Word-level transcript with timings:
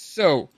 So, 0.00 0.48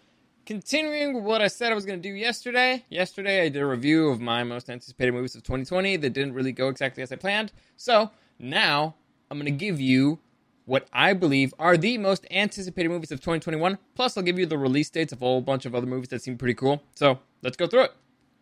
continuing 0.45 1.15
with 1.15 1.25
what 1.25 1.41
I 1.41 1.49
said 1.49 1.73
I 1.73 1.75
was 1.75 1.87
going 1.87 2.01
to 2.01 2.07
do 2.07 2.15
yesterday. 2.15 2.85
Yesterday, 2.91 3.41
I 3.41 3.49
did 3.49 3.63
a 3.63 3.67
review 3.67 4.11
of 4.11 4.21
my 4.21 4.45
most 4.45 4.69
anticipated 4.69 5.13
movies 5.13 5.35
of 5.35 5.43
2020 5.43 5.97
that 5.97 6.11
didn't 6.11 6.35
really 6.35 6.53
go 6.53 6.69
exactly 6.69 7.03
as 7.03 7.11
I 7.11 7.17
planned. 7.17 7.51
So, 7.79 8.11
now 8.39 8.97
I'm 9.31 9.39
going 9.39 9.47
to 9.47 9.51
give 9.51 9.81
you 9.81 10.19
what 10.67 10.89
I 10.93 11.15
believe 11.15 11.55
are 11.59 11.79
the 11.79 11.97
most 11.97 12.27
anticipated 12.31 12.91
movies 12.91 13.13
of 13.13 13.21
2021. 13.21 13.79
Plus, 13.95 14.15
I'll 14.15 14.23
give 14.23 14.39
you 14.39 14.45
the 14.45 14.59
release 14.59 14.91
dates 14.91 15.15
of 15.15 15.23
a 15.23 15.25
whole 15.25 15.41
bunch 15.41 15.65
of 15.65 15.75
other 15.75 15.87
movies 15.87 16.11
that 16.11 16.21
seem 16.21 16.37
pretty 16.37 16.55
cool. 16.55 16.83
So, 16.95 17.21
let's 17.41 17.57
go 17.57 17.67
through 17.67 17.85
it. 17.85 17.93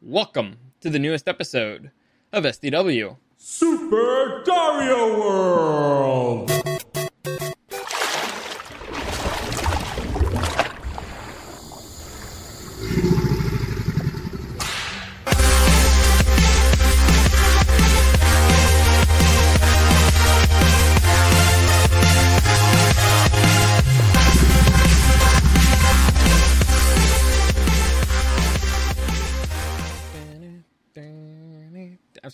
Welcome 0.02 0.56
to 0.80 0.90
the 0.90 0.98
newest 0.98 1.28
episode 1.28 1.92
of 2.32 2.42
SDW. 2.42 3.16
Super 3.36 4.42
Dario 4.44 5.20
World! 5.20 6.67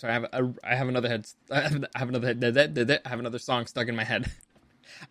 Sorry. 0.05 0.11
I 0.11 0.13
have 0.13 0.45
a, 0.45 0.53
I 0.63 0.75
have 0.75 0.87
another 0.87 1.09
head. 1.09 1.27
I 1.51 1.61
have, 1.61 2.09
another 2.09 2.27
head. 2.27 3.01
I 3.05 3.09
have 3.09 3.19
another 3.19 3.39
song 3.39 3.65
stuck 3.65 3.87
in 3.87 3.95
my 3.95 4.03
head. 4.03 4.31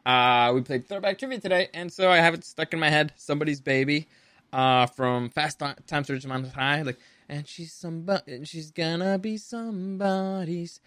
Uh, 0.07 0.51
we 0.55 0.63
played 0.63 0.89
throwback 0.89 1.19
trivia 1.19 1.39
today, 1.39 1.69
and 1.75 1.93
so 1.93 2.09
I 2.11 2.17
have 2.17 2.33
it 2.33 2.43
stuck 2.43 2.73
in 2.73 2.79
my 2.79 2.89
head. 2.89 3.13
Somebody's 3.17 3.61
baby, 3.61 4.07
uh, 4.51 4.87
from 4.87 5.29
Fast 5.29 5.59
Times 5.59 6.09
at 6.09 6.17
Ridgemont 6.17 6.53
High. 6.53 6.81
Like, 6.81 6.99
and 7.29 7.47
she's 7.47 7.73
somebody, 7.75 8.35
and 8.35 8.49
she's 8.49 8.71
gonna 8.71 9.19
be 9.19 9.37
somebody's 9.37 10.81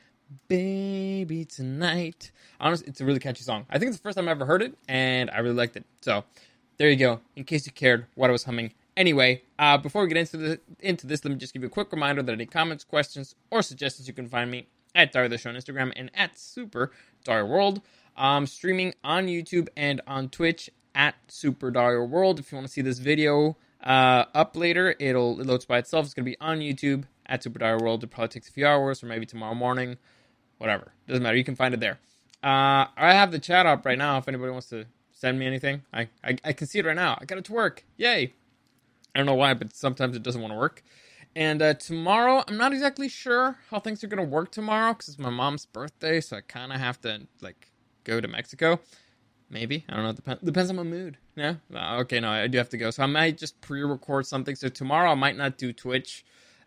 baby 0.48 1.46
tonight. 1.46 2.32
Honestly, 2.60 2.88
it's 2.88 3.00
a 3.00 3.06
really 3.06 3.20
catchy 3.20 3.44
song. 3.44 3.68
I 3.70 3.78
think 3.78 3.90
it's 3.90 3.98
the 3.98 4.04
first 4.04 4.18
time 4.18 4.28
I 4.28 4.32
ever 4.32 4.46
heard 4.46 4.64
it, 4.64 4.74
and 4.88 5.30
I 5.30 5.40
really 5.40 5.56
liked 5.56 5.76
it. 5.76 5.86
So, 6.02 6.24
there 6.78 6.90
you 6.90 6.98
go. 6.98 7.20
In 7.36 7.44
case 7.44 7.68
you 7.68 7.74
cared 7.74 8.08
what 8.16 8.32
I 8.32 8.34
was 8.34 8.46
humming. 8.46 8.74
Anyway, 8.98 9.44
uh, 9.60 9.78
before 9.78 10.02
we 10.02 10.08
get 10.08 10.18
into 10.18 10.38
the, 10.38 10.60
into 10.80 11.06
this, 11.06 11.24
let 11.24 11.32
me 11.32 11.38
just 11.38 11.54
give 11.54 11.62
you 11.62 11.68
a 11.68 11.72
quick 11.72 11.92
reminder 11.92 12.24
that 12.24 12.32
any 12.32 12.48
comments, 12.48 12.84
questions, 12.84 13.36
or 13.52 13.62
suggestions 13.62 14.08
you 14.08 14.14
can 14.14 14.28
find 14.28 14.50
me 14.50 14.68
at 14.96 15.12
Dario 15.12 15.30
the 15.30 15.38
Show 15.38 15.52
on 15.52 15.56
Instagram 15.56 15.94
and 15.96 16.10
at 16.16 16.40
Super 16.40 16.92
Dario 17.24 17.46
World. 17.46 17.82
Um, 18.18 18.48
streaming 18.48 18.96
on 19.04 19.28
YouTube 19.28 19.68
and 19.78 20.02
on 20.08 20.30
Twitch 20.30 20.72
at 20.96 21.14
Super 21.28 21.70
Dario 21.70 22.06
World. 22.06 22.40
If 22.40 22.52
you 22.52 22.56
want 22.56 22.66
to 22.66 22.74
see 22.74 22.82
this 22.82 22.98
video 22.98 23.56
uh, 23.84 24.26
up 24.34 24.58
later, 24.58 24.96
it'll 25.00 25.40
it 25.40 25.46
loads 25.46 25.66
by 25.66 25.78
itself. 25.78 26.06
It's 26.06 26.16
gonna 26.16 26.26
be 26.26 26.40
on 26.42 26.58
YouTube 26.58 27.04
at 27.28 27.44
Super 27.44 27.60
Dario 27.60 27.80
World. 27.80 28.04
It 28.04 28.08
probably 28.08 28.30
takes 28.30 28.50
a 28.50 28.52
few 28.52 28.66
hours 28.66 29.04
or 29.04 29.06
maybe 29.06 29.28
tomorrow 29.28 29.54
morning, 29.54 29.98
whatever. 30.58 30.94
Doesn't 31.08 31.22
matter. 31.22 31.38
You 31.38 31.44
can 31.44 31.56
find 31.56 31.76
it 31.76 31.80
there. 31.80 32.00
Uh, 32.44 32.90
I 32.98 33.14
have 33.14 33.32
the 33.32 33.38
chat 33.38 33.68
up 33.68 33.86
right 33.86 33.98
now. 33.98 34.18
If 34.18 34.28
anybody 34.28 34.52
wants 34.52 34.70
to 34.70 34.86
send 35.12 35.38
me 35.38 35.46
anything, 35.46 35.84
I, 35.94 36.10
I 36.24 36.38
I 36.44 36.54
can 36.54 36.66
see 36.66 36.80
it 36.80 36.86
right 36.86 36.96
now. 36.96 37.16
I 37.22 37.26
got 37.26 37.38
it 37.38 37.46
to 37.46 37.54
work. 37.54 37.84
Yay! 37.98 38.34
I 39.18 39.22
don't 39.22 39.26
know 39.26 39.34
why, 39.34 39.56
but 39.56 39.76
sometimes 39.76 40.16
it 40.16 40.22
doesn't 40.22 40.40
want 40.40 40.54
to 40.54 40.58
work. 40.60 40.84
And 41.36 41.60
uh, 41.60 41.74
tomorrow, 41.74 42.44
I'm 42.48 42.56
not 42.56 42.72
exactly 42.72 43.10
sure 43.10 43.58
how 43.72 43.80
things 43.80 44.04
are 44.04 44.08
going 44.08 44.24
to 44.24 44.32
work 44.32 44.52
tomorrow 44.52 44.94
because 44.94 45.08
it's 45.08 45.18
my 45.18 45.32
mom's 45.32 45.66
birthday, 45.66 46.22
so 46.22 46.38
I 46.38 46.42
kind 46.42 46.72
of 46.72 46.80
have 46.80 47.02
to 47.02 47.22
like 47.42 47.72
go 48.04 48.22
to 48.22 48.28
Mexico. 48.28 48.80
Maybe 49.50 49.84
I 49.90 49.96
don't 49.96 50.04
know. 50.06 50.12
Depends 50.12 50.44
depends 50.44 50.70
on 50.70 50.76
my 50.76 50.84
mood. 50.84 51.18
Yeah. 51.36 51.56
Okay. 51.74 52.20
No, 52.20 52.30
I 52.30 52.46
do 52.46 52.60
have 52.60 52.70
to 52.70 52.78
go, 52.78 52.92
so 52.92 53.02
I 53.02 53.08
might 53.08 53.40
just 53.40 53.60
pre-record 53.60 54.28
something. 54.28 54.56
So 54.56 54.70
tomorrow 54.70 55.10
I 55.10 55.16
might 55.16 55.36
not 55.36 55.58
do 55.58 55.74
Twitch, 55.74 56.24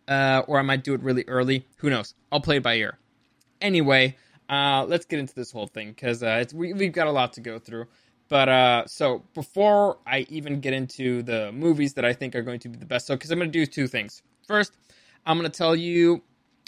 uh, 0.08 0.42
or 0.48 0.58
I 0.58 0.62
might 0.62 0.82
do 0.82 0.92
it 0.94 1.02
really 1.02 1.24
early. 1.28 1.68
Who 1.76 1.88
knows? 1.88 2.14
I'll 2.32 2.40
play 2.40 2.56
it 2.56 2.64
by 2.64 2.74
ear. 2.74 2.98
Anyway, 3.60 4.16
uh, 4.48 4.84
let's 4.88 5.04
get 5.04 5.20
into 5.20 5.36
this 5.36 5.52
whole 5.52 5.68
thing 5.68 5.90
because 5.90 6.24
uh, 6.24 6.44
we, 6.52 6.72
we've 6.72 6.92
got 6.92 7.06
a 7.06 7.12
lot 7.12 7.32
to 7.34 7.40
go 7.40 7.60
through. 7.60 7.86
But 8.30 8.48
uh, 8.48 8.86
so 8.86 9.24
before 9.34 9.98
I 10.06 10.20
even 10.30 10.60
get 10.60 10.72
into 10.72 11.22
the 11.22 11.50
movies 11.52 11.94
that 11.94 12.04
I 12.04 12.14
think 12.14 12.34
are 12.36 12.42
going 12.42 12.60
to 12.60 12.68
be 12.68 12.78
the 12.78 12.86
best, 12.86 13.08
so 13.08 13.16
because 13.16 13.30
I'm 13.32 13.38
going 13.38 13.50
to 13.50 13.58
do 13.58 13.66
two 13.66 13.88
things. 13.88 14.22
First, 14.46 14.72
I'm 15.26 15.36
going 15.36 15.50
to 15.50 15.56
tell 15.56 15.74
you 15.76 16.22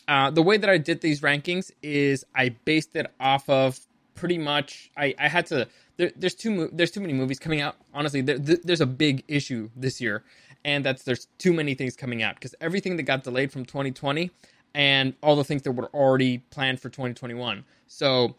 uh, 0.08 0.30
the 0.30 0.42
way 0.42 0.56
that 0.56 0.68
I 0.68 0.76
did 0.76 1.00
these 1.00 1.20
rankings 1.20 1.70
is 1.80 2.26
I 2.34 2.50
based 2.64 2.96
it 2.96 3.06
off 3.20 3.48
of 3.48 3.78
pretty 4.16 4.38
much. 4.38 4.90
I, 4.96 5.14
I 5.18 5.28
had 5.28 5.46
to. 5.46 5.68
There, 5.98 6.10
there's 6.16 6.34
too 6.34 6.68
there's 6.72 6.90
too 6.90 7.00
many 7.00 7.12
movies 7.12 7.38
coming 7.38 7.60
out. 7.60 7.76
Honestly, 7.94 8.22
there, 8.22 8.38
there's 8.38 8.80
a 8.80 8.86
big 8.86 9.22
issue 9.28 9.70
this 9.76 10.00
year, 10.00 10.24
and 10.64 10.84
that's 10.84 11.04
there's 11.04 11.28
too 11.38 11.52
many 11.52 11.74
things 11.74 11.94
coming 11.94 12.24
out 12.24 12.34
because 12.34 12.56
everything 12.60 12.96
that 12.96 13.04
got 13.04 13.22
delayed 13.22 13.52
from 13.52 13.64
2020 13.64 14.32
and 14.74 15.14
all 15.22 15.36
the 15.36 15.44
things 15.44 15.62
that 15.62 15.72
were 15.72 15.90
already 15.94 16.38
planned 16.38 16.80
for 16.80 16.88
2021. 16.88 17.64
So 17.86 18.34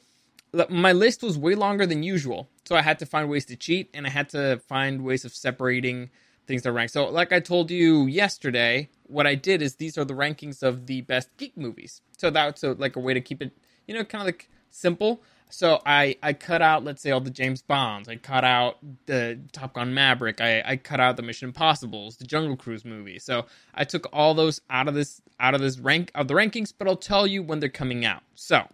my 0.69 0.91
list 0.91 1.23
was 1.23 1.37
way 1.37 1.55
longer 1.55 1.85
than 1.85 2.03
usual, 2.03 2.49
so 2.65 2.75
I 2.75 2.81
had 2.81 2.99
to 2.99 3.05
find 3.05 3.29
ways 3.29 3.45
to 3.45 3.55
cheat, 3.55 3.89
and 3.93 4.05
I 4.05 4.09
had 4.09 4.29
to 4.29 4.61
find 4.67 5.03
ways 5.03 5.25
of 5.25 5.33
separating 5.33 6.09
things 6.45 6.63
that 6.63 6.71
rank. 6.71 6.89
So, 6.89 7.09
like 7.09 7.31
I 7.31 7.39
told 7.39 7.71
you 7.71 8.05
yesterday, 8.05 8.89
what 9.07 9.27
I 9.27 9.35
did 9.35 9.61
is 9.61 9.75
these 9.75 9.97
are 9.97 10.05
the 10.05 10.13
rankings 10.13 10.61
of 10.61 10.85
the 10.85 11.01
best 11.01 11.29
geek 11.37 11.57
movies. 11.57 12.01
So 12.17 12.29
that's 12.29 12.63
a, 12.63 12.73
like 12.73 12.95
a 12.95 12.99
way 12.99 13.13
to 13.13 13.21
keep 13.21 13.41
it, 13.41 13.51
you 13.87 13.93
know, 13.93 14.03
kind 14.03 14.21
of 14.21 14.27
like 14.27 14.49
simple. 14.69 15.21
So 15.49 15.81
I 15.85 16.17
I 16.23 16.33
cut 16.33 16.61
out, 16.61 16.83
let's 16.83 17.01
say, 17.01 17.11
all 17.11 17.21
the 17.21 17.29
James 17.29 17.61
Bonds. 17.61 18.09
I 18.09 18.15
cut 18.15 18.43
out 18.43 18.77
the 19.05 19.39
Top 19.51 19.73
Gun 19.73 19.93
Maverick. 19.93 20.41
I, 20.41 20.63
I 20.65 20.77
cut 20.77 20.99
out 20.99 21.15
the 21.15 21.23
Mission 21.23 21.49
Impossible's, 21.49 22.17
the 22.17 22.25
Jungle 22.25 22.57
Cruise 22.57 22.85
movie. 22.85 23.19
So 23.19 23.45
I 23.73 23.83
took 23.83 24.07
all 24.11 24.33
those 24.33 24.61
out 24.69 24.87
of 24.87 24.93
this 24.93 25.21
out 25.39 25.53
of 25.53 25.61
this 25.61 25.79
rank 25.79 26.11
of 26.15 26.27
the 26.27 26.33
rankings, 26.33 26.73
but 26.77 26.87
I'll 26.87 26.95
tell 26.95 27.27
you 27.27 27.43
when 27.43 27.59
they're 27.59 27.69
coming 27.69 28.03
out. 28.03 28.23
So 28.35 28.67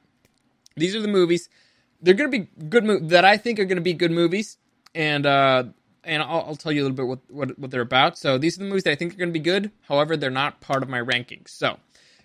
these 0.76 0.96
are 0.96 1.02
the 1.02 1.08
movies 1.08 1.50
they're 2.02 2.14
going 2.14 2.32
to 2.32 2.40
be 2.40 2.48
good 2.66 2.84
mo- 2.84 3.00
that 3.00 3.26
I 3.26 3.38
think 3.38 3.60
are 3.60 3.66
going 3.66 3.78
to 3.78 3.82
be 3.82 3.94
good 3.94 4.12
movies, 4.12 4.58
and 4.96 5.26
uh, 5.26 5.64
and 6.04 6.24
I'll, 6.24 6.46
I'll, 6.48 6.56
tell 6.56 6.72
you 6.72 6.82
a 6.82 6.86
little 6.86 6.96
bit 6.96 7.08
what, 7.08 7.20
what 7.30 7.60
what 7.60 7.72
they're 7.72 7.82
about. 7.82 8.18
So 8.18 8.38
these 8.38 8.58
are 8.58 8.64
the 8.64 8.70
movies 8.70 8.84
that 8.84 8.92
I 8.92 8.96
think 8.96 9.14
are 9.14 9.18
going 9.18 9.30
to 9.30 9.34
be 9.34 9.40
good. 9.40 9.72
However, 9.82 10.16
they're 10.16 10.30
not 10.30 10.62
part 10.62 10.84
of 10.84 10.90
my 10.90 11.00
rankings. 11.00 11.50
So 11.50 11.78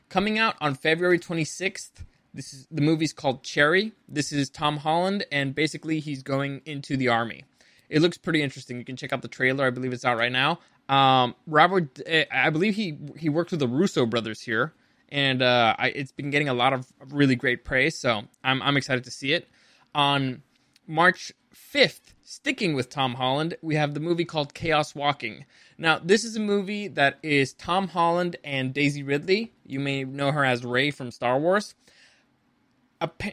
coming 0.09 0.39
out 0.39 0.57
on 0.61 0.75
February 0.75 1.19
26th, 1.19 1.91
this 2.33 2.53
is 2.53 2.67
the 2.71 2.83
movie's 2.83 3.13
called 3.13 3.43
Cherry. 3.43 3.93
This 4.09 4.33
is 4.33 4.49
Tom 4.49 4.79
Holland, 4.79 5.27
and 5.33 5.55
basically 5.55 6.01
he's 6.01 6.23
going 6.23 6.63
into 6.65 6.97
the 6.97 7.09
army. 7.09 7.45
It 7.89 8.01
looks 8.01 8.17
pretty 8.17 8.43
interesting. 8.43 8.79
You 8.79 8.85
can 8.85 8.97
check 8.97 9.13
out 9.13 9.23
the 9.23 9.29
trailer. 9.29 9.67
I 9.67 9.71
believe 9.71 9.93
it's 9.93 10.05
out 10.05 10.17
right 10.17 10.33
now. 10.33 10.61
Um, 10.89 11.35
Robert, 11.47 12.01
eh, 12.07 12.25
I 12.31 12.51
believe 12.51 12.75
he 12.75 12.99
he 13.17 13.29
worked 13.29 13.51
with 13.51 13.61
the 13.61 13.69
Russo 13.69 14.07
brothers 14.07 14.41
here, 14.41 14.73
and 15.09 15.43
uh, 15.43 15.75
I, 15.79 15.89
it's 15.89 16.13
been 16.13 16.31
getting 16.31 16.49
a 16.49 16.55
lot 16.55 16.73
of 16.73 16.93
really 17.11 17.37
great 17.37 17.65
praise. 17.65 17.99
So 17.99 18.23
I'm 18.43 18.63
I'm 18.63 18.77
excited 18.77 19.05
to 19.05 19.11
see 19.11 19.33
it 19.33 19.49
on 19.95 20.43
March 20.87 21.33
5th, 21.55 22.15
sticking 22.23 22.75
with 22.75 22.89
Tom 22.89 23.15
Holland, 23.15 23.57
we 23.63 23.77
have 23.77 23.95
the 23.95 24.01
movie 24.01 24.25
called 24.25 24.55
Chaos 24.55 24.95
Walking. 24.95 25.45
Now, 25.79 25.99
this 25.99 26.25
is 26.25 26.37
a 26.37 26.41
movie 26.41 26.89
that 26.89 27.19
is 27.23 27.53
Tom 27.53 27.89
Holland 27.89 28.37
and 28.45 28.75
Daisy 28.75 29.03
Ridley. 29.03 29.53
You 29.65 29.81
may 29.81 30.05
know 30.05 30.33
her 30.33 30.45
as 30.45 30.65
Rey 30.65 30.91
from 30.91 31.11
Star 31.11 31.39
Wars. 31.39 31.75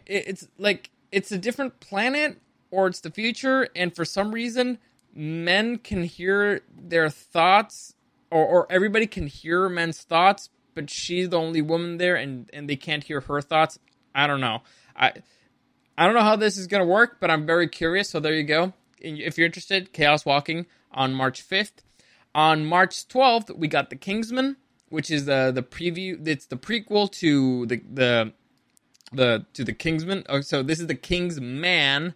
It's 0.05 0.47
like 0.57 0.89
it's 1.11 1.31
a 1.31 1.37
different 1.37 1.79
planet 1.79 2.39
or 2.71 2.87
it's 2.87 3.01
the 3.01 3.11
future, 3.11 3.67
and 3.75 3.95
for 3.95 4.05
some 4.05 4.31
reason, 4.31 4.79
men 5.13 5.77
can 5.77 6.03
hear 6.03 6.61
their 6.73 7.09
thoughts, 7.09 7.95
or, 8.29 8.45
or 8.45 8.67
everybody 8.69 9.07
can 9.07 9.27
hear 9.27 9.67
men's 9.67 10.01
thoughts, 10.01 10.49
but 10.73 10.89
she's 10.89 11.29
the 11.29 11.37
only 11.37 11.61
woman 11.61 11.97
there, 11.97 12.15
and 12.15 12.49
and 12.53 12.69
they 12.69 12.77
can't 12.77 13.03
hear 13.03 13.21
her 13.21 13.41
thoughts. 13.41 13.77
I 14.15 14.25
don't 14.25 14.41
know. 14.41 14.61
I 14.95 15.13
I 15.97 16.05
don't 16.05 16.15
know 16.15 16.21
how 16.21 16.35
this 16.35 16.57
is 16.57 16.67
going 16.67 16.81
to 16.81 16.87
work, 16.87 17.17
but 17.19 17.29
I'm 17.29 17.45
very 17.45 17.67
curious. 17.67 18.09
So 18.09 18.19
there 18.19 18.33
you 18.33 18.43
go. 18.43 18.73
If 18.99 19.37
you're 19.37 19.45
interested, 19.45 19.93
Chaos 19.93 20.25
Walking 20.25 20.65
on 20.91 21.13
March 21.13 21.47
5th. 21.47 21.83
On 22.33 22.65
March 22.65 23.07
12th, 23.07 23.55
we 23.57 23.67
got 23.67 23.89
The 23.89 23.95
Kingsman, 23.95 24.55
which 24.89 25.11
is 25.11 25.25
the 25.25 25.51
the 25.53 25.63
preview. 25.63 26.25
It's 26.25 26.45
the 26.45 26.55
prequel 26.55 27.11
to 27.13 27.65
the 27.65 27.81
the 27.93 28.33
the 29.11 29.45
to 29.53 29.63
the 29.63 29.73
Kingsman. 29.73 30.23
Oh, 30.29 30.41
so 30.41 30.63
this 30.63 30.79
is 30.79 30.87
the 30.87 30.95
King's 30.95 31.41
Man, 31.41 32.13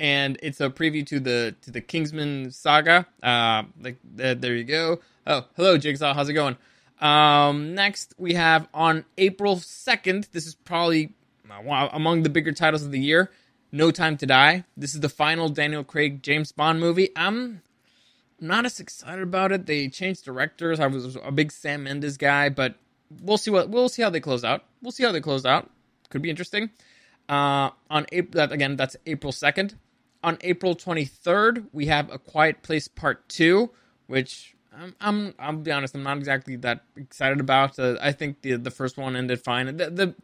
and 0.00 0.38
it's 0.42 0.60
a 0.60 0.68
preview 0.68 1.06
to 1.06 1.20
the 1.20 1.54
to 1.62 1.70
the 1.70 1.80
Kingsman 1.80 2.50
saga. 2.50 3.06
Uh, 3.22 3.64
like 3.80 3.98
uh, 4.20 4.34
there 4.34 4.56
you 4.56 4.64
go. 4.64 5.00
Oh, 5.26 5.46
hello 5.56 5.78
Jigsaw, 5.78 6.14
how's 6.14 6.28
it 6.28 6.34
going? 6.34 6.56
Um, 7.00 7.74
next 7.74 8.14
we 8.18 8.34
have 8.34 8.68
on 8.74 9.04
April 9.18 9.56
second. 9.56 10.28
This 10.32 10.46
is 10.46 10.54
probably 10.54 11.14
among 11.48 12.22
the 12.22 12.30
bigger 12.30 12.52
titles 12.52 12.84
of 12.84 12.92
the 12.92 13.00
year. 13.00 13.30
No 13.70 13.90
Time 13.90 14.16
to 14.18 14.26
Die. 14.26 14.64
This 14.76 14.94
is 14.94 15.00
the 15.00 15.08
final 15.08 15.48
Daniel 15.48 15.82
Craig 15.82 16.22
James 16.22 16.52
Bond 16.52 16.78
movie. 16.78 17.10
I'm 17.16 17.62
not 18.38 18.66
as 18.66 18.80
excited 18.80 19.22
about 19.22 19.52
it. 19.52 19.66
They 19.66 19.88
changed 19.88 20.24
directors. 20.24 20.78
I 20.78 20.88
was 20.88 21.16
a 21.16 21.32
big 21.32 21.50
Sam 21.52 21.84
Mendes 21.84 22.18
guy, 22.18 22.50
but 22.50 22.74
we'll 23.20 23.38
see 23.38 23.50
what 23.50 23.70
we'll 23.70 23.88
see 23.88 24.02
how 24.02 24.10
they 24.10 24.20
close 24.20 24.44
out. 24.44 24.64
We'll 24.82 24.92
see 24.92 25.04
how 25.04 25.12
they 25.12 25.20
close 25.20 25.46
out. 25.46 25.70
Could 26.10 26.22
be 26.22 26.28
interesting. 26.28 26.70
Uh, 27.28 27.70
on 27.88 28.04
April 28.12 28.44
again, 28.52 28.76
that's 28.76 28.96
April 29.06 29.32
second. 29.32 29.76
On 30.22 30.36
April 30.42 30.74
twenty 30.74 31.04
third, 31.04 31.66
we 31.72 31.86
have 31.86 32.12
A 32.12 32.18
Quiet 32.18 32.62
Place 32.62 32.88
Part 32.88 33.26
Two, 33.28 33.70
which 34.06 34.54
I'm 34.76 34.94
I'm 35.00 35.34
I'll 35.38 35.52
be 35.54 35.72
honest, 35.72 35.94
I'm 35.94 36.02
not 36.02 36.18
exactly 36.18 36.56
that 36.56 36.84
excited 36.96 37.40
about. 37.40 37.78
Uh, 37.78 37.96
I 38.02 38.12
think 38.12 38.42
the 38.42 38.56
the 38.56 38.70
first 38.70 38.98
one 38.98 39.16
ended 39.16 39.42
fine. 39.42 39.76
The, 39.76 39.90
the 39.90 40.14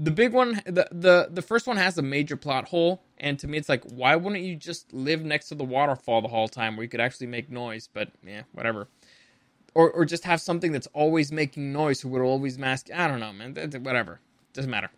the 0.00 0.10
big 0.12 0.32
one 0.32 0.62
the, 0.64 0.88
the 0.92 1.28
the 1.30 1.42
first 1.42 1.66
one 1.66 1.76
has 1.76 1.98
a 1.98 2.02
major 2.02 2.36
plot 2.36 2.68
hole 2.68 3.02
and 3.18 3.38
to 3.38 3.48
me 3.48 3.58
it's 3.58 3.68
like 3.68 3.82
why 3.84 4.14
wouldn't 4.14 4.44
you 4.44 4.54
just 4.54 4.92
live 4.92 5.24
next 5.24 5.48
to 5.48 5.56
the 5.56 5.64
waterfall 5.64 6.22
the 6.22 6.28
whole 6.28 6.48
time 6.48 6.76
where 6.76 6.84
you 6.84 6.88
could 6.88 7.00
actually 7.00 7.26
make 7.26 7.50
noise? 7.50 7.88
But 7.92 8.10
yeah 8.24 8.42
whatever. 8.52 8.88
Or 9.74 9.90
or 9.90 10.04
just 10.04 10.24
have 10.24 10.40
something 10.40 10.70
that's 10.70 10.86
always 10.88 11.32
making 11.32 11.72
noise 11.72 12.00
who 12.00 12.08
would 12.10 12.22
always 12.22 12.58
mask 12.58 12.88
i 12.94 13.08
don't 13.08 13.20
know 13.20 13.32
man 13.32 13.54
whatever. 13.82 14.20
Doesn't 14.52 14.70
matter. 14.70 14.90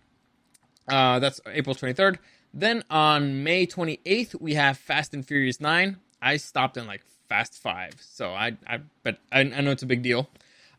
Uh 0.86 1.18
that's 1.18 1.40
april 1.46 1.74
23rd 1.74 2.18
then 2.52 2.82
on 2.90 3.42
may 3.42 3.66
28th 3.66 4.38
we 4.40 4.54
have 4.54 4.76
fast 4.76 5.14
and 5.14 5.26
furious 5.26 5.60
9 5.60 5.96
i 6.20 6.36
stopped 6.36 6.76
in 6.76 6.86
like 6.86 7.02
fast 7.28 7.54
5 7.54 7.94
so 8.00 8.32
i 8.32 8.56
i 8.66 8.80
but 9.02 9.18
i, 9.32 9.40
I 9.40 9.60
know 9.62 9.70
it's 9.70 9.82
a 9.82 9.86
big 9.86 10.02
deal. 10.02 10.28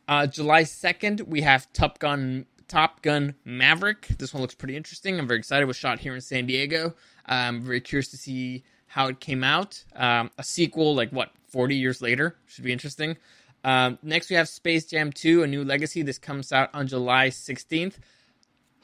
Uh 0.07 0.27
july 0.27 0.63
2nd 0.63 1.27
we 1.27 1.41
have 1.41 1.71
top 1.73 1.97
gun 1.97 2.45
Top 2.71 3.01
Gun 3.01 3.35
Maverick. 3.43 4.07
This 4.17 4.33
one 4.33 4.39
looks 4.39 4.55
pretty 4.55 4.77
interesting. 4.77 5.19
I'm 5.19 5.27
very 5.27 5.39
excited. 5.39 5.63
It 5.63 5.65
was 5.65 5.75
shot 5.75 5.99
here 5.99 6.15
in 6.15 6.21
San 6.21 6.45
Diego. 6.45 6.95
I'm 7.25 7.61
very 7.61 7.81
curious 7.81 8.07
to 8.11 8.17
see 8.17 8.63
how 8.87 9.07
it 9.07 9.19
came 9.19 9.43
out. 9.43 9.83
Um, 9.93 10.31
a 10.37 10.43
sequel, 10.43 10.95
like 10.95 11.09
what, 11.09 11.31
40 11.49 11.75
years 11.75 12.01
later, 12.01 12.37
should 12.45 12.63
be 12.63 12.71
interesting. 12.71 13.17
Um, 13.65 13.99
next, 14.01 14.29
we 14.29 14.37
have 14.37 14.47
Space 14.47 14.85
Jam 14.85 15.11
2: 15.11 15.43
A 15.43 15.47
New 15.47 15.65
Legacy. 15.65 16.01
This 16.01 16.17
comes 16.17 16.53
out 16.53 16.69
on 16.73 16.87
July 16.87 17.27
16th. 17.27 17.95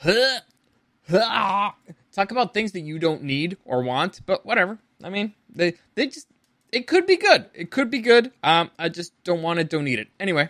Talk 2.12 2.32
about 2.32 2.54
things 2.54 2.74
that 2.74 2.82
you 2.82 3.00
don't 3.00 3.24
need 3.24 3.56
or 3.64 3.84
want, 3.84 4.20
but 4.26 4.46
whatever. 4.46 4.80
I 5.02 5.10
mean, 5.10 5.34
they 5.50 5.76
they 5.96 6.08
just 6.08 6.28
it 6.74 6.88
could 6.88 7.06
be 7.06 7.16
good. 7.16 7.46
It 7.54 7.72
could 7.72 7.90
be 7.90 8.00
good. 8.00 8.34
Um, 8.44 8.70
I 8.78 8.90
just 8.90 9.14
don't 9.24 9.42
want 9.42 9.60
it, 9.60 9.70
don't 9.70 9.86
need 9.86 10.00
it. 10.00 10.10
Anyway, 10.20 10.50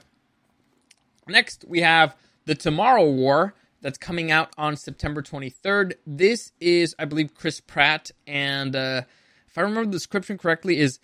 next 1.28 1.66
we 1.68 1.82
have 1.82 2.16
the 2.48 2.56
Tomorrow 2.56 3.12
War 3.12 3.54
that's 3.82 3.98
coming 3.98 4.32
out 4.32 4.50
on 4.58 4.78
September 4.78 5.22
23rd. 5.22 5.96
This 6.08 6.54
is, 6.62 6.96
I 6.98 7.04
believe, 7.04 7.36
Chris 7.36 7.60
Pratt, 7.60 8.10
and 8.26 8.74
uh, 8.74 9.02
if 9.48 9.58
I 9.58 9.62
remember 9.62 9.86
the 9.86 9.98
description 9.98 10.38
correctly, 10.38 10.80
is 10.80 11.00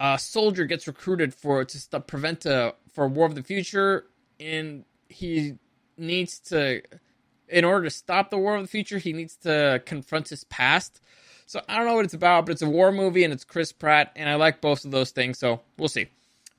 a 0.00 0.18
soldier 0.18 0.64
gets 0.64 0.86
recruited 0.86 1.34
for 1.34 1.62
to 1.62 1.78
stop, 1.78 2.06
prevent 2.06 2.46
a 2.46 2.74
for 2.92 3.04
a 3.04 3.08
war 3.08 3.26
of 3.26 3.34
the 3.34 3.42
future, 3.42 4.06
and 4.40 4.84
he 5.10 5.56
needs 5.98 6.40
to, 6.40 6.80
in 7.48 7.64
order 7.66 7.84
to 7.84 7.90
stop 7.90 8.30
the 8.30 8.38
war 8.38 8.56
of 8.56 8.62
the 8.62 8.68
future, 8.68 8.96
he 8.96 9.12
needs 9.12 9.36
to 9.36 9.82
confront 9.84 10.30
his 10.30 10.44
past. 10.44 11.02
So 11.44 11.60
I 11.68 11.76
don't 11.76 11.86
know 11.86 11.94
what 11.94 12.06
it's 12.06 12.14
about, 12.14 12.46
but 12.46 12.52
it's 12.52 12.62
a 12.62 12.68
war 12.68 12.92
movie 12.92 13.24
and 13.24 13.32
it's 13.32 13.44
Chris 13.44 13.72
Pratt, 13.72 14.10
and 14.16 14.26
I 14.28 14.36
like 14.36 14.62
both 14.62 14.86
of 14.86 14.90
those 14.90 15.10
things. 15.10 15.38
So 15.38 15.60
we'll 15.76 15.88
see. 15.88 16.06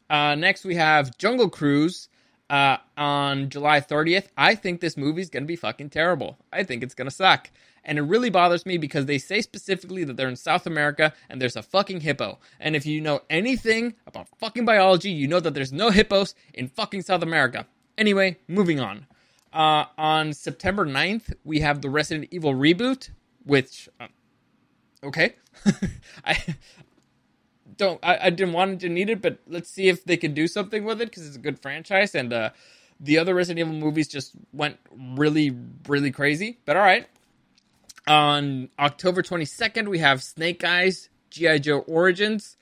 Uh, 0.08 0.36
next 0.36 0.66
we 0.66 0.76
have 0.76 1.18
Jungle 1.18 1.50
Cruise 1.50 2.10
uh, 2.50 2.78
on 2.98 3.50
July 3.50 3.80
30th. 3.82 4.28
I 4.38 4.56
think 4.56 4.82
this 4.82 4.98
movie's 4.98 5.30
going 5.30 5.44
to 5.44 5.48
be 5.48 5.56
fucking 5.56 5.90
terrible. 5.90 6.38
I 6.52 6.64
think 6.64 6.84
it's 6.84 6.96
going 6.96 7.10
to 7.10 7.16
suck. 7.16 7.50
And 7.84 7.98
it 7.98 8.02
really 8.02 8.30
bothers 8.30 8.66
me 8.66 8.78
because 8.78 9.06
they 9.06 9.18
say 9.18 9.42
specifically 9.42 10.04
that 10.04 10.18
they're 10.18 10.28
in 10.28 10.36
South 10.36 10.68
America 10.68 11.14
and 11.30 11.42
there's 11.42 11.56
a 11.56 11.64
fucking 11.64 12.02
hippo. 12.02 12.40
And 12.60 12.76
if 12.76 12.86
you 12.86 13.02
know 13.02 13.22
anything 13.30 13.96
about 14.06 14.28
fucking 14.38 14.66
biology, 14.66 15.12
you 15.12 15.28
know 15.28 15.40
that 15.40 15.54
there's 15.54 15.74
no 15.74 15.90
hippos 15.90 16.36
in 16.54 16.68
fucking 16.68 17.04
South 17.04 17.24
America. 17.24 17.68
Anyway, 17.98 18.38
moving 18.48 18.80
on. 18.80 19.06
Uh, 19.52 19.86
on 19.98 20.34
September 20.34 20.86
9th, 20.86 21.34
we 21.44 21.62
have 21.62 21.82
the 21.82 21.90
Resident 21.90 22.28
Evil 22.32 22.54
reboot, 22.54 23.10
which. 23.44 23.90
Uh, 24.00 24.08
okay. 25.04 25.36
I, 26.26 26.38
don't 27.80 28.00
I, 28.04 28.28
I 28.28 28.30
didn't 28.30 28.54
want 28.54 28.74
it 28.74 28.80
to 28.82 28.90
need 28.90 29.10
it, 29.10 29.22
but 29.24 29.40
let's 29.48 29.72
see 29.72 29.88
if 29.88 30.04
they 30.04 30.18
can 30.18 30.36
do 30.36 30.48
something 30.48 30.84
with 30.84 31.02
it 31.02 31.06
because 31.10 31.26
it's 31.26 31.38
a 31.38 31.40
good 31.40 31.60
franchise 31.60 32.14
and 32.14 32.32
uh, 32.32 32.52
the 33.00 33.18
other 33.18 33.34
Resident 33.34 33.68
Evil 33.68 33.80
movies 33.80 34.08
just 34.08 34.34
went 34.54 34.78
really 34.92 35.58
really 35.88 36.12
crazy. 36.12 36.60
But 36.66 36.78
all 36.78 36.84
right. 36.84 37.08
On 38.08 38.70
October 38.80 39.22
22nd, 39.22 39.88
we 39.88 40.00
have 40.00 40.24
Snake 40.24 40.64
Eyes 40.64 41.10
GI 41.30 41.60
Joe 41.60 41.80
Origins. 41.80 42.58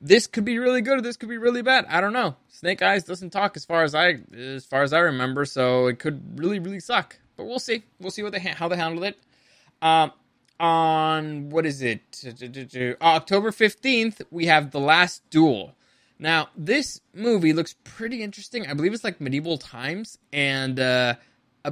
This 0.00 0.26
could 0.28 0.44
be 0.44 0.58
really 0.58 0.80
good 0.82 0.98
or 0.98 1.02
this 1.02 1.16
could 1.16 1.28
be 1.28 1.38
really 1.38 1.62
bad. 1.62 1.84
I 1.88 2.00
don't 2.00 2.12
know. 2.12 2.36
Snake 2.48 2.82
Eyes 2.82 3.04
doesn't 3.04 3.30
talk 3.30 3.56
as 3.56 3.64
far 3.64 3.82
as 3.82 3.94
I 3.94 4.18
as 4.36 4.64
far 4.64 4.82
as 4.82 4.92
I 4.92 5.00
remember, 5.00 5.44
so 5.44 5.86
it 5.86 5.98
could 5.98 6.40
really 6.40 6.58
really 6.58 6.80
suck. 6.80 7.18
But 7.36 7.44
we'll 7.44 7.60
see. 7.60 7.84
We'll 8.00 8.10
see 8.10 8.22
what 8.22 8.32
they 8.32 8.40
how 8.40 8.68
they 8.68 8.76
handle 8.76 9.04
it. 9.04 9.18
Um, 9.80 10.12
on 10.60 11.50
what 11.50 11.66
is 11.66 11.82
it? 11.82 12.00
October 13.00 13.50
15th, 13.50 14.22
we 14.30 14.46
have 14.46 14.70
The 14.70 14.80
Last 14.80 15.28
Duel. 15.30 15.74
Now, 16.18 16.48
this 16.56 17.00
movie 17.14 17.52
looks 17.52 17.76
pretty 17.84 18.22
interesting. 18.22 18.66
I 18.66 18.74
believe 18.74 18.92
it's 18.92 19.04
like 19.04 19.20
medieval 19.20 19.56
times, 19.56 20.18
and 20.32 20.80
uh, 20.80 21.14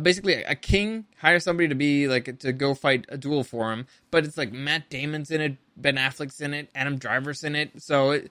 basically 0.01 0.35
a 0.35 0.55
king 0.55 1.07
hires 1.19 1.43
somebody 1.43 1.69
to 1.69 1.75
be 1.75 2.07
like 2.07 2.39
to 2.39 2.53
go 2.53 2.75
fight 2.75 3.07
a 3.09 3.19
duel 3.19 3.43
for 3.43 3.73
him. 3.73 3.87
But 4.13 4.25
it's 4.25 4.39
like 4.39 4.53
Matt 4.53 4.89
Damon's 4.89 5.33
in 5.33 5.41
it, 5.41 5.57
Ben 5.77 5.97
Affleck's 5.97 6.41
in 6.41 6.55
it, 6.55 6.71
Adam 6.77 6.97
Driver's 6.97 7.43
in 7.43 7.57
it. 7.57 7.83
So, 7.83 8.13
it, 8.13 8.31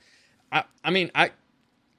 I, 0.54 0.64
I 0.86 0.92
mean, 0.92 1.12
I, 1.14 1.32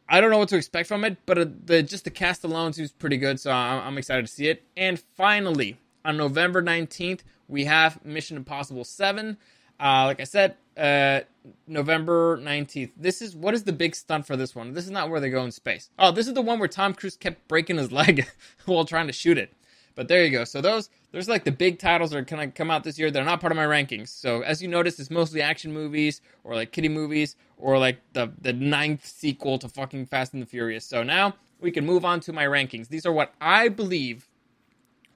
I 0.08 0.20
don't 0.20 0.30
know 0.30 0.38
what 0.38 0.48
to 0.50 0.56
expect 0.56 0.88
from 0.88 1.04
it, 1.04 1.18
but 1.26 1.38
uh, 1.38 1.46
the 1.64 1.82
just 1.82 2.04
the 2.04 2.10
cast 2.10 2.44
alone 2.44 2.72
seems 2.72 2.92
pretty 2.92 3.16
good. 3.16 3.40
So 3.40 3.50
I'm, 3.50 3.86
I'm 3.86 3.98
excited 3.98 4.26
to 4.26 4.32
see 4.32 4.48
it. 4.48 4.62
And 4.76 4.98
finally, 5.16 5.78
on 6.06 6.16
November 6.16 6.62
19th, 6.62 7.20
we 7.48 7.64
have 7.64 8.02
Mission 8.04 8.36
Impossible 8.36 8.84
7. 8.84 9.36
Uh, 9.78 10.04
like 10.06 10.20
I 10.20 10.24
said, 10.24 10.56
uh, 10.76 11.20
November 11.66 12.38
19th. 12.38 12.92
This 12.96 13.20
is 13.20 13.36
what 13.36 13.54
is 13.54 13.64
the 13.64 13.72
big 13.72 13.94
stunt 13.94 14.26
for 14.26 14.36
this 14.36 14.54
one? 14.54 14.72
This 14.72 14.84
is 14.84 14.90
not 14.90 15.10
where 15.10 15.20
they 15.20 15.28
go 15.28 15.44
in 15.44 15.50
space. 15.50 15.90
Oh, 15.98 16.12
this 16.12 16.28
is 16.28 16.34
the 16.34 16.42
one 16.42 16.58
where 16.58 16.68
Tom 16.68 16.94
Cruise 16.94 17.16
kept 17.16 17.46
breaking 17.48 17.76
his 17.76 17.92
leg 18.00 18.26
while 18.64 18.84
trying 18.84 19.08
to 19.08 19.12
shoot 19.12 19.36
it. 19.36 19.52
But 19.94 20.08
there 20.08 20.24
you 20.24 20.30
go. 20.30 20.44
So 20.44 20.60
those 20.60 20.90
there's 21.10 21.28
like 21.28 21.44
the 21.44 21.52
big 21.52 21.78
titles 21.78 22.10
that 22.10 22.18
are 22.18 22.22
gonna 22.22 22.50
come 22.50 22.70
out 22.70 22.84
this 22.84 22.98
year. 22.98 23.10
They're 23.10 23.24
not 23.24 23.40
part 23.40 23.52
of 23.52 23.56
my 23.56 23.64
rankings. 23.64 24.08
So 24.08 24.42
as 24.42 24.62
you 24.62 24.68
notice, 24.68 24.98
it's 25.00 25.10
mostly 25.10 25.40
action 25.42 25.72
movies 25.72 26.20
or 26.44 26.54
like 26.54 26.72
kiddie 26.72 26.88
movies 26.88 27.36
or 27.56 27.78
like 27.78 28.00
the 28.12 28.30
the 28.40 28.52
ninth 28.52 29.06
sequel 29.06 29.58
to 29.58 29.68
fucking 29.68 30.06
Fast 30.06 30.34
and 30.34 30.42
the 30.42 30.46
Furious. 30.46 30.84
So 30.84 31.02
now 31.02 31.34
we 31.60 31.70
can 31.70 31.86
move 31.86 32.04
on 32.04 32.20
to 32.20 32.32
my 32.32 32.44
rankings. 32.44 32.88
These 32.88 33.06
are 33.06 33.12
what 33.12 33.32
I 33.40 33.68
believe 33.68 34.28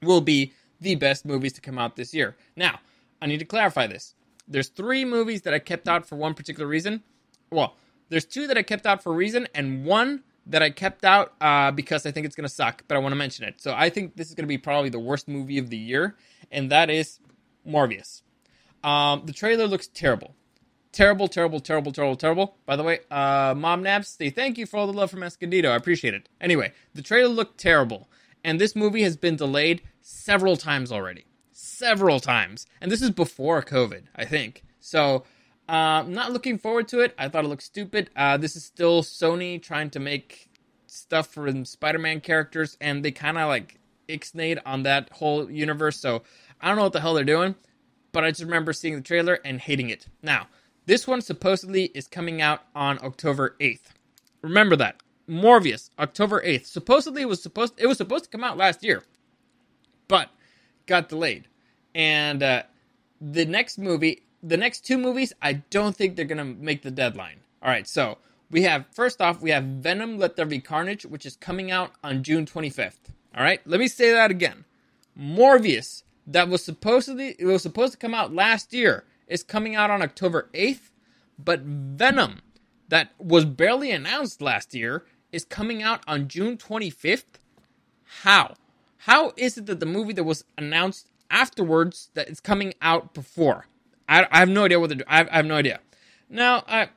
will 0.02 0.22
be 0.22 0.54
the 0.80 0.94
best 0.94 1.24
movies 1.24 1.52
to 1.54 1.60
come 1.60 1.78
out 1.78 1.96
this 1.96 2.14
year. 2.14 2.36
Now, 2.56 2.80
I 3.20 3.26
need 3.26 3.38
to 3.38 3.44
clarify 3.44 3.86
this. 3.86 4.14
There's 4.48 4.68
three 4.68 5.04
movies 5.04 5.42
that 5.42 5.54
I 5.54 5.58
kept 5.58 5.88
out 5.88 6.06
for 6.06 6.16
one 6.16 6.34
particular 6.34 6.66
reason. 6.66 7.02
Well, 7.50 7.76
there's 8.08 8.24
two 8.24 8.46
that 8.48 8.58
I 8.58 8.62
kept 8.62 8.86
out 8.86 9.02
for 9.02 9.12
a 9.12 9.16
reason, 9.16 9.46
and 9.54 9.84
one 9.84 10.24
that 10.46 10.62
I 10.62 10.70
kept 10.70 11.04
out 11.04 11.34
uh, 11.40 11.70
because 11.70 12.06
I 12.06 12.10
think 12.10 12.26
it's 12.26 12.34
going 12.34 12.48
to 12.48 12.52
suck, 12.52 12.82
but 12.88 12.96
I 12.96 12.98
want 12.98 13.12
to 13.12 13.16
mention 13.16 13.44
it. 13.44 13.60
So 13.60 13.74
I 13.76 13.88
think 13.90 14.16
this 14.16 14.28
is 14.28 14.34
going 14.34 14.44
to 14.44 14.48
be 14.48 14.58
probably 14.58 14.90
the 14.90 14.98
worst 14.98 15.28
movie 15.28 15.58
of 15.58 15.70
the 15.70 15.76
year, 15.76 16.16
and 16.50 16.70
that 16.70 16.90
is 16.90 17.20
Morbius. 17.66 18.22
Um, 18.82 19.22
the 19.26 19.32
trailer 19.32 19.66
looks 19.66 19.86
terrible. 19.86 20.34
Terrible, 20.92 21.28
terrible, 21.28 21.60
terrible, 21.60 21.92
terrible, 21.92 22.16
terrible. 22.16 22.56
By 22.66 22.74
the 22.74 22.82
way, 22.82 23.00
uh, 23.10 23.54
Mom 23.56 23.82
Naps, 23.82 24.08
say 24.08 24.30
thank 24.30 24.58
you 24.58 24.66
for 24.66 24.78
all 24.78 24.88
the 24.88 24.92
love 24.92 25.10
from 25.10 25.22
Escondido. 25.22 25.70
I 25.70 25.76
appreciate 25.76 26.14
it. 26.14 26.28
Anyway, 26.40 26.72
the 26.94 27.02
trailer 27.02 27.28
looked 27.28 27.58
terrible. 27.58 28.08
And 28.44 28.60
this 28.60 28.74
movie 28.74 29.02
has 29.02 29.16
been 29.16 29.36
delayed 29.36 29.82
several 30.00 30.56
times 30.56 30.90
already. 30.90 31.24
Several 31.52 32.20
times. 32.20 32.66
And 32.80 32.90
this 32.90 33.02
is 33.02 33.10
before 33.10 33.62
COVID, 33.62 34.04
I 34.16 34.24
think. 34.24 34.64
So, 34.80 35.24
uh, 35.68 36.04
not 36.06 36.32
looking 36.32 36.58
forward 36.58 36.88
to 36.88 37.00
it. 37.00 37.14
I 37.18 37.28
thought 37.28 37.44
it 37.44 37.48
looked 37.48 37.62
stupid. 37.62 38.10
Uh, 38.16 38.36
this 38.36 38.56
is 38.56 38.64
still 38.64 39.02
Sony 39.02 39.62
trying 39.62 39.90
to 39.90 40.00
make 40.00 40.50
stuff 40.86 41.28
for 41.28 41.64
Spider 41.64 41.98
Man 41.98 42.20
characters, 42.20 42.76
and 42.80 43.04
they 43.04 43.12
kind 43.12 43.38
of 43.38 43.48
like 43.48 43.78
ixnayed 44.08 44.58
on 44.66 44.82
that 44.82 45.10
whole 45.12 45.50
universe. 45.50 45.98
So, 45.98 46.22
I 46.60 46.68
don't 46.68 46.76
know 46.76 46.84
what 46.84 46.92
the 46.92 47.00
hell 47.00 47.14
they're 47.14 47.24
doing, 47.24 47.54
but 48.12 48.24
I 48.24 48.30
just 48.30 48.42
remember 48.42 48.72
seeing 48.72 48.96
the 48.96 49.00
trailer 49.00 49.38
and 49.44 49.60
hating 49.60 49.90
it. 49.90 50.06
Now, 50.22 50.48
this 50.86 51.06
one 51.06 51.20
supposedly 51.20 51.84
is 51.94 52.08
coming 52.08 52.42
out 52.42 52.62
on 52.74 52.98
October 53.02 53.56
8th. 53.60 53.92
Remember 54.42 54.76
that. 54.76 54.96
Morbius, 55.30 55.90
October 55.98 56.42
8th. 56.42 56.66
Supposedly 56.66 57.22
it 57.22 57.28
was 57.28 57.42
supposed 57.42 57.74
it 57.78 57.86
was 57.86 57.98
supposed 57.98 58.24
to 58.24 58.30
come 58.30 58.44
out 58.44 58.56
last 58.56 58.82
year, 58.82 59.04
but 60.08 60.30
got 60.86 61.08
delayed. 61.08 61.46
And 61.94 62.42
uh, 62.42 62.62
the 63.20 63.44
next 63.44 63.78
movie 63.78 64.24
the 64.42 64.56
next 64.56 64.86
two 64.86 64.98
movies, 64.98 65.32
I 65.42 65.54
don't 65.54 65.94
think 65.94 66.16
they're 66.16 66.24
gonna 66.24 66.44
make 66.44 66.82
the 66.82 66.90
deadline. 66.90 67.40
All 67.62 67.70
right, 67.70 67.86
so 67.86 68.18
we 68.50 68.62
have 68.62 68.86
first 68.92 69.20
off, 69.20 69.40
we 69.40 69.50
have 69.50 69.64
Venom: 69.64 70.18
Let 70.18 70.36
There 70.36 70.46
Be 70.46 70.60
Carnage, 70.60 71.04
which 71.04 71.26
is 71.26 71.36
coming 71.36 71.70
out 71.70 71.92
on 72.02 72.22
June 72.22 72.46
25th. 72.46 73.10
All 73.36 73.44
right, 73.44 73.60
let 73.66 73.80
me 73.80 73.88
say 73.88 74.12
that 74.12 74.30
again. 74.30 74.64
Morbius, 75.18 76.02
that 76.26 76.48
was 76.48 76.64
supposedly 76.64 77.36
it 77.38 77.44
was 77.44 77.62
supposed 77.62 77.92
to 77.92 77.98
come 77.98 78.14
out 78.14 78.34
last 78.34 78.72
year, 78.72 79.04
is 79.28 79.42
coming 79.42 79.76
out 79.76 79.90
on 79.90 80.02
October 80.02 80.48
8th, 80.54 80.90
but 81.38 81.60
Venom, 81.60 82.40
that 82.88 83.10
was 83.18 83.44
barely 83.44 83.90
announced 83.90 84.40
last 84.40 84.74
year, 84.74 85.04
is 85.32 85.44
coming 85.44 85.82
out 85.82 86.02
on 86.06 86.28
June 86.28 86.56
25th. 86.56 87.24
How? 88.22 88.54
How 88.98 89.32
is 89.36 89.56
it 89.56 89.66
that 89.66 89.80
the 89.80 89.86
movie 89.86 90.12
that 90.12 90.24
was 90.24 90.44
announced 90.58 91.08
afterwards 91.30 92.10
that 92.14 92.28
it's 92.28 92.40
coming 92.40 92.74
out 92.82 93.14
before? 93.14 93.66
I, 94.08 94.26
I 94.30 94.38
have 94.38 94.48
no 94.48 94.64
idea 94.64 94.80
what 94.80 94.88
they're 94.88 94.98
doing. 94.98 95.08
I 95.08 95.36
have, 95.36 95.46
no 95.46 95.56
idea. 95.56 95.80
Now, 96.28 96.64
I, 96.66 96.90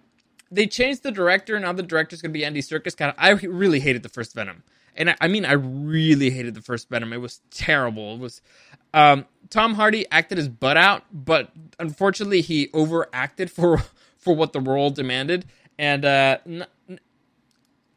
they 0.51 0.67
changed 0.67 1.03
the 1.03 1.11
director. 1.11 1.59
Now 1.59 1.73
the 1.73 1.83
director's 1.83 2.21
going 2.21 2.31
to 2.31 2.37
be 2.37 2.43
Andy 2.43 2.61
Serkis. 2.61 2.97
God, 2.97 3.13
I 3.17 3.31
really 3.31 3.79
hated 3.79 4.03
the 4.03 4.09
first 4.09 4.33
Venom. 4.33 4.63
And 4.95 5.11
I, 5.11 5.15
I, 5.21 5.27
mean, 5.27 5.45
I 5.45 5.53
really 5.53 6.29
hated 6.29 6.55
the 6.55 6.61
first 6.61 6.89
Venom. 6.89 7.13
It 7.13 7.17
was 7.17 7.41
terrible. 7.51 8.15
It 8.15 8.19
was 8.19 8.41
um, 8.93 9.25
Tom 9.49 9.73
Hardy 9.75 10.05
acted 10.11 10.37
his 10.37 10.49
butt 10.49 10.77
out, 10.77 11.03
but 11.11 11.51
unfortunately, 11.79 12.41
he 12.41 12.69
overacted 12.73 13.51
for 13.51 13.83
for 14.17 14.33
what 14.33 14.53
the 14.53 14.61
role 14.61 14.89
demanded. 14.89 15.45
And 15.77 16.05
uh, 16.05 16.37
n- 16.45 16.65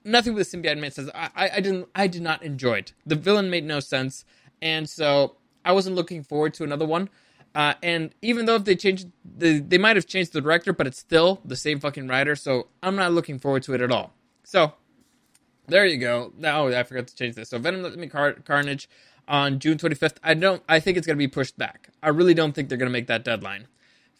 nothing 0.06 0.34
with 0.34 0.50
the 0.50 0.56
symbiote 0.56 0.78
man 0.78 0.90
says 0.90 1.10
I, 1.14 1.30
I, 1.34 1.50
I 1.56 1.60
didn't 1.60 1.88
I 1.94 2.06
did 2.06 2.22
not 2.22 2.42
enjoy 2.42 2.78
it. 2.78 2.92
The 3.04 3.16
villain 3.16 3.50
made 3.50 3.64
no 3.64 3.80
sense, 3.80 4.24
and 4.62 4.88
so 4.88 5.36
I 5.64 5.72
wasn't 5.72 5.96
looking 5.96 6.22
forward 6.22 6.54
to 6.54 6.64
another 6.64 6.86
one. 6.86 7.10
Uh, 7.54 7.74
and 7.82 8.14
even 8.20 8.44
though 8.44 8.56
if 8.56 8.64
they 8.64 8.76
changed, 8.76 9.10
the, 9.24 9.60
they 9.60 9.78
might 9.78 9.96
have 9.96 10.06
changed 10.06 10.34
the 10.34 10.42
director, 10.42 10.74
but 10.74 10.86
it's 10.86 10.98
still 10.98 11.40
the 11.42 11.56
same 11.56 11.80
fucking 11.80 12.06
writer. 12.06 12.36
So 12.36 12.68
I'm 12.82 12.96
not 12.96 13.12
looking 13.12 13.38
forward 13.38 13.62
to 13.64 13.72
it 13.72 13.80
at 13.80 13.90
all. 13.90 14.12
So 14.44 14.74
there 15.66 15.86
you 15.86 15.98
go. 15.98 16.32
Now 16.36 16.66
oh, 16.66 16.78
I 16.78 16.82
forgot 16.82 17.08
to 17.08 17.16
change 17.16 17.34
this. 17.34 17.50
So 17.50 17.58
Venom 17.58 17.82
Let 17.82 17.96
Me 17.96 18.08
Car- 18.08 18.34
Carnage 18.34 18.88
on 19.26 19.58
June 19.58 19.78
25th. 19.78 20.18
I 20.22 20.34
don't. 20.34 20.62
I 20.68 20.80
think 20.80 20.96
it's 20.96 21.06
gonna 21.06 21.16
be 21.16 21.28
pushed 21.28 21.58
back. 21.58 21.88
I 22.02 22.10
really 22.10 22.34
don't 22.34 22.52
think 22.52 22.68
they're 22.68 22.78
gonna 22.78 22.90
make 22.90 23.08
that 23.08 23.24
deadline. 23.24 23.66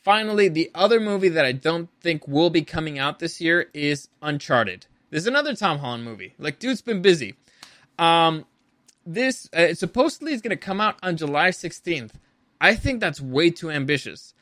Finally, 0.02 0.49
the 0.49 0.71
other 0.75 1.00
movie 1.00 1.28
that 1.28 1.45
I 1.45 1.52
don't 1.52 1.90
think 2.00 2.26
will 2.28 2.50
be 2.50 2.62
coming 2.62 2.99
out 2.99 3.19
this 3.19 3.40
year 3.40 3.69
is 3.75 4.09
Uncharted. 4.23 4.87
There's 5.11 5.27
another 5.27 5.55
Tom 5.55 5.79
Holland 5.79 6.05
movie. 6.05 6.35
Like, 6.39 6.59
dude's 6.59 6.83
been 6.83 7.03
busy. 7.03 7.35
Um, 7.99 8.45
this 9.07 9.49
uh, 9.53 9.75
supposedly 9.75 10.33
is 10.33 10.43
gonna 10.43 10.57
come 10.57 10.81
out 10.81 10.97
on 11.03 11.17
July 11.17 11.51
16th. 11.51 12.13
I 12.61 12.75
think 12.75 13.01
that's 13.01 13.21
way 13.21 13.51
too 13.51 13.71
ambitious. 13.71 14.35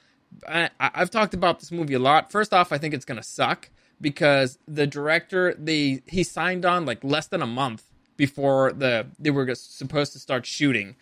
I, 0.48 0.70
I've 0.80 1.10
talked 1.10 1.34
about 1.34 1.60
this 1.60 1.70
movie 1.70 1.94
a 1.94 1.98
lot. 1.98 2.32
First 2.32 2.52
off, 2.52 2.72
I 2.72 2.78
think 2.78 2.94
it's 2.94 3.04
gonna 3.04 3.22
suck 3.22 3.68
because 4.00 4.58
the 4.66 4.86
director 4.86 5.54
they 5.58 6.02
he 6.06 6.22
signed 6.22 6.64
on 6.64 6.86
like 6.86 7.04
less 7.04 7.26
than 7.26 7.42
a 7.42 7.46
month 7.46 7.84
before 8.16 8.72
the 8.72 9.06
they 9.18 9.30
were 9.30 9.54
supposed 9.54 10.12
to 10.14 10.18
start 10.18 10.46
shooting. 10.46 10.96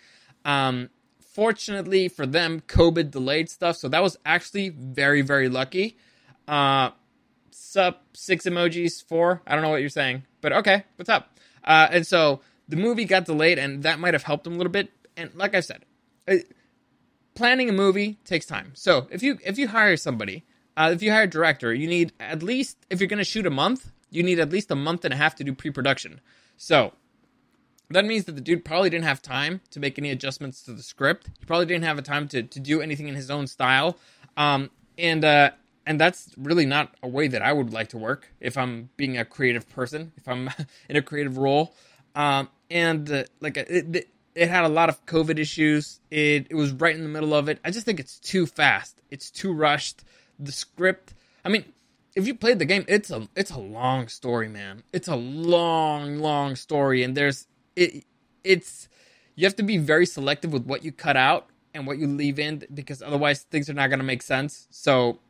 Um, 0.45 0.91
fortunately 1.21 2.09
for 2.09 2.27
them, 2.27 2.63
COVID 2.67 3.11
delayed 3.11 3.49
stuff, 3.49 3.77
so 3.77 3.89
that 3.89 4.03
was 4.03 4.19
actually 4.27 4.71
very 4.71 5.23
very 5.23 5.49
lucky. 5.49 5.97
Uh, 6.49 6.91
sup 7.53 8.05
six 8.15 8.45
emojis 8.45 9.05
four. 9.05 9.43
I 9.47 9.55
don't 9.55 9.63
know 9.63 9.71
what 9.71 9.81
you're 9.81 9.89
saying, 9.89 10.25
but 10.41 10.53
okay, 10.53 10.85
what's 10.97 11.09
up? 11.09 11.39
Uh, 11.65 11.89
and 11.91 12.07
so 12.07 12.41
the 12.69 12.77
movie 12.77 13.05
got 13.05 13.25
delayed, 13.25 13.59
and 13.59 13.83
that 13.85 13.99
might 13.99 14.15
have 14.15 14.25
helped 14.25 14.45
them 14.45 14.55
a 14.55 14.57
little 14.57 14.73
bit. 14.73 14.91
And 15.17 15.35
like 15.35 15.55
I 15.55 15.61
said. 15.61 15.85
It, 16.27 16.53
planning 17.35 17.69
a 17.69 17.73
movie 17.73 18.19
takes 18.25 18.47
time. 18.47 18.73
So 18.75 19.07
if 19.11 19.23
you 19.23 19.39
if 19.45 19.59
you 19.59 19.69
hire 19.69 19.97
somebody, 19.97 20.45
uh, 20.77 20.91
if 20.93 21.03
you 21.03 21.11
hire 21.11 21.25
a 21.25 21.31
director, 21.31 21.73
you 21.73 21.87
need 21.87 22.13
at 22.21 22.43
least 22.43 22.79
if 22.91 23.01
you're 23.01 23.09
going 23.09 23.19
to 23.19 23.25
shoot 23.25 23.47
a 23.47 23.51
month, 23.51 23.91
you 24.11 24.23
need 24.23 24.39
at 24.39 24.51
least 24.51 24.71
a 24.71 24.77
month 24.77 25.05
and 25.05 25.15
a 25.15 25.17
half 25.17 25.35
to 25.37 25.45
do 25.45 25.55
pre-production. 25.55 26.21
So 26.57 26.93
that 27.91 28.05
means 28.05 28.25
that 28.25 28.33
the 28.33 28.41
dude 28.41 28.65
probably 28.65 28.91
didn't 28.91 29.05
have 29.05 29.21
time 29.23 29.61
to 29.71 29.81
make 29.81 29.99
any 29.99 30.11
adjustments 30.11 30.63
to 30.63 30.73
the 30.73 30.83
script. 30.83 31.29
He 31.39 31.45
probably 31.45 31.67
didn't 31.67 31.85
have 31.85 31.99
a 31.99 32.03
time 32.03 32.29
to 32.29 32.43
to 32.43 32.61
do 32.61 32.81
anything 32.81 33.09
in 33.09 33.15
his 33.15 33.31
own 33.31 33.47
style. 33.47 33.97
Um, 34.37 34.71
and 34.99 35.25
uh, 35.25 35.51
and 35.87 36.01
that's 36.01 36.31
really 36.37 36.67
not 36.67 36.95
a 37.03 37.09
way 37.09 37.29
that 37.29 37.43
I 37.43 37.53
would 37.53 37.73
like 37.73 37.89
to 37.91 37.99
work 37.99 38.29
if 38.41 38.57
I'm 38.57 38.91
being 38.97 39.19
a 39.19 39.25
creative 39.25 39.69
person, 39.69 40.13
if 40.17 40.29
I'm 40.29 40.51
in 40.89 40.97
a 40.97 41.03
creative 41.03 41.39
role. 41.39 41.75
Um, 42.15 42.49
and 42.71 43.11
uh, 43.11 43.25
like 43.41 43.57
it, 43.57 44.09
it 44.35 44.49
had 44.49 44.65
a 44.65 44.69
lot 44.69 44.89
of 44.89 45.05
COVID 45.07 45.39
issues. 45.39 46.01
It 46.11 46.47
it 46.51 46.55
was 46.55 46.73
right 46.73 46.95
in 46.95 47.03
the 47.03 47.09
middle 47.09 47.35
of 47.35 47.49
it. 47.49 47.59
I 47.65 47.71
just 47.71 47.87
think 47.87 48.01
it's 48.01 48.19
too 48.19 48.47
fast. 48.47 49.01
It's 49.11 49.31
too 49.31 49.53
rushed. 49.53 50.05
The 50.39 50.53
script. 50.53 51.15
I 51.45 51.49
mean, 51.49 51.65
if 52.15 52.27
you 52.27 52.35
played 52.35 52.59
the 52.59 52.65
game, 52.65 52.85
it's 52.89 53.11
a 53.11 53.29
it's 53.37 53.51
a 53.51 53.59
long 53.59 54.09
story, 54.09 54.49
man. 54.49 54.83
It's 54.93 55.09
a 55.09 55.17
long, 55.17 56.19
long 56.19 56.57
story, 56.57 57.03
and 57.03 57.17
there's 57.17 57.47
it. 57.77 58.05
It's 58.45 58.89
you 59.35 59.47
have 59.47 59.57
to 59.57 59.63
be 59.63 59.79
very 59.79 60.07
selective 60.07 60.53
with 60.53 60.65
what 60.65 60.85
you 60.85 60.93
cut 60.93 61.17
out 61.17 61.49
and 61.75 61.87
what 61.87 61.99
you 61.99 62.07
leave 62.07 62.39
in 62.39 62.65
because 62.73 63.03
otherwise 63.03 63.43
things 63.43 63.71
are 63.71 63.75
not 63.75 63.89
going 63.89 63.99
to 63.99 64.05
make 64.05 64.23
sense. 64.23 64.67
So, 64.71 65.21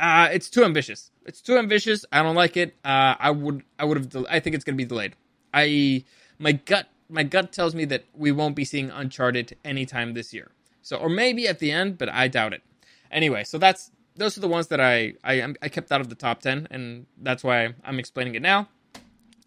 uh, 0.00 0.28
it's 0.32 0.48
too 0.48 0.64
ambitious. 0.64 1.10
It's 1.26 1.40
too 1.40 1.58
ambitious. 1.58 2.04
I 2.12 2.22
don't 2.22 2.36
like 2.36 2.56
it. 2.56 2.74
Uh, 2.84 3.14
I 3.18 3.30
would 3.30 3.62
I 3.78 3.84
would 3.84 3.98
have. 3.98 4.26
I 4.28 4.40
think 4.40 4.54
it's 4.54 4.64
going 4.64 4.76
to 4.76 4.82
be 4.82 4.88
delayed. 4.88 5.14
I 5.52 6.04
my 6.38 6.52
gut 6.52 6.88
my 7.08 7.22
gut 7.22 7.52
tells 7.52 7.74
me 7.74 7.84
that 7.86 8.04
we 8.14 8.32
won't 8.32 8.54
be 8.54 8.64
seeing 8.64 8.90
Uncharted 8.90 9.56
anytime 9.64 10.14
this 10.14 10.32
year. 10.32 10.50
So, 10.82 10.96
or 10.96 11.08
maybe 11.08 11.48
at 11.48 11.58
the 11.58 11.70
end, 11.70 11.98
but 11.98 12.08
I 12.08 12.28
doubt 12.28 12.52
it. 12.52 12.62
Anyway, 13.10 13.44
so 13.44 13.58
that's 13.58 13.90
those 14.16 14.36
are 14.36 14.40
the 14.40 14.48
ones 14.48 14.68
that 14.68 14.80
I 14.80 15.14
I, 15.24 15.54
I 15.60 15.68
kept 15.68 15.90
out 15.90 16.00
of 16.00 16.08
the 16.08 16.14
top 16.14 16.40
ten, 16.40 16.68
and 16.70 17.06
that's 17.20 17.42
why 17.42 17.74
I'm 17.84 17.98
explaining 17.98 18.34
it 18.34 18.42
now. 18.42 18.68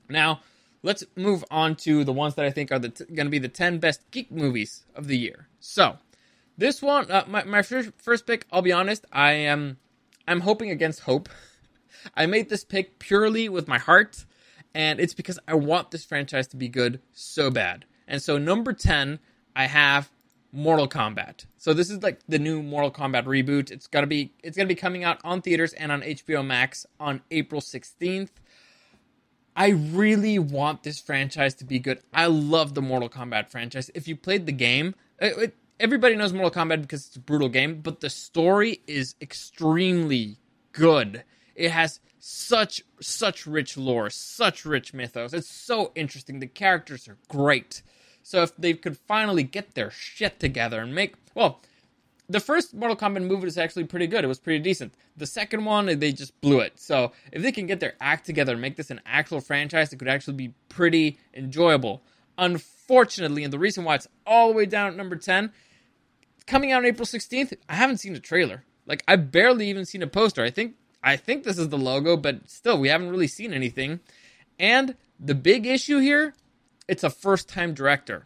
Now, 0.09 0.41
let's 0.83 1.03
move 1.15 1.45
on 1.49 1.75
to 1.77 2.03
the 2.03 2.13
ones 2.13 2.35
that 2.35 2.45
I 2.45 2.51
think 2.51 2.71
are 2.71 2.79
the 2.79 2.89
t- 2.89 3.05
going 3.05 3.27
to 3.27 3.31
be 3.31 3.39
the 3.39 3.47
ten 3.47 3.79
best 3.79 4.01
geek 4.11 4.31
movies 4.31 4.83
of 4.95 5.07
the 5.07 5.17
year. 5.17 5.47
So, 5.59 5.97
this 6.57 6.81
one, 6.81 7.09
uh, 7.09 7.23
my 7.27 7.43
my 7.43 7.61
first 7.61 7.91
first 7.97 8.27
pick. 8.27 8.45
I'll 8.51 8.61
be 8.61 8.73
honest, 8.73 9.05
I 9.11 9.31
am 9.31 9.77
I'm 10.27 10.41
hoping 10.41 10.69
against 10.69 11.01
hope. 11.01 11.29
I 12.15 12.25
made 12.25 12.49
this 12.49 12.63
pick 12.63 12.99
purely 12.99 13.49
with 13.49 13.67
my 13.67 13.77
heart 13.77 14.25
and 14.73 14.99
it's 14.99 15.13
because 15.13 15.39
I 15.47 15.55
want 15.55 15.91
this 15.91 16.05
franchise 16.05 16.47
to 16.47 16.57
be 16.57 16.69
good 16.69 17.01
so 17.11 17.51
bad. 17.51 17.85
And 18.07 18.21
so 18.21 18.37
number 18.37 18.73
10, 18.73 19.19
I 19.55 19.67
have 19.67 20.11
Mortal 20.51 20.87
Kombat. 20.87 21.45
So 21.57 21.73
this 21.73 21.89
is 21.89 22.03
like 22.03 22.19
the 22.27 22.39
new 22.39 22.61
Mortal 22.61 22.91
Kombat 22.91 23.25
reboot. 23.25 23.71
It's 23.71 23.87
to 23.87 24.07
be 24.07 24.33
it's 24.43 24.57
to 24.57 24.65
be 24.65 24.75
coming 24.75 25.03
out 25.03 25.19
on 25.23 25.41
theaters 25.41 25.73
and 25.73 25.91
on 25.91 26.01
HBO 26.01 26.45
Max 26.45 26.85
on 26.99 27.21
April 27.31 27.61
16th. 27.61 28.29
I 29.55 29.69
really 29.69 30.39
want 30.39 30.83
this 30.83 30.99
franchise 30.99 31.53
to 31.55 31.65
be 31.65 31.79
good. 31.79 31.99
I 32.13 32.27
love 32.27 32.73
the 32.73 32.81
Mortal 32.81 33.09
Kombat 33.09 33.49
franchise. 33.49 33.91
If 33.93 34.07
you 34.07 34.15
played 34.15 34.45
the 34.45 34.53
game, 34.53 34.95
it, 35.19 35.37
it, 35.37 35.55
everybody 35.81 36.15
knows 36.15 36.31
Mortal 36.31 36.51
Kombat 36.51 36.81
because 36.81 37.07
it's 37.07 37.15
a 37.15 37.19
brutal 37.19 37.49
game, 37.49 37.81
but 37.81 38.01
the 38.01 38.09
story 38.09 38.81
is 38.85 39.15
extremely 39.19 40.37
good. 40.71 41.23
It 41.55 41.71
has 41.71 41.99
such 42.19 42.83
such 43.01 43.47
rich 43.47 43.77
lore, 43.77 44.11
such 44.11 44.63
rich 44.63 44.93
mythos. 44.93 45.33
It's 45.33 45.49
so 45.49 45.91
interesting. 45.95 46.39
The 46.39 46.47
characters 46.47 47.07
are 47.07 47.17
great. 47.27 47.81
So 48.21 48.43
if 48.43 48.55
they 48.55 48.75
could 48.75 48.97
finally 48.97 49.41
get 49.41 49.73
their 49.73 49.89
shit 49.89 50.39
together 50.39 50.81
and 50.81 50.93
make 50.93 51.15
well, 51.33 51.61
the 52.29 52.39
first 52.39 52.75
Mortal 52.75 52.95
Kombat 52.95 53.23
movie 53.23 53.45
was 53.45 53.57
actually 53.57 53.85
pretty 53.85 54.05
good. 54.07 54.23
It 54.23 54.27
was 54.27 54.39
pretty 54.39 54.59
decent. 54.59 54.93
The 55.17 55.25
second 55.25 55.65
one, 55.65 55.87
they 55.87 56.11
just 56.11 56.39
blew 56.41 56.59
it. 56.59 56.79
So 56.79 57.11
if 57.31 57.41
they 57.41 57.51
can 57.51 57.65
get 57.65 57.79
their 57.79 57.95
act 57.99 58.25
together 58.25 58.53
and 58.53 58.61
make 58.61 58.77
this 58.77 58.91
an 58.91 59.01
actual 59.05 59.41
franchise, 59.41 59.91
it 59.91 59.97
could 59.97 60.07
actually 60.07 60.35
be 60.35 60.53
pretty 60.69 61.17
enjoyable. 61.33 62.03
Unfortunately, 62.37 63.43
and 63.43 63.51
the 63.51 63.59
reason 63.59 63.83
why 63.83 63.95
it's 63.95 64.07
all 64.25 64.49
the 64.49 64.53
way 64.55 64.65
down 64.65 64.87
at 64.87 64.95
number 64.95 65.15
10, 65.15 65.51
coming 66.47 66.71
out 66.71 66.79
on 66.79 66.85
April 66.85 67.05
16th, 67.05 67.53
I 67.69 67.75
haven't 67.75 67.97
seen 67.97 68.15
a 68.15 68.19
trailer. 68.19 68.63
Like, 68.85 69.03
I've 69.07 69.31
barely 69.31 69.69
even 69.69 69.85
seen 69.85 70.03
a 70.03 70.07
poster. 70.07 70.43
I 70.43 70.49
think 70.49 70.75
I 71.03 71.15
think 71.15 71.43
this 71.43 71.57
is 71.57 71.69
the 71.69 71.77
logo, 71.77 72.15
but 72.17 72.49
still, 72.49 72.77
we 72.77 72.89
haven't 72.89 73.09
really 73.09 73.27
seen 73.27 73.53
anything. 73.53 73.99
And 74.59 74.95
the 75.19 75.35
big 75.35 75.65
issue 75.65 75.99
here, 75.99 76.35
it's 76.87 77.03
a 77.03 77.09
first 77.09 77.49
time 77.49 77.73
director. 77.73 78.25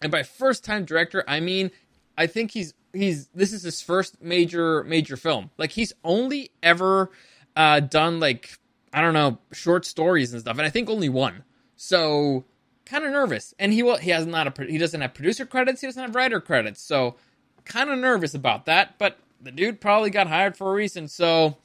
And 0.00 0.10
by 0.10 0.22
first 0.22 0.64
time 0.64 0.84
director, 0.84 1.24
I 1.26 1.40
mean 1.40 1.70
I 2.16 2.26
think 2.26 2.50
he's 2.52 2.74
he's 2.92 3.28
this 3.28 3.52
is 3.52 3.62
his 3.62 3.80
first 3.80 4.22
major 4.22 4.84
major 4.84 5.16
film. 5.16 5.50
Like 5.58 5.72
he's 5.72 5.92
only 6.04 6.50
ever 6.62 7.10
uh, 7.56 7.80
done 7.80 8.20
like 8.20 8.58
I 8.92 9.00
don't 9.00 9.14
know 9.14 9.38
short 9.52 9.84
stories 9.84 10.32
and 10.32 10.40
stuff, 10.40 10.58
and 10.58 10.66
I 10.66 10.70
think 10.70 10.90
only 10.90 11.08
one. 11.08 11.44
So 11.76 12.44
kind 12.84 13.04
of 13.04 13.12
nervous, 13.12 13.54
and 13.58 13.72
he 13.72 13.82
will 13.82 13.96
he 13.96 14.10
has 14.10 14.26
not 14.26 14.58
a 14.58 14.64
he 14.64 14.78
doesn't 14.78 15.00
have 15.00 15.14
producer 15.14 15.46
credits, 15.46 15.80
he 15.80 15.86
doesn't 15.86 16.02
have 16.02 16.14
writer 16.14 16.40
credits, 16.40 16.82
so 16.82 17.16
kind 17.64 17.90
of 17.90 17.98
nervous 17.98 18.34
about 18.34 18.66
that. 18.66 18.98
But 18.98 19.18
the 19.40 19.50
dude 19.52 19.80
probably 19.80 20.10
got 20.10 20.26
hired 20.28 20.56
for 20.56 20.70
a 20.70 20.74
reason, 20.74 21.08
so 21.08 21.58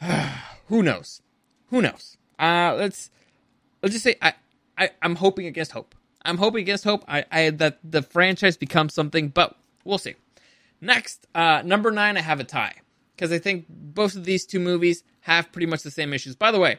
who 0.66 0.82
knows? 0.82 1.22
Who 1.68 1.82
knows? 1.82 2.16
Uh, 2.38 2.74
let's 2.76 3.10
let's 3.82 3.94
just 3.94 4.04
say 4.04 4.16
I, 4.20 4.34
I 4.76 4.90
I'm 5.00 5.16
hoping 5.16 5.46
against 5.46 5.72
hope. 5.72 5.94
I'm 6.24 6.38
hoping 6.38 6.60
against 6.60 6.84
hope. 6.84 7.04
I, 7.08 7.24
I 7.32 7.50
that 7.50 7.78
the 7.82 8.02
franchise 8.02 8.56
becomes 8.56 8.94
something, 8.94 9.28
but 9.28 9.56
we'll 9.84 9.98
see. 9.98 10.14
Next, 10.80 11.26
uh, 11.34 11.62
number 11.64 11.90
nine, 11.90 12.16
I 12.16 12.20
have 12.22 12.40
a 12.40 12.44
tie. 12.44 12.74
because 13.14 13.32
I 13.32 13.38
think 13.38 13.66
both 13.68 14.16
of 14.16 14.24
these 14.24 14.44
two 14.44 14.58
movies 14.58 15.04
have 15.20 15.52
pretty 15.52 15.66
much 15.66 15.82
the 15.82 15.90
same 15.90 16.12
issues. 16.12 16.34
By 16.34 16.50
the 16.50 16.58
way, 16.58 16.78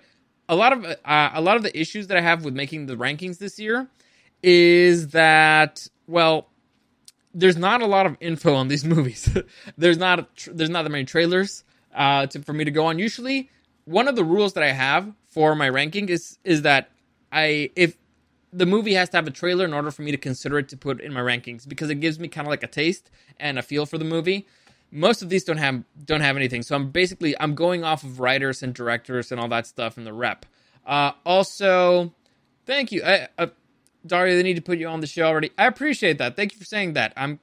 a 0.50 0.56
lot 0.56 0.74
of 0.74 0.86
uh, 0.86 1.32
a 1.34 1.42
lot 1.42 1.58
of 1.58 1.64
the 1.64 1.78
issues 1.78 2.08
that 2.08 2.18
I 2.18 2.22
have 2.22 2.44
with 2.44 2.54
making 2.54 2.86
the 2.86 2.96
rankings 2.96 3.38
this 3.38 3.60
year 3.60 3.88
is 4.42 5.10
that 5.10 5.88
well, 6.08 6.48
there's 7.34 7.58
not 7.58 7.82
a 7.82 7.86
lot 7.86 8.06
of 8.06 8.18
info 8.20 8.54
on 8.54 8.68
these 8.68 8.86
movies. 8.96 9.36
there's 9.78 9.98
not 9.98 10.48
there's 10.52 10.70
not 10.70 10.84
that 10.84 10.90
many 10.90 11.06
trailers 11.06 11.64
uh, 11.96 12.28
to, 12.28 12.42
for 12.42 12.54
me 12.54 12.64
to 12.66 12.72
go 12.72 12.86
on. 12.86 13.00
Usually, 13.00 13.50
one 13.86 14.08
of 14.08 14.16
the 14.16 14.24
rules 14.24 14.54
that 14.54 14.64
I 14.64 14.72
have 14.72 15.12
for 15.30 15.56
my 15.56 15.70
ranking 15.70 16.10
is 16.10 16.38
is 16.44 16.64
that 16.64 16.90
I 17.32 17.72
if 17.76 17.98
the 18.52 18.66
movie 18.68 18.94
has 18.94 19.10
to 19.10 19.18
have 19.18 19.28
a 19.28 19.32
trailer 19.32 19.66
in 19.66 19.74
order 19.74 19.90
for 19.90 20.04
me 20.04 20.12
to 20.12 20.18
consider 20.18 20.60
it 20.60 20.70
to 20.70 20.78
put 20.78 21.02
in 21.02 21.12
my 21.12 21.22
rankings 21.22 21.68
because 21.68 21.90
it 21.90 21.96
gives 21.96 22.20
me 22.20 22.28
kind 22.28 22.46
of 22.46 22.52
like 22.52 22.62
a 22.62 22.68
taste 22.68 23.10
and 23.40 23.58
a 23.58 23.64
feel 23.64 23.86
for 23.86 23.98
the 23.98 24.06
movie. 24.06 24.46
Most 24.94 25.22
of 25.22 25.30
these 25.30 25.44
don't 25.44 25.58
have 25.58 25.84
don't 26.06 26.22
have 26.22 26.38
anything, 26.38 26.62
so 26.62 26.76
I'm 26.76 26.92
basically 26.92 27.36
I'm 27.40 27.56
going 27.56 27.84
off 27.84 28.04
of 28.04 28.20
writers 28.20 28.62
and 28.62 28.74
directors 28.74 29.32
and 29.32 29.42
all 29.42 29.48
that 29.50 29.66
stuff 29.66 29.98
in 29.98 30.04
the 30.04 30.14
rep. 30.14 30.46
Uh, 30.86 31.12
also, 31.26 32.14
thank 32.66 32.92
you, 32.92 33.04
I, 33.04 33.28
uh, 33.38 33.48
Dario. 34.06 34.36
They 34.36 34.44
need 34.44 34.56
to 34.56 34.62
put 34.62 34.78
you 34.78 34.88
on 34.88 35.00
the 35.00 35.08
show 35.08 35.24
already. 35.24 35.52
I 35.58 35.66
appreciate 35.66 36.18
that. 36.20 36.36
Thank 36.36 36.54
you 36.54 36.60
for 36.60 36.66
saying 36.66 36.94
that. 36.94 37.14
I'm 37.18 37.40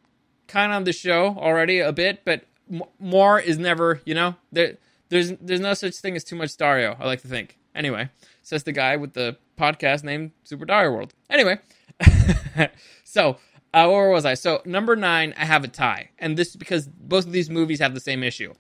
kind 0.47 0.71
of 0.71 0.77
on 0.77 0.85
the 0.85 0.93
show 0.93 1.37
already 1.39 1.81
a 1.81 1.93
bit, 1.93 2.25
but 2.25 2.45
m- 2.71 2.83
more 2.99 3.41
is 3.41 3.59
never. 3.59 4.01
You 4.05 4.15
know, 4.15 4.37
there 4.53 4.77
there's 5.09 5.33
there's 5.41 5.61
no 5.61 5.75
such 5.75 5.97
thing 5.97 6.17
as 6.17 6.25
too 6.25 6.37
much 6.37 6.57
Dario. 6.57 6.97
I 7.01 7.07
like 7.07 7.23
to 7.23 7.29
think. 7.29 7.59
Anyway, 7.75 8.11
says 8.43 8.63
the 8.63 8.73
guy 8.73 8.97
with 8.97 9.15
the 9.15 9.37
podcast 9.59 10.05
named 10.05 10.33
Super 10.45 10.65
Dario 10.65 10.93
World. 10.93 11.15
Anyway, 11.29 11.59
so 13.05 13.39
uh, 13.73 13.89
where 13.89 14.11
was 14.11 14.25
I? 14.25 14.35
So 14.35 14.63
number 14.65 14.97
nine, 14.97 15.35
I 15.37 15.45
have 15.45 15.65
a 15.65 15.69
tie, 15.69 16.11
and 16.19 16.37
this 16.37 16.51
is 16.51 16.57
because 16.57 16.89
both 16.89 17.27
of 17.27 17.33
these 17.33 17.51
movies 17.51 17.81
have 17.81 17.95
the 17.95 18.01
same 18.01 18.23
issue, 18.23 18.55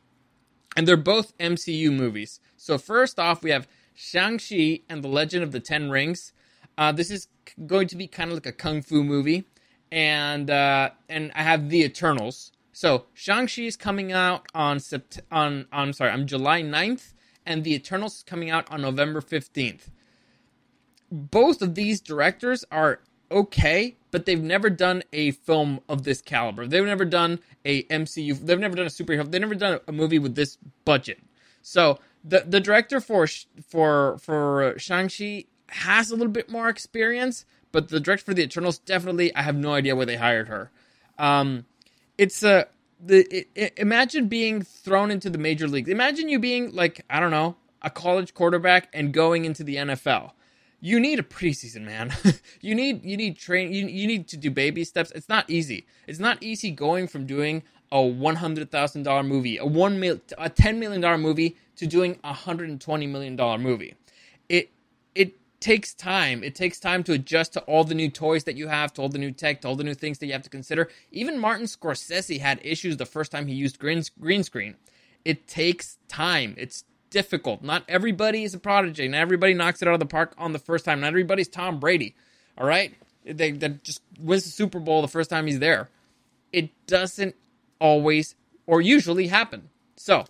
and 0.76 0.86
they're 0.88 0.96
both 0.96 1.36
MCU 1.38 1.92
movies. 1.92 2.40
So 2.56 2.78
first 2.78 3.18
off, 3.18 3.42
we 3.42 3.50
have 3.50 3.68
Shang 3.94 4.38
Chi 4.38 4.80
and 4.88 5.02
the 5.04 5.08
Legend 5.08 5.44
of 5.44 5.52
the 5.52 5.60
Ten 5.60 5.90
Rings. 5.90 6.32
Uh, 6.78 6.92
this 6.92 7.10
is 7.10 7.28
going 7.66 7.88
to 7.88 7.96
be 7.96 8.06
kind 8.06 8.30
of 8.30 8.36
like 8.36 8.46
a 8.46 8.52
kung 8.52 8.82
fu 8.82 9.04
movie, 9.04 9.46
and 9.92 10.50
uh, 10.50 10.90
and 11.08 11.32
I 11.34 11.42
have 11.42 11.70
the 11.70 11.82
Eternals. 11.84 12.52
So 12.72 13.06
Shang 13.14 13.48
Chi 13.48 13.62
is 13.62 13.76
coming 13.76 14.12
out 14.12 14.46
on 14.54 14.78
Sept- 14.78 15.20
on 15.32 15.66
on 15.72 15.92
sorry, 15.92 16.12
on 16.12 16.26
July 16.26 16.62
9th, 16.62 17.14
and 17.46 17.64
the 17.64 17.74
Eternals 17.74 18.18
is 18.18 18.22
coming 18.22 18.50
out 18.50 18.70
on 18.70 18.82
November 18.82 19.20
fifteenth. 19.20 19.90
Both 21.10 21.62
of 21.62 21.74
these 21.74 22.00
directors 22.00 22.64
are 22.70 23.00
okay, 23.30 23.96
but 24.10 24.26
they've 24.26 24.42
never 24.42 24.70
done 24.70 25.02
a 25.12 25.30
film 25.32 25.80
of 25.88 26.04
this 26.04 26.20
caliber. 26.20 26.66
They've 26.66 26.84
never 26.84 27.04
done 27.04 27.40
a 27.64 27.84
MCU. 27.84 28.38
They've 28.44 28.58
never 28.58 28.76
done 28.76 28.86
a 28.86 28.90
superhero. 28.90 29.30
They've 29.30 29.40
never 29.40 29.54
done 29.54 29.80
a 29.86 29.92
movie 29.92 30.18
with 30.18 30.34
this 30.34 30.58
budget. 30.84 31.20
So 31.62 31.98
the 32.24 32.44
the 32.46 32.60
director 32.60 33.00
for 33.00 33.26
for 33.68 34.18
for 34.18 34.74
Shang 34.78 35.08
Chi 35.08 35.44
has 35.68 36.10
a 36.10 36.16
little 36.16 36.32
bit 36.32 36.50
more 36.50 36.68
experience, 36.68 37.44
but 37.72 37.88
the 37.88 38.00
director 38.00 38.24
for 38.24 38.34
the 38.34 38.42
Eternals 38.42 38.78
definitely 38.78 39.34
I 39.34 39.42
have 39.42 39.56
no 39.56 39.72
idea 39.72 39.96
where 39.96 40.06
they 40.06 40.16
hired 40.16 40.48
her. 40.48 40.70
Um, 41.18 41.66
it's 42.18 42.42
a 42.42 42.66
the 42.98 43.26
it, 43.34 43.48
it, 43.54 43.72
imagine 43.76 44.28
being 44.28 44.62
thrown 44.62 45.10
into 45.10 45.30
the 45.30 45.38
major 45.38 45.68
leagues. 45.68 45.88
Imagine 45.88 46.28
you 46.28 46.38
being 46.38 46.74
like 46.74 47.04
I 47.08 47.20
don't 47.20 47.30
know 47.30 47.56
a 47.82 47.90
college 47.90 48.34
quarterback 48.34 48.88
and 48.92 49.12
going 49.12 49.44
into 49.44 49.64
the 49.64 49.76
NFL. 49.76 50.32
You 50.80 50.98
need 50.98 51.18
a 51.18 51.22
preseason, 51.22 51.82
man. 51.82 52.12
you 52.60 52.74
need 52.74 53.04
you 53.04 53.16
need 53.16 53.38
train. 53.38 53.72
You, 53.72 53.86
you 53.86 54.06
need 54.06 54.28
to 54.28 54.36
do 54.36 54.50
baby 54.50 54.84
steps. 54.84 55.10
It's 55.12 55.28
not 55.28 55.48
easy. 55.48 55.86
It's 56.06 56.18
not 56.18 56.42
easy 56.42 56.70
going 56.70 57.06
from 57.06 57.26
doing 57.26 57.62
a 57.92 58.00
one 58.00 58.36
hundred 58.36 58.70
thousand 58.70 59.02
dollar 59.02 59.22
movie, 59.22 59.58
a 59.58 59.66
one 59.66 60.00
mil, 60.00 60.20
a 60.38 60.48
ten 60.48 60.80
million 60.80 61.00
dollar 61.00 61.18
movie, 61.18 61.56
to 61.76 61.86
doing 61.86 62.18
a 62.24 62.32
hundred 62.32 62.70
and 62.70 62.80
twenty 62.80 63.06
million 63.06 63.36
dollar 63.36 63.58
movie. 63.58 63.94
It 64.48 64.70
it 65.14 65.34
takes 65.60 65.92
time. 65.92 66.42
It 66.42 66.54
takes 66.54 66.80
time 66.80 67.02
to 67.04 67.12
adjust 67.12 67.52
to 67.54 67.60
all 67.62 67.84
the 67.84 67.94
new 67.94 68.08
toys 68.08 68.44
that 68.44 68.56
you 68.56 68.68
have, 68.68 68.94
to 68.94 69.02
all 69.02 69.10
the 69.10 69.18
new 69.18 69.32
tech, 69.32 69.60
to 69.62 69.68
all 69.68 69.76
the 69.76 69.84
new 69.84 69.94
things 69.94 70.18
that 70.18 70.26
you 70.26 70.32
have 70.32 70.42
to 70.42 70.50
consider. 70.50 70.88
Even 71.12 71.38
Martin 71.38 71.66
Scorsese 71.66 72.40
had 72.40 72.58
issues 72.62 72.96
the 72.96 73.06
first 73.06 73.30
time 73.30 73.46
he 73.46 73.54
used 73.54 73.78
green 73.78 74.02
green 74.18 74.42
screen. 74.42 74.76
It 75.26 75.46
takes 75.46 75.98
time. 76.08 76.54
It's 76.56 76.84
difficult. 77.10 77.62
Not 77.62 77.84
everybody 77.88 78.44
is 78.44 78.54
a 78.54 78.58
prodigy. 78.58 79.08
Not 79.08 79.18
everybody 79.18 79.54
knocks 79.54 79.82
it 79.82 79.88
out 79.88 79.94
of 79.94 80.00
the 80.00 80.06
park 80.06 80.34
on 80.38 80.52
the 80.52 80.58
first 80.58 80.84
time. 80.84 81.00
Not 81.00 81.08
everybody's 81.08 81.48
Tom 81.48 81.78
Brady. 81.80 82.14
All 82.56 82.66
right, 82.66 82.94
they 83.24 83.52
that 83.52 83.84
just 83.84 84.02
wins 84.18 84.44
the 84.44 84.50
Super 84.50 84.80
Bowl 84.80 85.02
the 85.02 85.08
first 85.08 85.30
time 85.30 85.46
he's 85.46 85.58
there. 85.58 85.88
It 86.52 86.70
doesn't 86.86 87.34
always 87.80 88.34
or 88.66 88.80
usually 88.80 89.28
happen. 89.28 89.68
So, 89.96 90.24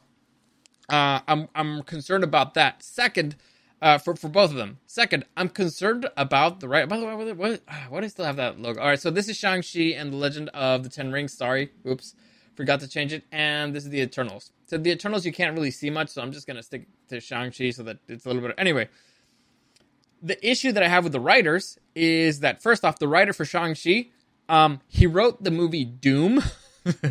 uh, 0.89 1.21
I'm 1.29 1.49
I'm 1.55 1.83
concerned 1.83 2.25
about 2.25 2.55
that. 2.55 2.83
Second, 2.83 3.37
uh, 3.83 3.99
for 3.99 4.15
for 4.17 4.29
both 4.29 4.51
of 4.51 4.57
them. 4.57 4.79
Second, 4.87 5.25
I'm 5.37 5.49
concerned 5.49 6.09
about 6.17 6.61
the 6.61 6.69
right. 6.69 6.89
By 6.89 6.99
the 6.99 7.07
way, 7.07 7.15
what 7.33 7.61
what, 7.89 8.01
do 8.01 8.05
I 8.05 8.09
still 8.09 8.25
have 8.25 8.37
that 8.37 8.61
logo? 8.61 8.81
All 8.81 8.89
right, 8.89 9.01
so 9.01 9.11
this 9.11 9.29
is 9.29 9.37
Shang 9.37 9.63
Chi 9.63 9.95
and 9.97 10.13
the 10.13 10.17
Legend 10.17 10.49
of 10.51 10.83
the 10.83 10.89
Ten 10.89 11.13
Rings. 11.13 11.33
Sorry, 11.33 11.71
oops, 11.87 12.15
forgot 12.55 12.81
to 12.81 12.89
change 12.89 13.13
it. 13.13 13.25
And 13.33 13.75
this 13.75 13.85
is 13.85 13.91
the 13.91 14.01
Eternals. 14.01 14.53
So 14.67 14.79
the 14.79 14.91
Eternals 14.91 15.27
you 15.27 15.33
can't 15.33 15.55
really 15.55 15.71
see 15.71 15.91
much, 15.91 16.11
so 16.11 16.23
I'm 16.23 16.33
just 16.33 16.47
gonna 16.47 16.63
stick 16.63 16.87
to 17.09 17.21
Shang 17.21 17.53
Chi 17.53 17.71
so 17.71 17.83
that 17.85 17.99
it's 18.09 18.25
a 18.25 18.29
little 18.29 18.43
bit. 18.43 18.55
Anyway, 18.59 18.89
the 20.23 20.49
issue 20.49 20.73
that 20.73 20.83
I 20.83 20.89
have 20.89 21.05
with 21.05 21.13
the 21.13 21.21
writers 21.21 21.79
is 21.95 22.41
that 22.41 22.63
first 22.63 22.85
off, 22.85 22.99
the 22.99 23.09
writer 23.09 23.33
for 23.33 23.45
Shang 23.45 23.75
Chi, 23.75 24.09
um, 24.49 24.81
he 24.89 25.07
wrote 25.07 25.43
the 25.43 25.51
movie 25.51 25.85
Doom. 25.85 26.43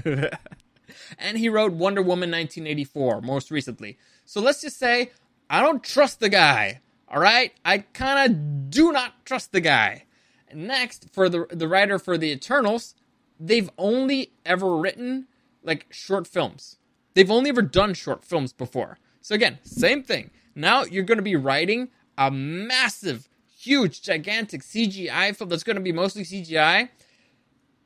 and 1.18 1.38
he 1.38 1.50
wrote 1.50 1.74
Wonder 1.74 2.02
Woman 2.02 2.32
1984 2.32 3.22
most 3.22 3.52
recently. 3.52 3.98
So 4.26 4.42
let's 4.42 4.62
just 4.62 4.78
say 4.78 5.12
I 5.50 5.62
don't 5.62 5.84
trust 5.84 6.20
the 6.20 6.30
guy. 6.30 6.82
All 7.08 7.20
right, 7.20 7.52
I 7.66 7.80
kind 7.80 8.32
of 8.32 8.70
do 8.70 8.92
not 8.92 9.26
trust 9.26 9.52
the 9.52 9.62
guy. 9.62 10.06
Next, 10.54 11.10
for 11.12 11.30
the 11.30 11.48
the 11.50 11.68
writer 11.68 11.98
for 11.98 12.18
the 12.18 12.32
Eternals, 12.32 12.96
they've 13.40 13.70
only 13.78 14.32
ever 14.46 14.76
written 14.76 15.28
like 15.64 15.88
short 15.90 16.28
films. 16.28 16.78
They've 17.14 17.32
only 17.32 17.50
ever 17.50 17.62
done 17.62 17.94
short 17.94 18.24
films 18.24 18.54
before. 18.54 18.98
So 19.22 19.36
again, 19.36 19.60
same 19.64 20.04
thing. 20.04 20.32
Now 20.56 20.84
you're 20.84 21.04
going 21.04 21.18
to 21.18 21.24
be 21.24 21.36
writing 21.36 21.90
a 22.18 22.32
massive, 22.32 23.30
huge, 23.58 24.02
gigantic 24.02 24.62
CGI 24.62 25.36
film 25.36 25.50
that's 25.50 25.64
going 25.64 25.76
to 25.76 25.82
be 25.82 25.92
mostly 25.92 26.24
CGI. 26.24 26.90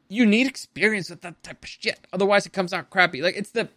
You 0.09 0.25
need 0.25 0.47
experience 0.47 1.09
with 1.09 1.21
that 1.21 1.41
type 1.43 1.63
of 1.63 1.69
shit. 1.69 1.99
Otherwise, 2.11 2.45
it 2.45 2.53
comes 2.53 2.73
out 2.73 2.89
crappy. 2.89 3.21
Like 3.21 3.35
it's 3.35 3.51
the, 3.51 3.69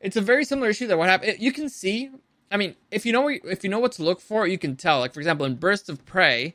it's 0.00 0.16
a 0.16 0.20
very 0.20 0.44
similar 0.44 0.70
issue 0.70 0.86
that 0.86 0.98
what 0.98 1.08
happened. 1.08 1.36
You 1.38 1.52
can 1.52 1.68
see 1.68 2.10
I 2.54 2.56
mean, 2.56 2.76
if 2.92 3.04
you 3.04 3.12
know 3.12 3.26
if 3.28 3.64
you 3.64 3.70
know 3.70 3.80
what 3.80 3.90
to 3.92 4.04
look 4.04 4.20
for, 4.20 4.46
you 4.46 4.58
can 4.58 4.76
tell. 4.76 5.00
Like 5.00 5.12
for 5.12 5.18
example, 5.18 5.44
in 5.44 5.56
Birds 5.56 5.88
of 5.88 6.04
Prey, 6.04 6.54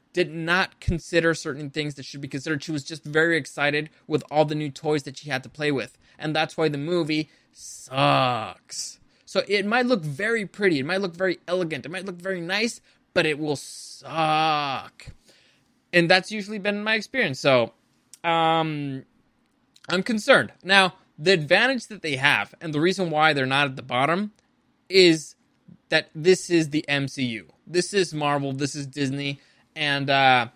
did 0.13 0.33
not 0.33 0.79
consider 0.79 1.33
certain 1.33 1.69
things 1.69 1.95
that 1.95 2.05
should 2.05 2.21
be 2.21 2.27
considered. 2.27 2.63
She 2.63 2.71
was 2.71 2.83
just 2.83 3.03
very 3.03 3.37
excited 3.37 3.89
with 4.07 4.23
all 4.29 4.45
the 4.45 4.55
new 4.55 4.69
toys 4.69 5.03
that 5.03 5.17
she 5.17 5.29
had 5.29 5.43
to 5.43 5.49
play 5.49 5.71
with. 5.71 5.97
And 6.19 6.35
that's 6.35 6.57
why 6.57 6.69
the 6.69 6.77
movie 6.77 7.29
sucks. 7.51 8.99
So 9.25 9.43
it 9.47 9.65
might 9.65 9.85
look 9.85 10.01
very 10.01 10.45
pretty, 10.45 10.79
it 10.79 10.85
might 10.85 11.01
look 11.01 11.15
very 11.15 11.39
elegant, 11.47 11.85
it 11.85 11.89
might 11.89 12.05
look 12.05 12.21
very 12.21 12.41
nice, 12.41 12.81
but 13.13 13.25
it 13.25 13.39
will 13.39 13.55
suck. 13.55 15.07
And 15.93 16.09
that's 16.09 16.31
usually 16.31 16.59
been 16.59 16.83
my 16.83 16.95
experience. 16.95 17.39
So 17.39 17.73
um 18.23 19.05
I'm 19.89 20.03
concerned. 20.03 20.51
Now, 20.63 20.95
the 21.17 21.31
advantage 21.31 21.87
that 21.87 22.01
they 22.01 22.17
have 22.17 22.53
and 22.61 22.73
the 22.73 22.79
reason 22.81 23.09
why 23.09 23.33
they're 23.33 23.45
not 23.45 23.67
at 23.67 23.75
the 23.75 23.81
bottom 23.81 24.31
is 24.89 25.35
that 25.89 26.09
this 26.13 26.49
is 26.49 26.69
the 26.69 26.85
MCU. 26.87 27.47
This 27.65 27.93
is 27.93 28.13
Marvel, 28.13 28.53
this 28.53 28.75
is 28.75 28.85
Disney 28.87 29.39
and 29.75 30.09
uh, 30.09 30.47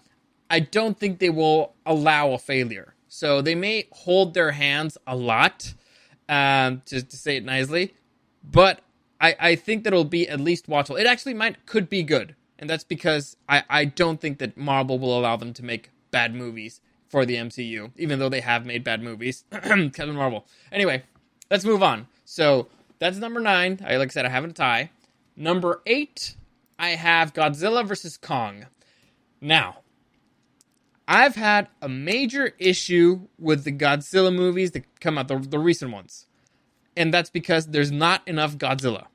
I 0.50 0.60
don't 0.60 0.98
think 0.98 1.20
they 1.20 1.30
will 1.30 1.74
allow 1.86 2.32
a 2.32 2.38
failure. 2.38 2.94
So 3.08 3.42
they 3.42 3.56
may 3.56 3.88
hold 3.92 4.34
their 4.34 4.52
hands 4.52 4.98
a 5.08 5.16
lot, 5.16 5.74
um, 6.28 6.82
to, 6.88 7.02
to 7.02 7.18
say 7.18 7.38
it 7.38 7.46
nicely, 7.46 7.94
but 8.44 8.82
I, 9.22 9.36
I 9.40 9.56
think 9.56 9.84
that 9.84 9.94
it'll 9.94 10.04
be 10.04 10.28
at 10.28 10.40
least 10.40 10.68
watchable. 10.68 11.00
It 11.00 11.08
actually 11.08 11.34
might 11.34 11.66
could 11.66 11.90
be 11.90 12.04
good, 12.04 12.36
and 12.60 12.70
that's 12.70 12.84
because 12.84 13.38
I, 13.48 13.64
I 13.70 13.86
don't 13.86 14.20
think 14.20 14.40
that 14.40 14.58
Marvel 14.58 15.00
will 15.00 15.18
allow 15.18 15.38
them 15.38 15.54
to 15.54 15.64
make 15.64 15.92
bad 16.12 16.36
movies 16.36 16.82
for 17.08 17.26
the 17.26 17.36
MCU, 17.36 17.92
even 17.98 18.20
though 18.20 18.30
they 18.30 18.42
have 18.42 18.66
made 18.66 18.84
bad 18.84 19.02
movies. 19.02 19.46
Kevin 19.52 20.16
Marvel. 20.16 20.46
Anyway, 20.72 21.04
let's 21.50 21.66
move 21.66 21.82
on. 21.82 22.08
So 22.26 22.68
that's 23.00 23.18
number 23.18 23.40
nine. 23.40 23.80
I 23.86 23.98
like 23.98 24.10
I 24.10 24.12
said, 24.12 24.26
I 24.26 24.30
have 24.30 24.44
a 24.44 24.52
tie. 24.52 24.92
Number 25.36 25.82
eight, 25.86 26.36
I 26.78 26.90
have 26.90 27.34
Godzilla 27.34 27.86
versus 27.86 28.18
Kong. 28.18 28.66
Now, 29.46 29.82
I've 31.08 31.36
had 31.36 31.68
a 31.80 31.88
major 31.88 32.54
issue 32.58 33.28
with 33.38 33.64
the 33.64 33.72
Godzilla 33.72 34.34
movies 34.34 34.72
that 34.72 35.00
come 35.00 35.20
out, 35.20 35.28
the, 35.28 35.38
the 35.38 35.60
recent 35.60 35.92
ones. 35.92 36.26
And 36.98 37.14
that's 37.14 37.30
because 37.30 37.68
there's 37.68 37.92
not 37.92 38.28
enough 38.28 38.58
Godzilla. 38.58 39.06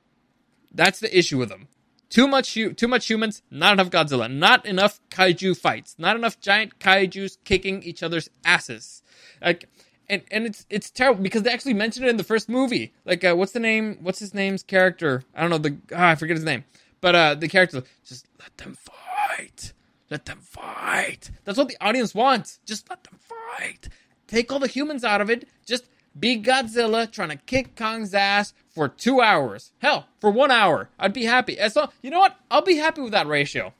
That's 0.73 1.01
the 1.01 1.15
issue 1.15 1.37
with 1.37 1.49
them. 1.49 1.67
Too 2.09 2.29
much, 2.29 2.53
too 2.53 2.87
much 2.87 3.09
humans, 3.09 3.41
not 3.51 3.73
enough 3.73 3.89
Godzilla. 3.89 4.31
Not 4.31 4.65
enough 4.65 5.01
kaiju 5.09 5.57
fights. 5.57 5.95
Not 5.97 6.15
enough 6.15 6.39
giant 6.39 6.79
kaiju's 6.79 7.37
kicking 7.43 7.83
each 7.83 8.01
other's 8.01 8.29
asses. 8.45 9.03
Like, 9.41 9.67
and 10.07 10.21
and 10.31 10.45
it's 10.45 10.65
it's 10.69 10.89
terrible 10.89 11.23
because 11.23 11.43
they 11.43 11.51
actually 11.51 11.73
mentioned 11.73 12.05
it 12.05 12.09
in 12.09 12.17
the 12.17 12.23
first 12.23 12.47
movie. 12.47 12.93
Like, 13.03 13.23
uh, 13.25 13.35
what's 13.35 13.51
the 13.51 13.59
name? 13.59 13.97
What's 13.99 14.19
his 14.19 14.33
name's 14.33 14.63
character? 14.63 15.23
I 15.35 15.41
don't 15.41 15.49
know. 15.49 15.57
The 15.57 15.77
ah, 15.93 16.11
I 16.11 16.15
forget 16.15 16.37
his 16.37 16.45
name. 16.45 16.63
But 17.01 17.15
uh, 17.15 17.35
the 17.35 17.49
character 17.49 17.83
just 18.05 18.27
let 18.39 18.55
them 18.57 18.75
fight. 18.75 19.73
Let 20.11 20.25
them 20.25 20.39
fight. 20.41 21.31
That's 21.45 21.57
what 21.57 21.69
the 21.69 21.77
audience 21.81 22.13
wants. 22.13 22.59
Just 22.65 22.89
let 22.89 23.05
them 23.05 23.17
fight. 23.17 23.87
Take 24.27 24.51
all 24.51 24.59
the 24.59 24.67
humans 24.67 25.05
out 25.05 25.21
of 25.21 25.29
it. 25.29 25.47
Just 25.65 25.85
be 26.19 26.37
Godzilla 26.37 27.09
trying 27.09 27.29
to 27.29 27.37
kick 27.37 27.77
Kong's 27.77 28.13
ass 28.13 28.53
for 28.69 28.89
two 28.89 29.21
hours. 29.21 29.71
Hell, 29.79 30.07
for 30.19 30.29
one 30.29 30.51
hour. 30.51 30.89
I'd 30.99 31.13
be 31.13 31.23
happy. 31.23 31.57
As 31.57 31.77
long, 31.77 31.89
you 32.01 32.11
know 32.11 32.19
what? 32.19 32.35
I'll 32.51 32.61
be 32.61 32.75
happy 32.75 33.01
with 33.01 33.13
that 33.13 33.25
ratio. 33.25 33.73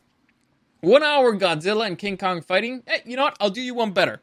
One 0.80 1.04
hour 1.04 1.36
Godzilla 1.36 1.86
and 1.86 1.98
King 1.98 2.18
Kong 2.18 2.42
fighting. 2.42 2.84
Hey, 2.88 3.02
you 3.06 3.18
know 3.18 3.24
what? 3.24 3.38
I'll 3.42 3.50
do 3.50 3.62
you 3.62 3.74
one 3.74 3.92
better. 3.92 4.22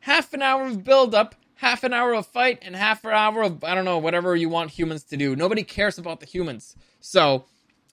Half 0.00 0.34
an 0.34 0.42
hour 0.42 0.66
of 0.66 0.82
build 0.82 1.14
up, 1.14 1.36
half 1.54 1.84
an 1.84 1.92
hour 1.92 2.12
of 2.12 2.26
fight, 2.26 2.58
and 2.62 2.74
half 2.74 3.04
an 3.04 3.12
hour 3.12 3.42
of 3.42 3.62
I 3.62 3.76
don't 3.76 3.84
know 3.84 3.98
whatever 3.98 4.34
you 4.34 4.48
want 4.48 4.72
humans 4.72 5.04
to 5.04 5.16
do. 5.16 5.36
Nobody 5.36 5.62
cares 5.62 5.96
about 5.96 6.18
the 6.18 6.26
humans. 6.26 6.74
So 7.00 7.44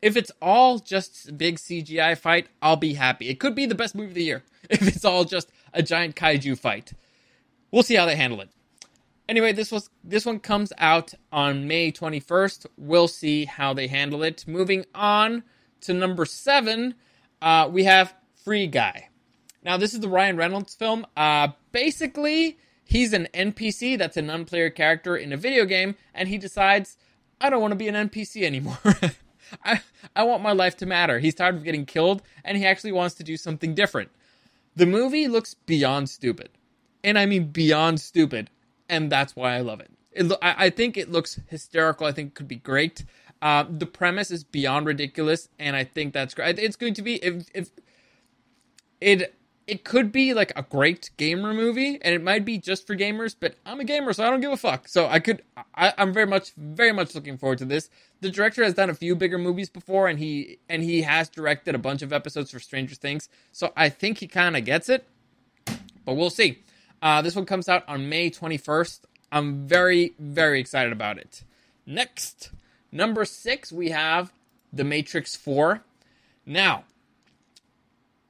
if 0.04 0.18
it's 0.18 0.32
all 0.42 0.80
just 0.80 1.30
a 1.30 1.32
big 1.32 1.56
CGI 1.56 2.18
fight, 2.18 2.48
I'll 2.62 2.76
be 2.76 2.96
happy. 2.96 3.30
It 3.30 3.40
could 3.40 3.56
be 3.56 3.66
the 3.66 3.74
best 3.74 3.96
movie 3.96 4.10
of 4.10 4.14
the 4.16 4.24
year 4.24 4.44
if 4.70 4.86
it's 4.86 5.06
all 5.06 5.24
just 5.24 5.50
a 5.74 5.82
giant 5.82 6.18
kaiju 6.18 6.60
fight. 6.60 6.92
We'll 7.72 7.84
see 7.84 7.96
how 7.96 8.06
they 8.06 8.18
handle 8.18 8.42
it. 8.42 8.50
Anyway, 9.30 9.54
this 9.54 9.72
was 9.72 9.90
this 10.04 10.26
one 10.26 10.40
comes 10.40 10.74
out 10.78 11.14
on 11.32 11.70
May 11.70 11.90
21st. 11.90 12.66
We'll 12.78 13.08
see 13.08 13.46
how 13.46 13.74
they 13.74 13.88
handle 13.88 14.24
it. 14.24 14.46
Moving 14.46 14.86
on 14.94 15.44
to 15.82 15.94
number 15.94 16.26
seven, 16.26 16.96
uh, 17.42 17.70
we 17.72 17.86
have 17.86 18.14
Free 18.44 18.68
Guy. 18.68 19.08
Now, 19.64 19.78
this 19.78 19.94
is 19.94 20.02
the 20.02 20.10
Ryan 20.10 20.36
Reynolds 20.36 20.76
film. 20.76 21.08
Uh, 21.16 21.50
basically, 21.72 22.58
he's 22.84 23.14
an 23.14 23.30
NPC 23.34 23.98
that's 23.98 24.18
an 24.18 24.28
unplayer 24.28 24.76
character 24.76 25.16
in 25.16 25.32
a 25.32 25.38
video 25.38 25.64
game, 25.64 25.96
and 26.14 26.28
he 26.28 26.38
decides, 26.38 26.98
I 27.40 27.50
don't 27.50 27.62
want 27.62 27.72
to 27.72 27.78
be 27.78 27.88
an 27.88 28.10
NPC 28.10 28.44
anymore. 28.44 28.80
I, 29.64 29.82
I 30.16 30.24
want 30.24 30.44
my 30.44 30.52
life 30.52 30.78
to 30.78 30.86
matter. 30.86 31.20
He's 31.20 31.36
tired 31.36 31.56
of 31.56 31.64
getting 31.64 31.86
killed, 31.86 32.22
and 32.44 32.58
he 32.58 32.66
actually 32.66 32.92
wants 32.92 33.16
to 33.16 33.24
do 33.24 33.38
something 33.38 33.74
different. 33.74 34.10
The 34.76 34.86
movie 34.86 35.28
looks 35.28 35.54
beyond 35.54 36.10
stupid. 36.10 36.50
And 37.04 37.20
I 37.20 37.26
mean 37.26 37.48
beyond 37.48 38.00
stupid. 38.00 38.50
And 38.90 39.12
that's 39.12 39.36
why 39.36 39.56
I 39.56 39.62
love 39.62 39.80
it. 39.80 39.92
it 40.12 40.32
I, 40.42 40.66
I 40.66 40.70
think 40.70 40.98
it 40.98 41.12
looks 41.12 41.40
hysterical. 41.48 42.08
I 42.08 42.12
think 42.12 42.30
it 42.30 42.36
could 42.36 42.48
be 42.48 42.56
great. 42.58 43.06
Uh, 43.42 43.66
the 43.70 43.86
premise 43.86 44.32
is 44.32 44.44
beyond 44.44 44.86
ridiculous, 44.86 45.50
and 45.60 45.76
I 45.76 45.84
think 45.84 46.14
that's 46.14 46.34
great. 46.34 46.58
It's 46.58 46.78
going 46.78 46.94
to 46.94 47.02
be 47.02 47.16
if 47.16 47.46
if 47.54 47.72
it 49.02 49.36
it 49.66 49.84
could 49.84 50.12
be 50.12 50.34
like 50.34 50.52
a 50.56 50.64
great 50.64 51.12
gamer 51.18 51.54
movie, 51.54 52.00
and 52.02 52.14
it 52.14 52.22
might 52.22 52.44
be 52.44 52.58
just 52.58 52.86
for 52.86 52.96
gamers. 52.96 53.36
But 53.40 53.56
I'm 53.66 53.80
a 53.80 53.84
gamer, 53.84 54.14
so 54.14 54.26
I 54.26 54.30
don't 54.30 54.42
give 54.42 54.52
a 54.52 54.58
fuck. 54.58 54.88
So 54.88 55.08
I 55.08 55.20
could 55.20 55.42
I, 55.76 55.94
I'm 55.98 56.14
very 56.14 56.26
much 56.26 56.52
very 56.58 56.92
much 56.92 57.16
looking 57.16 57.38
forward 57.38 57.60
to 57.60 57.66
this. 57.66 57.90
The 58.22 58.30
director 58.30 58.64
has 58.64 58.74
done 58.74 58.90
a 58.90 58.94
few 58.94 59.16
bigger 59.16 59.38
movies 59.38 59.70
before, 59.70 60.08
and 60.08 60.20
he 60.20 60.60
and 60.70 60.84
he 60.84 61.02
has 61.04 61.30
directed 61.30 61.76
a 61.76 61.80
bunch 61.80 62.02
of 62.02 62.12
episodes 62.12 62.52
for 62.52 62.60
Stranger 62.60 62.96
Things. 62.96 63.30
So 63.52 63.72
I 63.76 63.90
think 63.90 64.18
he 64.20 64.28
kind 64.28 64.58
of 64.58 64.66
gets 64.66 64.90
it, 64.90 65.08
but 66.06 66.16
we'll 66.16 66.30
see. 66.30 66.64
Uh, 67.02 67.22
this 67.22 67.36
one 67.36 67.46
comes 67.46 67.68
out 67.68 67.84
on 67.88 68.10
May 68.10 68.30
21st. 68.30 69.02
I'm 69.32 69.68
very 69.68 70.14
very 70.20 70.60
excited 70.60 70.92
about 70.92 71.18
it. 71.18 71.44
Next, 71.86 72.52
number 72.92 73.26
six, 73.26 73.72
we 73.72 73.90
have 73.90 74.32
The 74.72 74.84
Matrix 74.84 75.36
4. 75.36 75.84
Now, 76.46 76.86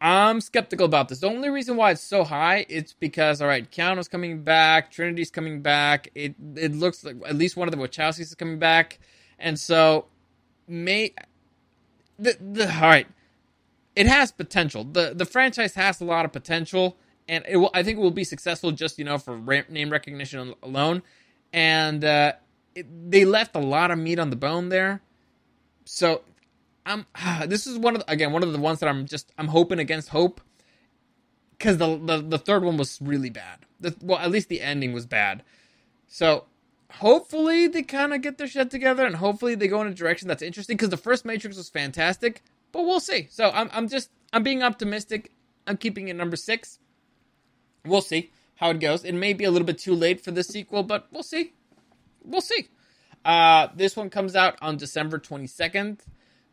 I'm 0.03 0.41
skeptical 0.41 0.85
about 0.85 1.07
this. 1.07 1.19
The 1.21 1.29
only 1.29 1.49
reason 1.49 1.77
why 1.77 1.91
it's 1.91 2.01
so 2.03 2.25
high, 2.25 2.65
it's 2.67 2.91
because 2.91 3.41
all 3.41 3.47
right, 3.47 3.69
Keanu's 3.71 4.09
coming 4.09 4.43
back, 4.43 4.91
Trinity's 4.91 5.31
coming 5.31 5.61
back. 5.61 6.09
It 6.13 6.35
it 6.55 6.75
looks 6.75 7.05
like 7.05 7.15
at 7.25 7.37
least 7.37 7.55
one 7.55 7.69
of 7.69 7.71
the 7.71 7.77
Wachowskis 7.77 8.19
is 8.19 8.35
coming 8.35 8.59
back, 8.59 8.99
and 9.39 9.57
so 9.57 10.07
may 10.67 11.13
the 12.19 12.37
the 12.41 12.65
all 12.75 12.81
right, 12.81 13.07
it 13.95 14.05
has 14.07 14.33
potential. 14.33 14.83
the 14.83 15.13
The 15.15 15.25
franchise 15.25 15.75
has 15.75 16.01
a 16.01 16.05
lot 16.05 16.25
of 16.25 16.33
potential, 16.33 16.97
and 17.29 17.45
it 17.47 17.55
will. 17.55 17.71
I 17.73 17.81
think 17.81 17.97
it 17.97 18.01
will 18.01 18.11
be 18.11 18.25
successful 18.25 18.73
just 18.73 18.99
you 18.99 19.05
know 19.05 19.17
for 19.17 19.37
name 19.69 19.89
recognition 19.89 20.53
alone, 20.61 21.01
and 21.53 22.03
uh, 22.03 22.33
it, 22.75 22.87
they 23.09 23.23
left 23.23 23.55
a 23.55 23.61
lot 23.61 23.89
of 23.89 23.97
meat 23.99 24.19
on 24.19 24.31
the 24.31 24.35
bone 24.35 24.67
there. 24.67 25.01
So 25.85 26.23
I'm 26.85 27.05
this 27.47 27.67
is 27.67 27.77
one 27.77 27.95
of 27.95 28.05
the, 28.05 28.11
again 28.11 28.31
one 28.31 28.43
of 28.43 28.51
the 28.51 28.59
ones 28.59 28.79
that 28.79 28.89
I'm 28.89 29.05
just 29.05 29.31
I'm 29.37 29.47
hoping 29.47 29.79
against 29.79 30.09
hope 30.09 30.41
because 31.51 31.77
the, 31.77 31.97
the 31.97 32.21
the 32.21 32.37
third 32.37 32.63
one 32.63 32.77
was 32.77 32.99
really 33.01 33.29
bad. 33.29 33.59
The, 33.79 33.95
well, 34.01 34.19
at 34.19 34.31
least 34.31 34.49
the 34.49 34.61
ending 34.61 34.93
was 34.93 35.05
bad. 35.05 35.43
So 36.07 36.45
hopefully 36.91 37.67
they 37.67 37.83
kind 37.83 38.13
of 38.13 38.21
get 38.21 38.37
their 38.37 38.47
shit 38.47 38.69
together 38.69 39.05
and 39.05 39.15
hopefully 39.15 39.55
they 39.55 39.67
go 39.67 39.81
in 39.81 39.87
a 39.87 39.93
direction 39.93 40.27
that's 40.27 40.43
interesting 40.43 40.77
because 40.77 40.89
the 40.89 40.97
first 40.97 41.25
Matrix 41.25 41.57
was 41.57 41.69
fantastic, 41.69 42.43
but 42.71 42.83
we'll 42.83 42.99
see. 42.99 43.27
So 43.29 43.49
I'm 43.49 43.69
I'm 43.73 43.87
just 43.87 44.09
I'm 44.31 44.43
being 44.43 44.63
optimistic. 44.63 45.31
I'm 45.65 45.77
keeping 45.77 46.07
it 46.09 46.15
number 46.15 46.35
six. 46.35 46.79
We'll 47.85 48.01
see 48.01 48.31
how 48.55 48.69
it 48.71 48.79
goes. 48.79 49.03
It 49.03 49.13
may 49.13 49.33
be 49.33 49.43
a 49.43 49.51
little 49.51 49.65
bit 49.65 49.77
too 49.77 49.95
late 49.95 50.21
for 50.21 50.31
the 50.31 50.43
sequel, 50.43 50.83
but 50.83 51.07
we'll 51.11 51.23
see. 51.23 51.53
We'll 52.23 52.41
see. 52.41 52.69
Uh, 53.25 53.67
this 53.75 53.95
one 53.95 54.09
comes 54.09 54.35
out 54.35 54.57
on 54.61 54.77
December 54.77 55.17
22nd. 55.17 55.99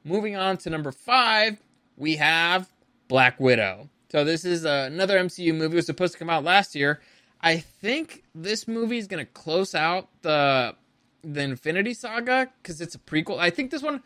Moving 0.05 0.37
on 0.37 0.57
to 0.59 0.71
number 0.71 0.93
five, 0.93 1.59
we 1.97 2.17
have 2.17 2.69
Black 3.09 3.39
Widow. 3.39 3.91
So 4.11 4.25
this 4.25 4.45
is 4.45 4.65
uh, 4.65 4.89
another 4.91 5.19
MCU 5.19 5.55
movie. 5.55 5.75
It 5.75 5.77
was 5.77 5.87
supposed 5.87 6.15
to 6.15 6.19
come 6.19 6.31
out 6.31 6.43
last 6.43 6.75
year. 6.75 7.01
I 7.41 7.59
think 7.59 8.25
this 8.35 8.67
movie 8.67 8.99
is 8.99 9.07
going 9.07 9.25
to 9.25 9.31
close 9.33 9.75
out 9.75 10.09
the 10.23 10.75
the 11.23 11.43
Infinity 11.43 11.93
Saga 11.93 12.49
because 12.63 12.81
it's 12.81 12.95
a 12.95 12.99
prequel. 12.99 13.39
I 13.39 13.51
think 13.51 13.71
this 13.71 13.83
one 13.83 14.03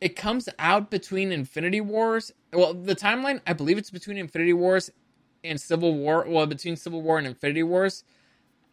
it 0.00 0.16
comes 0.16 0.48
out 0.58 0.90
between 0.90 1.30
Infinity 1.30 1.80
Wars. 1.80 2.32
Well, 2.52 2.74
the 2.74 2.96
timeline 2.96 3.40
I 3.46 3.52
believe 3.52 3.78
it's 3.78 3.90
between 3.90 4.16
Infinity 4.18 4.52
Wars 4.52 4.90
and 5.44 5.60
Civil 5.60 5.94
War. 5.94 6.24
Well, 6.28 6.46
between 6.46 6.76
Civil 6.76 7.02
War 7.02 7.18
and 7.18 7.26
Infinity 7.26 7.62
Wars. 7.62 8.04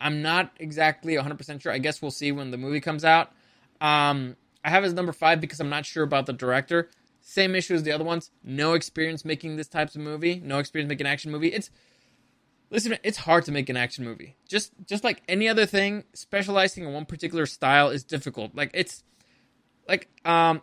I'm 0.01 0.21
not 0.21 0.51
exactly 0.59 1.15
100% 1.15 1.61
sure. 1.61 1.71
I 1.71 1.77
guess 1.77 2.01
we'll 2.01 2.11
see 2.11 2.31
when 2.31 2.51
the 2.51 2.57
movie 2.57 2.79
comes 2.79 3.03
out. 3.03 3.31
Um, 3.81 4.37
I 4.63 4.69
have 4.69 4.83
as 4.83 4.93
number 4.93 5.11
five 5.11 5.39
because 5.39 5.59
I'm 5.59 5.69
not 5.69 5.85
sure 5.85 6.03
about 6.03 6.25
the 6.25 6.33
director. 6.33 6.89
Same 7.21 7.55
issue 7.55 7.73
as 7.73 7.83
the 7.83 7.91
other 7.91 8.03
ones. 8.03 8.31
No 8.43 8.73
experience 8.73 9.23
making 9.25 9.55
this 9.55 9.67
type 9.67 9.89
of 9.89 9.97
movie. 9.97 10.41
No 10.43 10.59
experience 10.59 10.89
making 10.89 11.05
an 11.05 11.13
action 11.13 11.31
movie. 11.31 11.49
It's 11.49 11.69
listen. 12.69 12.97
It's 13.03 13.19
hard 13.19 13.45
to 13.45 13.51
make 13.51 13.69
an 13.69 13.77
action 13.77 14.03
movie. 14.03 14.35
Just 14.47 14.71
just 14.85 15.03
like 15.03 15.21
any 15.27 15.47
other 15.47 15.65
thing, 15.65 16.05
specializing 16.13 16.85
in 16.85 16.93
one 16.93 17.05
particular 17.05 17.45
style 17.45 17.89
is 17.89 18.03
difficult. 18.03 18.55
Like 18.55 18.71
it's 18.73 19.03
like 19.87 20.07
um 20.25 20.61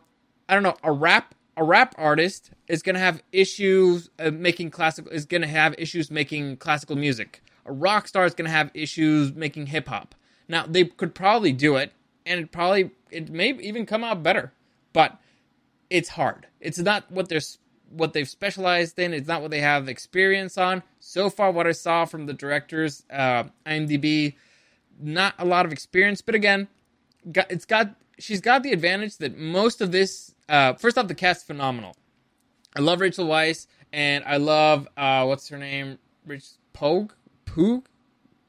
I 0.49 0.55
don't 0.55 0.63
know 0.63 0.77
a 0.83 0.93
rap 0.93 1.35
a 1.57 1.65
rap 1.65 1.95
artist 1.99 2.51
is 2.69 2.83
gonna 2.83 2.99
have 2.99 3.23
issues 3.33 4.11
uh, 4.19 4.31
making 4.31 4.71
classical 4.71 5.11
is 5.13 5.25
gonna 5.25 5.47
have 5.47 5.75
issues 5.79 6.11
making 6.11 6.57
classical 6.57 6.97
music. 6.97 7.43
A 7.65 7.73
rock 7.73 8.09
star 8.09 8.25
is 8.25 8.35
gonna 8.35 8.51
have 8.51 8.71
issues 8.75 9.35
making 9.35 9.67
hip 9.67 9.89
hop. 9.89 10.15
Now 10.49 10.67
they 10.67 10.85
could 10.85 11.15
probably 11.15 11.53
do 11.53 11.77
it, 11.77 11.93
and 12.27 12.41
it 12.41 12.53
probably 12.53 12.91
it 13.11 13.31
may 13.31 13.55
even 13.55 13.87
come 13.87 14.05
out 14.05 14.23
better, 14.23 14.53
but 14.93 15.19
it's 15.89 16.11
hard. 16.11 16.49
It's 16.61 16.79
not 16.79 17.11
what 17.11 17.29
they're 17.29 17.41
what 17.91 18.13
they've 18.13 18.29
specialized 18.29 18.99
in. 18.99 19.15
It's 19.15 19.29
not 19.29 19.43
what 19.43 19.51
they 19.51 19.61
have 19.61 19.89
experience 19.89 20.59
on. 20.59 20.83
So 20.99 21.31
far, 21.31 21.51
what 21.53 21.67
I 21.67 21.73
saw 21.73 22.05
from 22.05 22.27
the 22.27 22.35
directors, 22.35 23.05
uh, 23.11 23.45
IMDb, 23.65 24.35
not 25.01 25.35
a 25.39 25.45
lot 25.45 25.65
of 25.65 25.73
experience. 25.73 26.21
But 26.21 26.35
again, 26.35 26.69
it's 27.49 27.65
got 27.65 27.95
she's 28.19 28.41
got 28.41 28.63
the 28.63 28.73
advantage 28.73 29.17
that 29.19 29.39
most 29.39 29.81
of 29.81 29.93
this. 29.93 30.35
Uh, 30.49 30.75
first 30.75 30.99
off, 30.99 31.09
the 31.09 31.15
cast 31.15 31.47
phenomenal. 31.47 31.97
I 32.77 32.81
love 32.81 33.01
Rachel 33.01 33.27
Weisz, 33.27 33.67
and 33.93 34.25
I 34.25 34.37
love 34.37 34.87
uh, 34.97 35.25
what's 35.25 35.49
her 35.49 35.59
name, 35.59 35.99
Rich 36.27 36.51
Pogue, 36.73 37.13
Poog, 37.47 37.85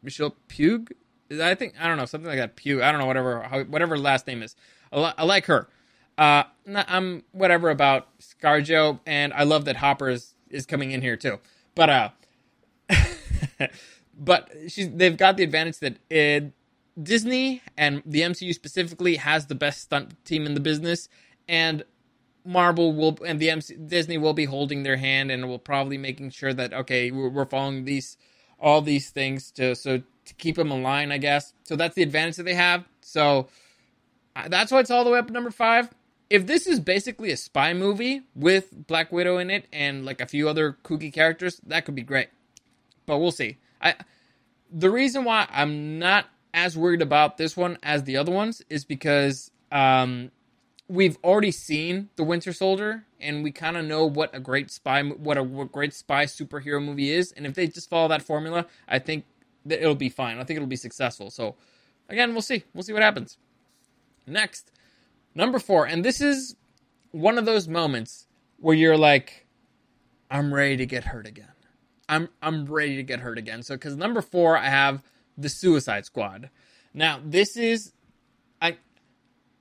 Michelle 0.04 0.36
Pugh. 0.48 0.86
I 1.32 1.56
think 1.56 1.76
I 1.80 1.88
don't 1.88 1.98
know 1.98 2.06
something 2.06 2.30
like 2.30 2.40
that. 2.40 2.56
Pew. 2.56 2.84
I 2.84 2.92
don't 2.92 3.00
know 3.00 3.08
whatever 3.08 3.42
how, 3.44 3.64
whatever 3.64 3.98
last 3.98 4.28
name 4.28 4.42
is. 4.42 4.56
I, 4.92 5.00
li- 5.00 5.14
I 5.18 5.24
like 5.24 5.46
her. 5.46 5.68
Uh, 6.18 6.44
I'm 6.74 7.24
whatever 7.32 7.70
about 7.70 8.08
ScarJo, 8.20 9.00
and 9.06 9.34
I 9.34 9.44
love 9.44 9.66
that 9.66 9.78
Hopper 9.78 10.10
is, 10.10 10.34
is 10.50 10.66
coming 10.66 10.92
in 10.92 11.02
here 11.02 11.16
too. 11.16 11.40
But 11.76 11.90
uh, 11.90 12.10
but 14.18 14.50
she's 14.68 14.90
they've 14.90 15.18
got 15.18 15.38
the 15.38 15.44
advantage 15.44 15.80
that 15.80 15.98
it 16.10 16.54
Disney 17.02 17.62
and 17.78 18.02
the 18.06 18.22
MCU 18.22 18.54
specifically 18.54 19.18
has 19.18 19.46
the 19.46 19.56
best 19.56 19.82
stunt 19.82 20.24
team 20.26 20.46
in 20.46 20.56
the 20.56 20.60
business, 20.60 21.08
and 21.48 21.84
Marvel 22.44 22.94
will 22.94 23.20
and 23.26 23.40
the 23.40 23.52
MC, 23.52 23.76
Disney 23.76 24.18
will 24.18 24.34
be 24.34 24.46
holding 24.46 24.84
their 24.84 24.98
hand 24.98 25.30
and 25.30 25.48
will 25.48 25.60
probably 25.60 25.98
making 25.98 26.32
sure 26.32 26.54
that 26.54 26.74
okay, 26.74 27.12
we're, 27.12 27.30
we're 27.30 27.46
following 27.46 27.86
these 27.86 28.18
all 28.60 28.82
these 28.82 29.12
things 29.12 29.52
to 29.52 29.76
so 29.76 30.02
to 30.28 30.34
keep 30.36 30.56
them 30.56 30.72
in 30.72 30.84
line, 30.84 31.12
I 31.12 31.18
guess. 31.18 31.54
So 31.64 31.76
that's 31.76 31.96
the 31.96 32.04
advantage 32.04 32.36
that 32.38 32.44
they 32.44 32.54
have. 32.54 32.86
So 33.02 33.48
uh, 34.36 34.48
that's 34.50 34.72
why 34.72 34.80
it's 34.80 34.92
all 34.92 35.04
the 35.04 35.12
way 35.12 35.20
up 35.20 35.28
to 35.28 35.34
number 35.34 35.52
five. 35.52 35.90
If 36.30 36.46
this 36.46 36.68
is 36.68 36.80
basically 36.80 37.32
a 37.32 37.38
spy 37.38 37.74
movie 37.74 38.22
with 38.36 38.88
Black 38.88 39.12
Widow 39.12 39.38
in 39.38 39.50
it 39.50 39.66
and 39.72 40.06
like 40.06 40.20
a 40.20 40.26
few 40.26 40.50
other 40.50 40.78
kooky 40.84 41.12
characters, 41.12 41.62
that 41.66 41.86
could 41.86 41.96
be 41.96 42.04
great. 42.04 42.28
But 43.06 43.20
we'll 43.20 43.32
see. 43.32 43.58
I 43.82 43.96
the 44.72 44.90
reason 44.90 45.24
why 45.24 45.48
I'm 45.50 46.00
not 46.00 46.26
as 46.54 46.78
worried 46.78 47.02
about 47.02 47.38
this 47.38 47.56
one 47.56 47.78
as 47.84 48.04
the 48.04 48.18
other 48.18 48.32
ones 48.32 48.62
is 48.70 48.84
because 48.84 49.52
um, 49.72 50.32
we've 50.88 51.18
already 51.24 51.52
seen 51.52 52.10
the 52.16 52.24
Winter 52.24 52.54
Soldier, 52.54 53.06
and 53.20 53.44
we 53.44 53.52
kind 53.52 53.78
of 53.78 53.86
know 53.86 54.06
what 54.06 54.34
a 54.36 54.40
great 54.40 54.72
spy, 54.72 55.04
what 55.04 55.38
a 55.38 55.44
what 55.44 55.72
great 55.72 55.94
spy 55.94 56.26
superhero 56.26 56.84
movie 56.84 57.12
is. 57.12 57.32
And 57.32 57.46
if 57.46 57.56
they 57.56 57.68
just 57.68 57.90
follow 57.90 58.08
that 58.10 58.22
formula, 58.22 58.66
I 58.88 59.00
think 59.00 59.26
it'll 59.70 59.96
be 59.96 60.10
fine. 60.10 60.38
I 60.38 60.44
think 60.44 60.58
it'll 60.58 60.68
be 60.68 60.76
successful. 60.76 61.30
So, 61.30 61.56
again, 62.10 62.34
we'll 62.34 62.42
see. 62.42 62.64
We'll 62.74 62.84
see 62.84 62.94
what 62.94 63.02
happens. 63.02 63.38
Next, 64.26 64.72
number 65.36 65.60
four, 65.60 65.86
and 65.86 66.04
this 66.04 66.20
is 66.22 66.56
one 67.12 67.38
of 67.38 67.46
those 67.46 67.68
moments 67.68 68.28
where 68.58 68.76
you're 68.76 68.98
like, 68.98 69.48
I'm 70.30 70.54
ready 70.54 70.78
to 70.78 70.86
get 70.86 71.06
hurt 71.06 71.28
again. 71.28 71.52
I'm 72.10 72.30
I'm 72.42 72.66
ready 72.66 72.96
to 72.98 73.04
get 73.04 73.20
hurt 73.20 73.38
again. 73.38 73.64
So, 73.64 73.76
because 73.76 73.96
number 73.96 74.22
four, 74.22 74.58
I 74.58 74.70
have 74.70 75.04
the 75.38 75.50
Suicide 75.50 76.06
Squad. 76.06 76.50
Now, 76.94 77.20
this 77.24 77.56
is 77.56 77.94
I 78.62 78.78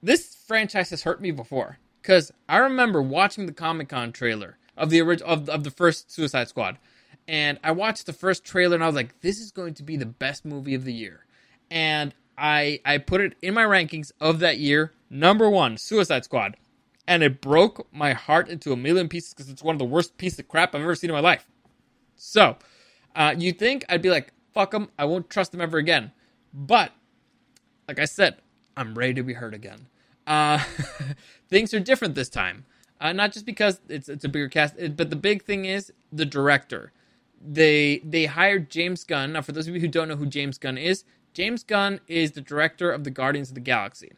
this 0.03 0.37
franchise 0.47 0.91
has 0.91 1.03
hurt 1.03 1.21
me 1.21 1.31
before 1.31 1.79
because 2.01 2.33
I 2.49 2.59
remember 2.59 3.03
watching 3.03 3.47
the 3.47 3.53
Comic 3.53 3.89
Con 3.89 4.13
trailer 4.13 4.59
of 4.77 4.91
the 4.91 5.01
original 5.01 5.31
of, 5.31 5.49
of 5.49 5.65
the 5.65 5.71
first 5.71 6.11
Suicide 6.11 6.49
Squad, 6.49 6.79
and 7.29 7.59
I 7.63 7.73
watched 7.73 8.07
the 8.07 8.13
first 8.13 8.45
trailer 8.45 8.75
and 8.75 8.85
I 8.85 8.87
was 8.87 8.97
like, 8.97 9.21
"This 9.21 9.41
is 9.41 9.51
going 9.51 9.75
to 9.75 9.83
be 9.83 9.97
the 9.97 10.07
best 10.07 10.45
movie 10.45 10.75
of 10.75 10.85
the 10.85 10.93
year," 10.93 11.25
and 11.71 12.15
I 12.39 12.81
I 12.85 12.99
put 12.99 13.21
it 13.21 13.35
in 13.43 13.55
my 13.55 13.65
rankings 13.65 14.13
of 14.21 14.39
that 14.41 14.59
year, 14.59 14.93
number 15.11 15.49
one, 15.49 15.77
Suicide 15.77 16.25
Squad, 16.25 16.57
and 17.07 17.23
it 17.23 17.41
broke 17.41 17.87
my 17.93 18.13
heart 18.13 18.49
into 18.49 18.73
a 18.73 18.77
million 18.77 19.09
pieces 19.09 19.35
because 19.35 19.51
it's 19.51 19.63
one 19.63 19.75
of 19.75 19.79
the 19.79 19.85
worst 19.85 20.17
pieces 20.19 20.39
of 20.39 20.49
crap 20.49 20.75
I've 20.75 20.83
ever 20.83 20.95
seen 20.95 21.11
in 21.11 21.15
my 21.15 21.21
life. 21.21 21.49
So, 22.17 22.57
uh, 23.15 23.35
you 23.37 23.53
think 23.53 23.85
I'd 23.89 24.03
be 24.03 24.11
like, 24.11 24.33
"Fuck 24.53 24.71
them, 24.71 24.91
I 24.99 25.05
won't 25.05 25.31
trust 25.31 25.53
them 25.53 25.61
ever 25.61 25.79
again," 25.79 26.13
but 26.53 26.93
like 27.89 27.99
I 27.99 28.05
said, 28.05 28.37
I'm 28.77 28.95
ready 28.95 29.15
to 29.15 29.23
be 29.23 29.35
hurt 29.35 29.55
again. 29.55 29.89
Uh, 30.27 30.63
things 31.49 31.73
are 31.73 31.81
different 31.81 32.15
this 32.15 32.29
time. 32.29 32.67
Uh, 33.01 33.13
not 33.13 33.33
just 33.33 33.47
because 33.47 33.81
it's 33.89 34.09
it's 34.09 34.25
a 34.25 34.29
bigger 34.29 34.49
cast, 34.49 34.75
but 34.97 35.11
the 35.11 35.17
big 35.17 35.45
thing 35.45 35.65
is 35.65 35.93
the 36.11 36.25
director. 36.25 36.93
They 37.41 38.01
they 38.05 38.27
hired 38.27 38.71
James 38.71 39.05
Gunn. 39.05 39.33
Now, 39.33 39.43
for 39.43 39.53
those 39.53 39.69
of 39.69 39.75
you 39.75 39.81
who 39.81 39.89
don't 39.89 40.09
know 40.09 40.17
who 40.17 40.27
James 40.27 40.59
Gunn 40.59 40.79
is, 40.79 41.05
James 41.33 41.63
Gunn 41.63 42.01
is 42.09 42.33
the 42.33 42.41
director 42.41 42.91
of 42.91 43.05
the 43.05 43.11
Guardians 43.11 43.51
of 43.51 43.55
the 43.55 43.61
Galaxy. 43.61 44.13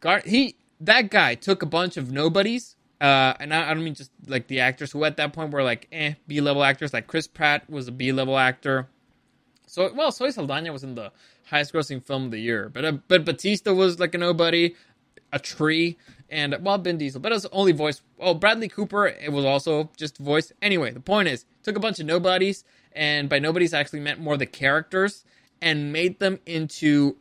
Gar- 0.00 0.22
he 0.24 0.56
that 0.80 1.10
guy 1.10 1.34
took 1.34 1.62
a 1.62 1.66
bunch 1.66 1.96
of 1.96 2.10
nobodies, 2.10 2.76
uh, 3.00 3.34
and 3.38 3.52
I, 3.52 3.70
I 3.70 3.74
don't 3.74 3.84
mean 3.84 3.94
just 3.94 4.10
like 4.26 4.48
the 4.48 4.60
actors 4.60 4.92
who 4.92 5.04
at 5.04 5.16
that 5.18 5.32
point 5.32 5.52
were 5.52 5.62
like 5.62 5.88
eh 5.92 6.14
B 6.26 6.40
level 6.40 6.64
actors. 6.64 6.92
Like 6.92 7.06
Chris 7.06 7.26
Pratt 7.26 7.68
was 7.68 7.88
a 7.88 7.92
B 7.92 8.12
level 8.12 8.38
actor. 8.38 8.88
So 9.66 9.92
well, 9.92 10.10
Zoe 10.10 10.30
Saldana 10.30 10.72
was 10.72 10.84
in 10.84 10.94
the 10.94 11.12
highest 11.46 11.72
grossing 11.72 12.02
film 12.02 12.26
of 12.26 12.30
the 12.30 12.40
year, 12.40 12.68
but 12.68 12.84
uh, 12.84 12.92
but 13.08 13.24
Bautista 13.24 13.74
was 13.74 14.00
like 14.00 14.14
a 14.14 14.18
nobody 14.18 14.74
a 15.34 15.38
tree, 15.38 15.98
and 16.30 16.56
well, 16.60 16.78
Vin 16.78 16.98
Diesel, 16.98 17.20
but 17.20 17.32
it 17.32 17.36
was 17.36 17.46
only 17.46 17.72
voice. 17.72 18.00
Oh, 18.18 18.34
Bradley 18.34 18.68
Cooper, 18.68 19.06
it 19.06 19.32
was 19.32 19.44
also 19.44 19.90
just 19.96 20.18
voice. 20.18 20.52
Anyway, 20.62 20.90
the 20.90 21.00
point 21.00 21.28
is, 21.28 21.44
took 21.62 21.76
a 21.76 21.80
bunch 21.80 22.00
of 22.00 22.06
nobodies, 22.06 22.64
and 22.92 23.28
by 23.28 23.38
nobodies, 23.38 23.74
I 23.74 23.80
actually 23.80 24.00
meant 24.00 24.20
more 24.20 24.36
the 24.36 24.46
characters, 24.46 25.24
and 25.60 25.92
made 25.92 26.18
them 26.18 26.40
into 26.46 27.16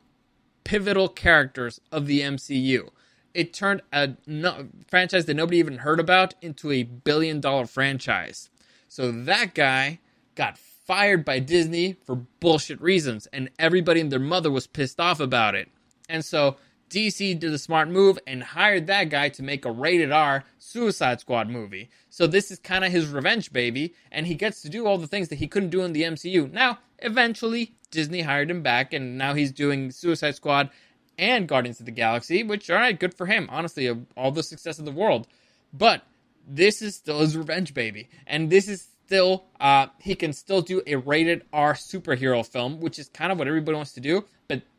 pivotal 0.64 1.10
characters 1.10 1.82
of 1.92 2.08
the 2.08 2.22
MCU. 2.22 2.90
It 3.34 3.54
turned 3.54 3.82
a 3.92 4.16
no, 4.28 4.68
franchise 4.88 5.26
that 5.26 5.34
nobody 5.34 5.58
even 5.58 5.80
heard 5.80 6.00
about 6.00 6.36
into 6.42 6.72
a 6.72 6.84
billion 6.84 7.40
dollar 7.40 7.66
franchise. 7.66 8.50
So 8.88 9.12
that 9.12 9.56
guy 9.56 10.00
got 10.36 10.58
fired 10.58 11.26
by 11.26 11.40
Disney 11.40 11.94
for 12.06 12.16
bullshit 12.16 12.80
reasons, 12.82 13.28
and 13.34 13.50
everybody 13.58 14.02
and 14.02 14.12
their 14.12 14.20
mother 14.20 14.52
was 14.52 14.68
pissed 14.68 15.00
off 15.00 15.20
about 15.20 15.56
it. 15.56 15.70
And 16.10 16.24
so 16.24 16.58
DC 16.94 17.40
did 17.40 17.52
a 17.52 17.58
smart 17.58 17.90
move 17.90 18.20
and 18.28 18.44
hired 18.44 18.86
that 18.86 19.10
guy 19.10 19.28
to 19.30 19.42
make 19.42 19.66
a 19.66 19.72
rated 19.72 20.12
R 20.12 20.44
Suicide 20.60 21.20
Squad 21.20 21.50
movie. 21.50 21.90
So 22.12 22.28
this 22.28 22.52
is 22.52 22.60
kind 22.60 22.86
of 22.86 22.92
his 22.92 23.08
revenge 23.08 23.52
baby, 23.52 23.96
and 24.12 24.28
he 24.28 24.36
gets 24.36 24.62
to 24.62 24.70
do 24.70 24.86
all 24.86 25.00
the 25.00 25.08
things 25.08 25.30
that 25.30 25.40
he 25.40 25.48
couldn't 25.48 25.72
do 25.72 25.82
in 25.82 25.94
the 25.94 26.04
MCU. 26.04 26.52
Now, 26.52 26.78
eventually, 27.00 27.74
Disney 27.90 28.22
hired 28.22 28.52
him 28.52 28.62
back, 28.62 28.94
and 28.94 29.18
now 29.18 29.34
he's 29.34 29.52
doing 29.52 29.90
Suicide 29.90 30.36
Squad 30.36 30.70
and 31.18 31.48
Guardians 31.48 31.80
of 31.80 31.88
the 31.88 31.92
Galaxy, 31.92 32.44
which, 32.44 32.70
alright, 32.70 33.00
good 33.00 33.16
for 33.16 33.26
him. 33.26 33.48
Honestly, 33.50 33.92
all 34.16 34.32
the 34.32 34.44
success 34.44 34.78
in 34.78 34.86
the 34.86 34.92
world. 34.92 35.28
But 35.74 36.04
this 36.48 36.84
is 36.84 36.96
still 36.96 37.22
his 37.22 37.36
revenge 37.36 37.74
baby, 37.74 38.08
and 38.28 38.52
this 38.52 38.68
is 38.68 38.88
still 39.06 39.46
uh, 39.60 39.88
he 40.00 40.14
can 40.14 40.32
still 40.32 40.62
do 40.62 40.84
a 40.86 40.96
rated 40.96 41.44
R 41.52 41.74
superhero 41.74 42.46
film, 42.46 42.80
which 42.80 43.00
is 43.00 43.10
kind 43.10 43.32
of 43.32 43.40
what 43.40 43.48
everybody 43.48 43.76
wants 43.76 43.94
to 43.94 44.00
do. 44.00 44.26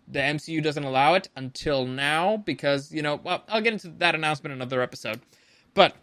The 0.06 0.20
MCU 0.20 0.62
doesn't 0.62 0.84
allow 0.84 1.14
it 1.14 1.28
until 1.34 1.86
now 1.86 2.36
because, 2.36 2.92
you 2.92 3.02
know, 3.02 3.20
well, 3.22 3.42
I'll 3.48 3.62
get 3.62 3.72
into 3.72 3.88
that 3.88 4.14
announcement 4.14 4.52
in 4.52 4.58
another 4.58 4.82
episode. 4.82 5.20
But 5.72 5.96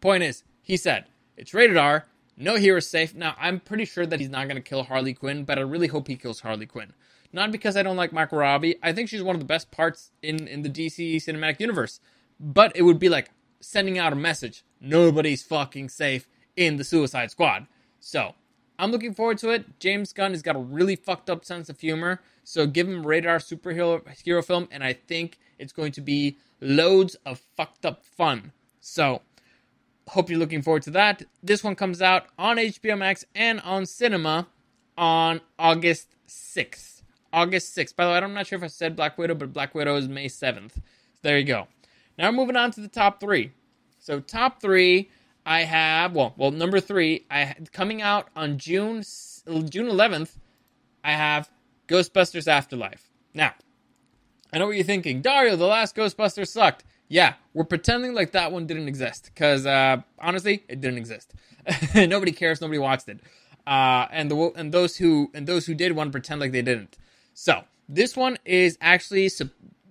point 0.00 0.22
is, 0.22 0.44
he 0.62 0.76
said, 0.76 1.06
it's 1.36 1.52
rated 1.52 1.76
R, 1.76 2.06
no 2.36 2.56
hero 2.56 2.80
safe. 2.80 3.14
Now, 3.14 3.34
I'm 3.38 3.60
pretty 3.60 3.84
sure 3.84 4.06
that 4.06 4.20
he's 4.20 4.28
not 4.28 4.48
going 4.48 4.56
to 4.56 4.68
kill 4.68 4.84
Harley 4.84 5.14
Quinn, 5.14 5.44
but 5.44 5.58
I 5.58 5.62
really 5.62 5.88
hope 5.88 6.08
he 6.08 6.16
kills 6.16 6.40
Harley 6.40 6.66
Quinn. 6.66 6.92
Not 7.32 7.52
because 7.52 7.76
I 7.76 7.82
don't 7.82 7.96
like 7.96 8.12
Margot 8.12 8.36
Robbie. 8.36 8.76
I 8.82 8.92
think 8.92 9.08
she's 9.08 9.22
one 9.22 9.36
of 9.36 9.40
the 9.40 9.46
best 9.46 9.70
parts 9.70 10.10
in, 10.22 10.46
in 10.48 10.62
the 10.62 10.68
DC 10.68 11.16
cinematic 11.16 11.60
universe. 11.60 12.00
But 12.38 12.74
it 12.74 12.82
would 12.82 12.98
be 12.98 13.08
like 13.08 13.30
sending 13.60 13.98
out 13.98 14.12
a 14.12 14.16
message 14.16 14.64
nobody's 14.80 15.42
fucking 15.42 15.88
safe 15.88 16.28
in 16.56 16.76
the 16.76 16.84
Suicide 16.84 17.30
Squad. 17.30 17.66
So, 18.00 18.34
I'm 18.78 18.90
looking 18.90 19.14
forward 19.14 19.38
to 19.38 19.50
it. 19.50 19.78
James 19.78 20.12
Gunn 20.12 20.32
has 20.32 20.42
got 20.42 20.56
a 20.56 20.58
really 20.58 20.96
fucked 20.96 21.30
up 21.30 21.44
sense 21.44 21.68
of 21.68 21.80
humor. 21.80 22.20
So 22.44 22.66
give 22.66 22.88
him 22.88 23.06
radar 23.06 23.38
superhero 23.38 24.02
hero 24.22 24.42
film, 24.42 24.68
and 24.70 24.82
I 24.82 24.92
think 24.92 25.38
it's 25.58 25.72
going 25.72 25.92
to 25.92 26.00
be 26.00 26.38
loads 26.60 27.16
of 27.26 27.40
fucked 27.56 27.86
up 27.86 28.04
fun. 28.04 28.52
So 28.80 29.22
hope 30.08 30.28
you're 30.28 30.38
looking 30.38 30.62
forward 30.62 30.82
to 30.84 30.90
that. 30.92 31.22
This 31.42 31.62
one 31.62 31.74
comes 31.74 32.02
out 32.02 32.26
on 32.38 32.56
HBO 32.56 32.98
Max 32.98 33.24
and 33.34 33.60
on 33.60 33.86
cinema 33.86 34.48
on 34.96 35.40
August 35.58 36.14
6th. 36.28 37.02
August 37.32 37.76
6th. 37.76 37.96
By 37.96 38.04
the 38.04 38.10
way, 38.10 38.18
I'm 38.18 38.34
not 38.34 38.46
sure 38.46 38.58
if 38.58 38.64
I 38.64 38.68
said 38.68 38.96
Black 38.96 39.16
Widow, 39.16 39.34
but 39.34 39.52
Black 39.52 39.74
Widow 39.74 39.96
is 39.96 40.08
May 40.08 40.26
7th. 40.26 40.74
So 40.74 40.80
there 41.22 41.38
you 41.38 41.44
go. 41.44 41.68
Now 42.18 42.30
moving 42.30 42.56
on 42.56 42.70
to 42.72 42.80
the 42.80 42.88
top 42.88 43.20
three. 43.20 43.52
So 43.98 44.20
top 44.20 44.60
three, 44.60 45.10
I 45.46 45.62
have 45.62 46.14
well, 46.14 46.34
well 46.36 46.50
number 46.50 46.80
three, 46.80 47.24
I 47.30 47.54
coming 47.72 48.02
out 48.02 48.28
on 48.36 48.58
June 48.58 49.02
June 49.46 49.86
11th. 49.88 50.36
I 51.04 51.12
have 51.12 51.50
Ghostbusters 51.88 52.48
Afterlife. 52.48 53.10
Now, 53.34 53.54
I 54.52 54.58
know 54.58 54.66
what 54.66 54.76
you're 54.76 54.84
thinking. 54.84 55.22
Dario, 55.22 55.56
the 55.56 55.66
last 55.66 55.96
Ghostbusters 55.96 56.48
sucked. 56.48 56.84
Yeah, 57.08 57.34
we're 57.52 57.64
pretending 57.64 58.14
like 58.14 58.32
that 58.32 58.52
one 58.52 58.66
didn't 58.66 58.88
exist 58.88 59.30
because 59.34 59.66
uh, 59.66 59.98
honestly, 60.18 60.64
it 60.68 60.80
didn't 60.80 60.98
exist. 60.98 61.34
nobody 61.94 62.32
cares. 62.32 62.60
Nobody 62.60 62.78
watched 62.78 63.08
it. 63.08 63.20
Uh, 63.66 64.06
and 64.10 64.30
the 64.30 64.52
and 64.56 64.72
those 64.72 64.96
who 64.96 65.30
and 65.34 65.46
those 65.46 65.66
who 65.66 65.74
did 65.74 65.92
want 65.92 66.08
to 66.08 66.12
pretend 66.12 66.40
like 66.40 66.52
they 66.52 66.62
didn't. 66.62 66.96
So 67.34 67.64
this 67.88 68.16
one 68.16 68.38
is 68.44 68.78
actually 68.80 69.30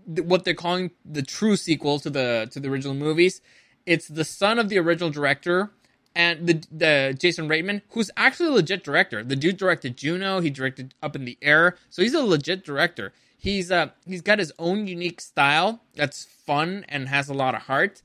what 0.06 0.44
they're 0.44 0.54
calling 0.54 0.92
the 1.06 1.22
true 1.22 1.56
sequel 1.56 2.00
to 2.00 2.10
the 2.10 2.50
to 2.52 2.60
the 2.60 2.70
original 2.70 2.96
movies. 2.96 3.42
It's 3.86 4.08
the 4.08 4.26
son 4.26 4.60
of 4.60 4.70
the 4.70 4.78
original 4.80 5.10
director 5.10 5.72
and 6.16 6.48
the 6.48 6.64
the 6.72 7.18
Jason 7.18 7.48
Reitman, 7.48 7.82
who's 7.92 8.12
actually 8.18 8.50
a 8.50 8.54
legit 8.54 8.84
director. 8.84 9.24
The 9.24 9.36
dude 9.36 9.58
directed 9.58 9.98
Juno. 9.98 10.40
He 10.40 10.50
directed 10.50 10.94
Up 11.02 11.16
in 11.16 11.26
the 11.26 11.38
Air, 11.42 11.78
so 11.90 12.02
he's 12.02 12.14
a 12.14 12.22
legit 12.24 12.66
director. 12.66 13.14
He's 13.38 13.72
uh 13.72 13.90
he's 14.06 14.22
got 14.22 14.40
his 14.40 14.52
own 14.60 14.88
unique 14.88 15.22
style 15.22 15.82
that's 15.96 16.26
fun 16.26 16.86
and 16.90 17.08
has 17.08 17.30
a 17.30 17.34
lot 17.34 17.56
of 17.56 17.64
heart. 17.64 18.02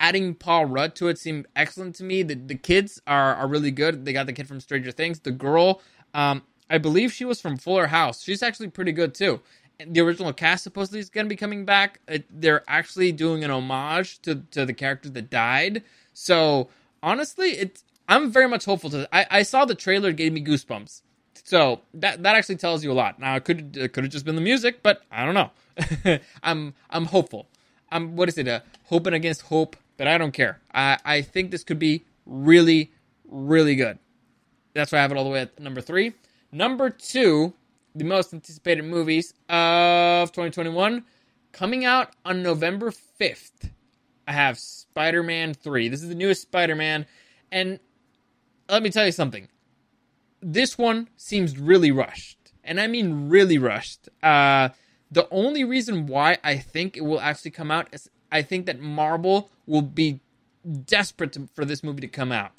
Adding 0.00 0.34
Paul 0.34 0.66
Rudd 0.66 0.94
to 0.96 1.08
it 1.08 1.18
seemed 1.18 1.46
excellent 1.54 1.94
to 1.96 2.04
me. 2.04 2.22
The 2.22 2.34
the 2.34 2.56
kids 2.56 3.00
are 3.06 3.34
are 3.34 3.46
really 3.46 3.70
good. 3.70 4.04
They 4.04 4.12
got 4.12 4.26
the 4.26 4.32
kid 4.32 4.48
from 4.48 4.60
Stranger 4.60 4.90
Things. 4.90 5.20
The 5.20 5.30
girl, 5.30 5.80
um, 6.12 6.42
I 6.68 6.78
believe 6.78 7.12
she 7.12 7.24
was 7.24 7.40
from 7.40 7.56
Fuller 7.56 7.86
House. 7.86 8.22
She's 8.22 8.42
actually 8.42 8.68
pretty 8.68 8.92
good 8.92 9.14
too. 9.14 9.40
The 9.84 10.00
original 10.00 10.32
cast 10.32 10.62
supposedly 10.64 11.00
is 11.00 11.08
going 11.10 11.26
to 11.26 11.28
be 11.28 11.36
coming 11.36 11.64
back. 11.64 12.00
they're 12.30 12.62
actually 12.68 13.12
doing 13.12 13.44
an 13.44 13.50
homage 13.50 14.20
to 14.22 14.42
to 14.50 14.66
the 14.66 14.74
character 14.74 15.08
that 15.10 15.30
died. 15.30 15.82
So 16.12 16.68
honestly, 17.04 17.50
it's 17.50 17.84
I'm 18.08 18.32
very 18.32 18.48
much 18.48 18.64
hopeful 18.64 18.90
to. 18.90 19.08
I, 19.14 19.26
I 19.30 19.42
saw 19.42 19.64
the 19.64 19.74
trailer, 19.74 20.12
gave 20.12 20.32
me 20.32 20.42
goosebumps. 20.42 21.02
So 21.44 21.82
that 21.92 22.22
that 22.22 22.34
actually 22.34 22.56
tells 22.56 22.82
you 22.82 22.90
a 22.90 22.94
lot. 22.94 23.20
Now 23.20 23.36
it 23.36 23.44
could 23.44 23.76
it 23.76 23.92
could 23.92 24.04
have 24.04 24.12
just 24.12 24.24
been 24.24 24.34
the 24.34 24.40
music, 24.40 24.82
but 24.82 25.02
I 25.12 25.24
don't 25.24 25.34
know. 25.34 26.18
I'm 26.42 26.74
I'm 26.90 27.04
hopeful. 27.06 27.46
I'm 27.92 28.16
what 28.16 28.28
is 28.28 28.38
it? 28.38 28.48
Uh, 28.48 28.60
hoping 28.86 29.12
against 29.12 29.42
hope, 29.42 29.76
but 29.96 30.08
I 30.08 30.18
don't 30.18 30.32
care. 30.32 30.60
I 30.72 30.98
I 31.04 31.22
think 31.22 31.50
this 31.50 31.62
could 31.62 31.78
be 31.78 32.04
really 32.26 32.90
really 33.28 33.76
good. 33.76 33.98
That's 34.72 34.90
why 34.90 34.98
I 34.98 35.02
have 35.02 35.12
it 35.12 35.18
all 35.18 35.24
the 35.24 35.30
way 35.30 35.42
at 35.42 35.60
number 35.60 35.80
three. 35.80 36.14
Number 36.50 36.88
two, 36.88 37.52
the 37.94 38.04
most 38.04 38.32
anticipated 38.32 38.84
movies 38.84 39.34
of 39.48 40.32
2021, 40.32 41.04
coming 41.52 41.84
out 41.84 42.10
on 42.24 42.42
November 42.42 42.90
5th. 42.90 43.70
I 44.26 44.32
have 44.32 44.58
Spider 44.58 45.22
Man 45.22 45.54
3. 45.54 45.88
This 45.88 46.02
is 46.02 46.08
the 46.08 46.14
newest 46.14 46.42
Spider 46.42 46.74
Man. 46.74 47.06
And 47.52 47.78
let 48.68 48.82
me 48.82 48.90
tell 48.90 49.06
you 49.06 49.12
something. 49.12 49.48
This 50.40 50.76
one 50.76 51.08
seems 51.16 51.58
really 51.58 51.90
rushed. 51.90 52.38
And 52.62 52.80
I 52.80 52.86
mean 52.86 53.28
really 53.28 53.58
rushed. 53.58 54.08
Uh, 54.22 54.70
the 55.10 55.28
only 55.30 55.64
reason 55.64 56.06
why 56.06 56.38
I 56.42 56.56
think 56.56 56.96
it 56.96 57.02
will 57.02 57.20
actually 57.20 57.50
come 57.50 57.70
out 57.70 57.88
is 57.92 58.10
I 58.32 58.42
think 58.42 58.66
that 58.66 58.80
Marvel 58.80 59.50
will 59.66 59.82
be 59.82 60.20
desperate 60.84 61.32
to, 61.34 61.48
for 61.54 61.64
this 61.64 61.84
movie 61.84 62.00
to 62.00 62.08
come 62.08 62.32
out. 62.32 62.52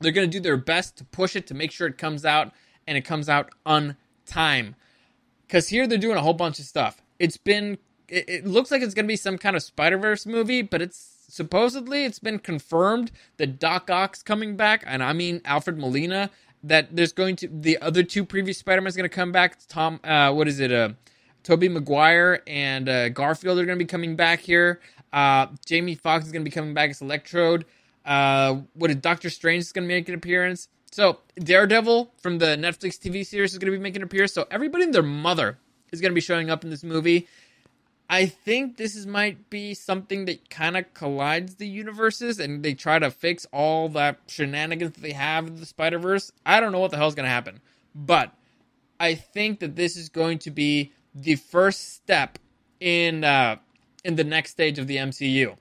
They're 0.00 0.12
going 0.12 0.28
to 0.28 0.38
do 0.38 0.42
their 0.42 0.56
best 0.56 0.96
to 0.98 1.04
push 1.04 1.36
it 1.36 1.46
to 1.48 1.54
make 1.54 1.72
sure 1.72 1.86
it 1.86 1.98
comes 1.98 2.24
out 2.24 2.52
and 2.86 2.98
it 2.98 3.02
comes 3.02 3.28
out 3.28 3.50
on 3.64 3.96
time. 4.26 4.74
Because 5.46 5.68
here 5.68 5.86
they're 5.86 5.98
doing 5.98 6.16
a 6.16 6.22
whole 6.22 6.34
bunch 6.34 6.58
of 6.58 6.64
stuff. 6.64 7.02
It's 7.18 7.36
been, 7.36 7.78
it, 8.10 8.24
it 8.28 8.46
looks 8.46 8.70
like 8.70 8.82
it's 8.82 8.94
going 8.94 9.06
to 9.06 9.08
be 9.08 9.16
some 9.16 9.38
kind 9.38 9.56
of 9.56 9.62
Spider 9.62 9.98
Verse 9.98 10.26
movie, 10.26 10.62
but 10.62 10.82
it's 10.82 11.16
supposedly 11.28 12.04
it's 12.04 12.18
been 12.18 12.38
confirmed 12.38 13.10
that 13.36 13.58
Doc 13.58 13.90
Ock's 13.90 14.22
coming 14.22 14.56
back, 14.56 14.82
and 14.86 15.02
I 15.02 15.12
mean 15.12 15.40
Alfred 15.44 15.78
Molina. 15.78 16.30
That 16.62 16.94
there's 16.94 17.14
going 17.14 17.36
to 17.36 17.48
the 17.48 17.78
other 17.78 18.02
two 18.02 18.22
previous 18.22 18.58
Spider 18.58 18.82
Man's 18.82 18.94
going 18.94 19.08
to 19.08 19.14
come 19.14 19.32
back. 19.32 19.56
Tom, 19.68 19.98
uh, 20.04 20.30
what 20.32 20.46
is 20.46 20.60
it? 20.60 20.70
Uh, 20.70 20.90
Tobey 21.42 21.70
Maguire 21.70 22.42
and 22.46 22.86
uh, 22.86 23.08
Garfield 23.08 23.58
are 23.58 23.64
going 23.64 23.78
to 23.78 23.82
be 23.82 23.88
coming 23.88 24.14
back 24.14 24.40
here. 24.40 24.80
Uh, 25.10 25.46
Jamie 25.64 25.94
Foxx 25.94 26.26
is 26.26 26.32
going 26.32 26.44
to 26.44 26.50
be 26.50 26.54
coming 26.54 26.74
back 26.74 26.90
as 26.90 27.00
Electrode. 27.00 27.64
Uh, 28.04 28.56
what 28.74 28.90
is 28.90 28.96
Doctor 28.96 29.30
Strange 29.30 29.62
is 29.62 29.72
going 29.72 29.88
to 29.88 29.94
make 29.94 30.08
an 30.08 30.14
appearance. 30.14 30.68
So 30.92 31.20
Daredevil 31.38 32.12
from 32.18 32.38
the 32.38 32.56
Netflix 32.56 32.98
TV 32.98 33.24
series 33.24 33.52
is 33.52 33.58
going 33.58 33.72
to 33.72 33.78
be 33.78 33.82
making 33.82 34.02
an 34.02 34.04
appearance. 34.04 34.32
So 34.32 34.46
everybody 34.50 34.84
and 34.84 34.94
their 34.94 35.02
mother 35.02 35.58
is 35.92 36.00
going 36.00 36.10
to 36.10 36.14
be 36.14 36.20
showing 36.20 36.50
up 36.50 36.64
in 36.64 36.70
this 36.70 36.82
movie. 36.82 37.28
I 38.12 38.26
think 38.26 38.76
this 38.76 38.96
is 38.96 39.06
might 39.06 39.50
be 39.50 39.72
something 39.72 40.24
that 40.24 40.50
kind 40.50 40.76
of 40.76 40.92
collides 40.94 41.54
the 41.54 41.68
universes 41.68 42.40
and 42.40 42.64
they 42.64 42.74
try 42.74 42.98
to 42.98 43.08
fix 43.08 43.46
all 43.52 43.88
that 43.90 44.18
shenanigans 44.26 44.94
that 44.94 45.00
they 45.00 45.12
have 45.12 45.46
in 45.46 45.54
the 45.54 45.64
Spider 45.64 46.00
Verse. 46.00 46.32
I 46.44 46.58
don't 46.58 46.72
know 46.72 46.80
what 46.80 46.90
the 46.90 46.96
hell's 46.96 47.14
going 47.14 47.26
to 47.26 47.30
happen, 47.30 47.60
but 47.94 48.32
I 48.98 49.14
think 49.14 49.60
that 49.60 49.76
this 49.76 49.96
is 49.96 50.08
going 50.08 50.40
to 50.40 50.50
be 50.50 50.92
the 51.14 51.36
first 51.36 51.94
step 51.94 52.40
in 52.80 53.22
uh, 53.22 53.58
in 54.04 54.16
the 54.16 54.24
next 54.24 54.50
stage 54.50 54.80
of 54.80 54.88
the 54.88 54.96
MCU. 54.96 55.56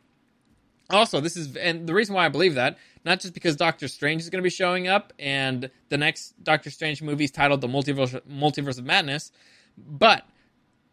Also, 0.89 1.21
this 1.21 1.37
is 1.37 1.55
and 1.55 1.85
the 1.85 1.93
reason 1.93 2.15
why 2.15 2.25
I 2.25 2.29
believe 2.29 2.55
that 2.55 2.79
not 3.05 3.19
just 3.19 3.35
because 3.35 3.57
Doctor 3.57 3.87
Strange 3.87 4.23
is 4.23 4.29
going 4.31 4.41
to 4.41 4.43
be 4.43 4.49
showing 4.49 4.87
up 4.87 5.13
and 5.19 5.69
the 5.89 5.97
next 5.99 6.33
Doctor 6.43 6.71
Strange 6.71 7.03
movie 7.03 7.25
is 7.25 7.31
titled 7.31 7.61
The 7.61 7.67
Multiverse 7.67 8.19
Multiverse 8.27 8.79
of 8.79 8.85
Madness, 8.85 9.31
but 9.77 10.25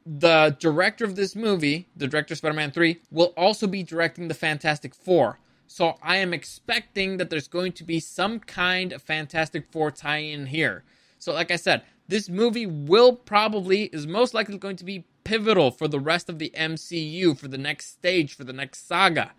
the 0.07 0.57
director 0.61 1.05
of 1.05 1.17
this 1.17 1.35
movie, 1.35 1.89
the 1.97 2.07
director 2.07 2.35
of 2.35 2.39
Spider-Man 2.39 2.71
3, 2.71 3.01
will 3.11 3.35
also 3.37 3.67
be 3.67 3.83
directing 3.83 4.29
the 4.29 4.35
Fantastic 4.35 4.95
Four. 4.95 5.41
So 5.67 5.97
I 6.01 6.17
am 6.17 6.33
expecting 6.33 7.17
that 7.17 7.29
there's 7.29 7.49
going 7.49 7.73
to 7.73 7.85
be 7.85 7.99
some 7.99 8.39
kind 8.39 8.93
of 8.93 9.03
Fantastic 9.03 9.67
Four 9.73 9.91
tie-in 9.91 10.47
here. 10.47 10.85
So 11.19 11.33
like 11.33 11.51
I 11.51 11.57
said, 11.57 11.83
this 12.07 12.29
movie 12.29 12.67
will 12.67 13.15
probably 13.15 13.85
is 13.85 14.07
most 14.07 14.33
likely 14.33 14.59
going 14.59 14.77
to 14.77 14.85
be 14.85 15.05
pivotal 15.25 15.73
for 15.73 15.89
the 15.89 15.99
rest 15.99 16.29
of 16.29 16.39
the 16.39 16.53
MCU 16.57 17.37
for 17.37 17.49
the 17.49 17.59
next 17.59 17.93
stage 17.95 18.35
for 18.35 18.45
the 18.45 18.53
next 18.53 18.87
saga. 18.87 19.33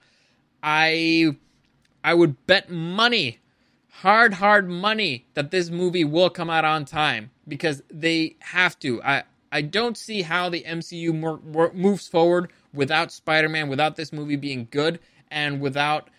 I 0.62 1.38
I 2.04 2.14
would 2.14 2.46
bet 2.46 2.70
money, 2.70 3.40
hard 3.90 4.36
hard 4.36 4.68
money 4.68 5.28
that 5.34 5.52
this 5.52 5.70
movie 5.70 6.04
will 6.04 6.30
come 6.30 6.50
out 6.50 6.66
on 6.66 6.84
time 6.84 7.32
because 7.48 7.84
they 7.90 8.36
have 8.40 8.78
to. 8.80 9.02
I 9.02 9.24
I 9.52 9.62
don't 9.62 9.98
see 9.98 10.22
how 10.22 10.50
the 10.50 10.64
MCU 10.64 11.74
moves 11.74 12.08
forward 12.08 12.52
without 12.74 13.12
Spider-Man, 13.12 13.70
without 13.70 13.96
this 13.96 14.12
movie 14.12 14.36
being 14.36 14.68
good, 14.70 15.00
and 15.30 15.62
without 15.62 16.10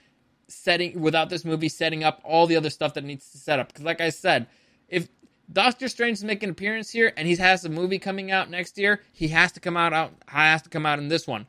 setting 0.48 1.00
without 1.00 1.28
this 1.28 1.44
movie 1.44 1.68
setting 1.68 2.02
up 2.02 2.20
all 2.24 2.46
the 2.46 2.56
other 2.56 2.70
stuff 2.70 2.94
that 2.94 3.04
needs 3.04 3.30
to 3.30 3.38
set 3.38 3.58
up. 3.58 3.68
Because, 3.68 3.84
like 3.84 4.00
I 4.00 4.10
said, 4.10 4.46
if 4.88 5.08
Doctor 5.52 5.88
Strange 5.88 6.18
is 6.18 6.24
making 6.24 6.48
an 6.48 6.52
appearance 6.52 6.90
here 6.90 7.12
and 7.16 7.28
he 7.28 7.36
has 7.36 7.64
a 7.64 7.68
movie 7.68 7.98
coming 7.98 8.30
out 8.30 8.50
next 8.50 8.78
year, 8.78 9.02
he 9.12 9.28
has 9.28 9.52
to 9.52 9.60
come 9.60 9.76
out 9.76 9.92
out 9.92 10.12
has 10.26 10.62
to 10.62 10.68
come 10.68 10.86
out 10.86 10.98
in 10.98 11.08
this 11.08 11.26
one. 11.26 11.46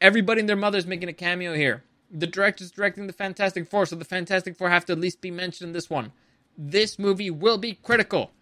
Everybody 0.00 0.40
and 0.40 0.48
their 0.48 0.56
mother 0.56 0.78
is 0.78 0.86
making 0.86 1.08
a 1.08 1.14
cameo 1.14 1.54
here. 1.54 1.84
The 2.10 2.26
director's 2.26 2.70
directing 2.70 3.06
the 3.06 3.12
Fantastic 3.12 3.68
Four, 3.68 3.86
so 3.86 3.96
the 3.96 4.04
Fantastic 4.04 4.56
Four 4.56 4.68
have 4.68 4.84
to 4.86 4.92
at 4.92 5.00
least 5.00 5.20
be 5.20 5.30
mentioned 5.30 5.68
in 5.68 5.72
this 5.72 5.88
one. 5.88 6.12
This 6.58 6.98
movie 6.98 7.30
will 7.30 7.58
be 7.58 7.78
critical. 7.82 8.32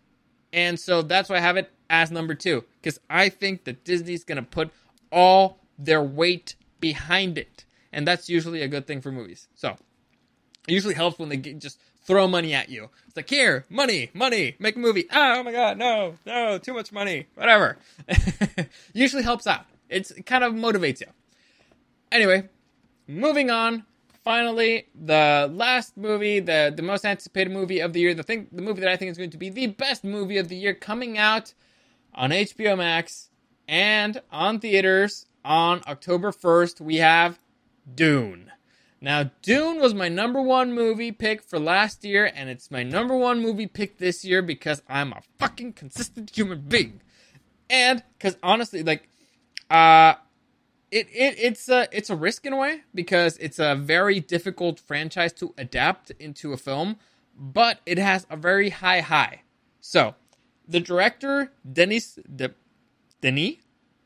And 0.53 0.81
so 0.81 1.03
that's 1.03 1.29
why 1.29 1.37
I 1.37 1.41
have 1.41 1.57
it 1.57 1.71
as 1.91 2.11
number 2.11 2.35
two. 2.35 2.65
Because 2.81 2.99
I 3.11 3.29
think 3.29 3.65
that 3.65 3.85
Disney's 3.85 4.25
going 4.25 4.37
to 4.37 4.43
put 4.43 4.71
all 5.13 5.59
their 5.79 6.03
weight 6.03 6.55
behind 6.79 7.37
it. 7.37 7.67
And 7.93 8.07
that's 8.07 8.31
usually 8.31 8.63
a 8.63 8.69
good 8.69 8.87
thing 8.87 9.03
for 9.03 9.13
movies. 9.13 9.49
So 9.55 9.77
it 10.67 10.73
usually 10.73 10.95
helps 10.95 11.19
when 11.19 11.29
they 11.29 11.37
just 11.37 11.79
throw 12.05 12.27
money 12.27 12.55
at 12.55 12.71
you. 12.71 12.89
It's 13.07 13.17
like, 13.17 13.29
here, 13.29 13.67
money, 13.69 14.11
money, 14.15 14.57
make 14.59 14.77
a 14.77 14.79
movie. 14.79 15.07
Ah, 15.11 15.37
oh 15.39 15.43
my 15.43 15.53
God, 15.53 15.77
no, 15.77 16.15
no, 16.25 16.59
too 16.59 16.73
much 16.73 16.93
money, 16.93 17.27
whatever. 17.35 17.77
usually 18.95 19.23
helps 19.23 19.47
out. 19.47 19.67
It's, 19.89 20.11
it 20.13 20.25
kind 20.25 20.45
of 20.45 20.55
motivates 20.55 21.01
you. 21.01 21.09
Anyway, 22.13 22.49
moving 23.07 23.51
on 23.51 23.85
finally, 24.25 24.87
the 24.95 25.51
last 25.53 25.97
movie, 25.97 26.41
the 26.41 26.73
the 26.75 26.83
most 26.83 27.05
anticipated 27.05 27.53
movie 27.53 27.81
of 27.81 27.93
the 27.93 28.01
year, 28.01 28.15
the 28.15 28.23
thing, 28.23 28.49
the 28.53 28.63
movie 28.63 28.81
that 28.81 28.91
I 28.91 28.97
think 28.97 29.11
is 29.11 29.19
going 29.19 29.31
to 29.31 29.39
be 29.39 29.51
the 29.51 29.67
best 29.69 30.05
movie 30.05 30.39
of 30.39 30.49
the 30.49 30.57
year, 30.57 30.75
coming 30.75 31.19
out 31.19 31.55
on 32.15 32.31
HBO 32.31 32.77
Max 32.77 33.31
and 33.69 34.21
on 34.31 34.61
theaters 34.61 35.27
on 35.45 35.83
October 35.87 36.33
first. 36.33 36.81
We 36.81 36.97
have 36.97 37.39
Dune. 37.95 38.51
Now, 39.01 39.31
Dune 39.41 39.81
was 39.81 39.95
my 39.95 40.09
number 40.09 40.43
one 40.43 40.75
movie 40.75 41.13
pick 41.13 41.43
for 41.43 41.59
last 41.59 42.05
year, 42.05 42.31
and 42.35 42.51
it's 42.51 42.71
my 42.71 42.83
number 42.83 43.17
one 43.17 43.41
movie 43.41 43.67
pick 43.67 43.97
this 43.97 44.25
year 44.25 44.43
because 44.43 44.83
I'm 44.89 45.13
a 45.13 45.23
fucking 45.39 45.73
consistent 45.73 46.37
human 46.37 46.61
being, 46.61 47.01
and 47.71 48.03
because 48.19 48.37
honestly, 48.43 48.83
like, 48.83 49.09
uh 49.71 50.15
it, 50.91 51.07
it 51.13 51.37
it's 51.39 51.69
a 51.69 51.89
it's 51.93 52.11
a 52.11 52.17
risk 52.17 52.45
in 52.45 52.53
a 52.53 52.57
way 52.57 52.83
because 52.95 53.37
it's 53.39 53.59
a 53.59 53.75
very 53.75 54.21
difficult 54.21 54.81
franchise 54.81 55.33
to 55.35 55.55
adapt 55.57 56.11
into 56.19 56.53
a 56.53 56.57
film, 56.57 56.97
but 57.37 57.81
it 57.87 57.97
has 57.97 58.27
a 58.29 58.37
very 58.37 58.71
high 58.71 59.01
high. 59.01 59.43
So, 59.81 60.15
the 60.71 60.81
director 60.81 61.53
Denis 61.71 62.19
De, 62.35 62.55
Denis 63.21 63.57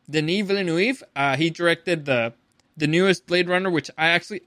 Denis 0.09 0.47
Villeneuve, 0.47 1.03
uh, 1.15 1.37
he 1.37 1.51
directed 1.51 2.05
the 2.07 2.33
the 2.77 2.87
newest 2.87 3.27
Blade 3.27 3.49
Runner, 3.49 3.71
which 3.71 3.91
I 3.97 4.09
actually 4.09 4.43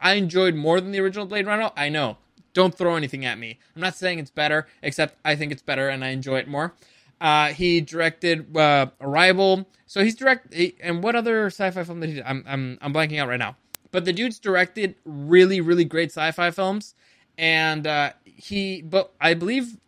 I 0.00 0.14
enjoyed 0.14 0.54
more 0.54 0.80
than 0.80 0.92
the 0.92 1.00
original 1.00 1.26
Blade 1.26 1.46
Runner. 1.46 1.70
I 1.76 1.88
know. 1.88 2.16
Don't 2.54 2.74
throw 2.74 2.96
anything 2.96 3.24
at 3.24 3.38
me. 3.38 3.58
I'm 3.76 3.82
not 3.82 3.94
saying 3.94 4.18
it's 4.18 4.30
better, 4.30 4.66
except 4.82 5.16
I 5.24 5.36
think 5.36 5.52
it's 5.52 5.62
better 5.62 5.88
and 5.88 6.04
I 6.04 6.08
enjoy 6.08 6.38
it 6.38 6.48
more. 6.48 6.74
Uh, 7.20 7.48
he 7.48 7.80
directed 7.80 8.56
uh, 8.56 8.86
Arrival. 9.00 9.68
So 9.86 10.02
he's 10.02 10.16
direct. 10.16 10.54
He, 10.54 10.74
and 10.80 11.02
what 11.02 11.14
other 11.14 11.46
sci-fi 11.46 11.84
film 11.84 12.00
did 12.00 12.10
he? 12.10 12.22
I'm 12.22 12.44
I'm 12.46 12.78
I'm 12.80 12.92
blanking 12.92 13.20
out 13.20 13.28
right 13.28 13.38
now. 13.38 13.56
But 13.90 14.04
the 14.04 14.12
dude's 14.12 14.38
directed 14.38 14.96
really 15.04 15.60
really 15.60 15.84
great 15.84 16.10
sci-fi 16.10 16.50
films, 16.50 16.94
and 17.36 17.86
uh, 17.86 18.12
he. 18.24 18.82
But 18.82 19.12
I 19.20 19.34
believe 19.34 19.78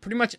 pretty 0.00 0.16
much 0.16 0.36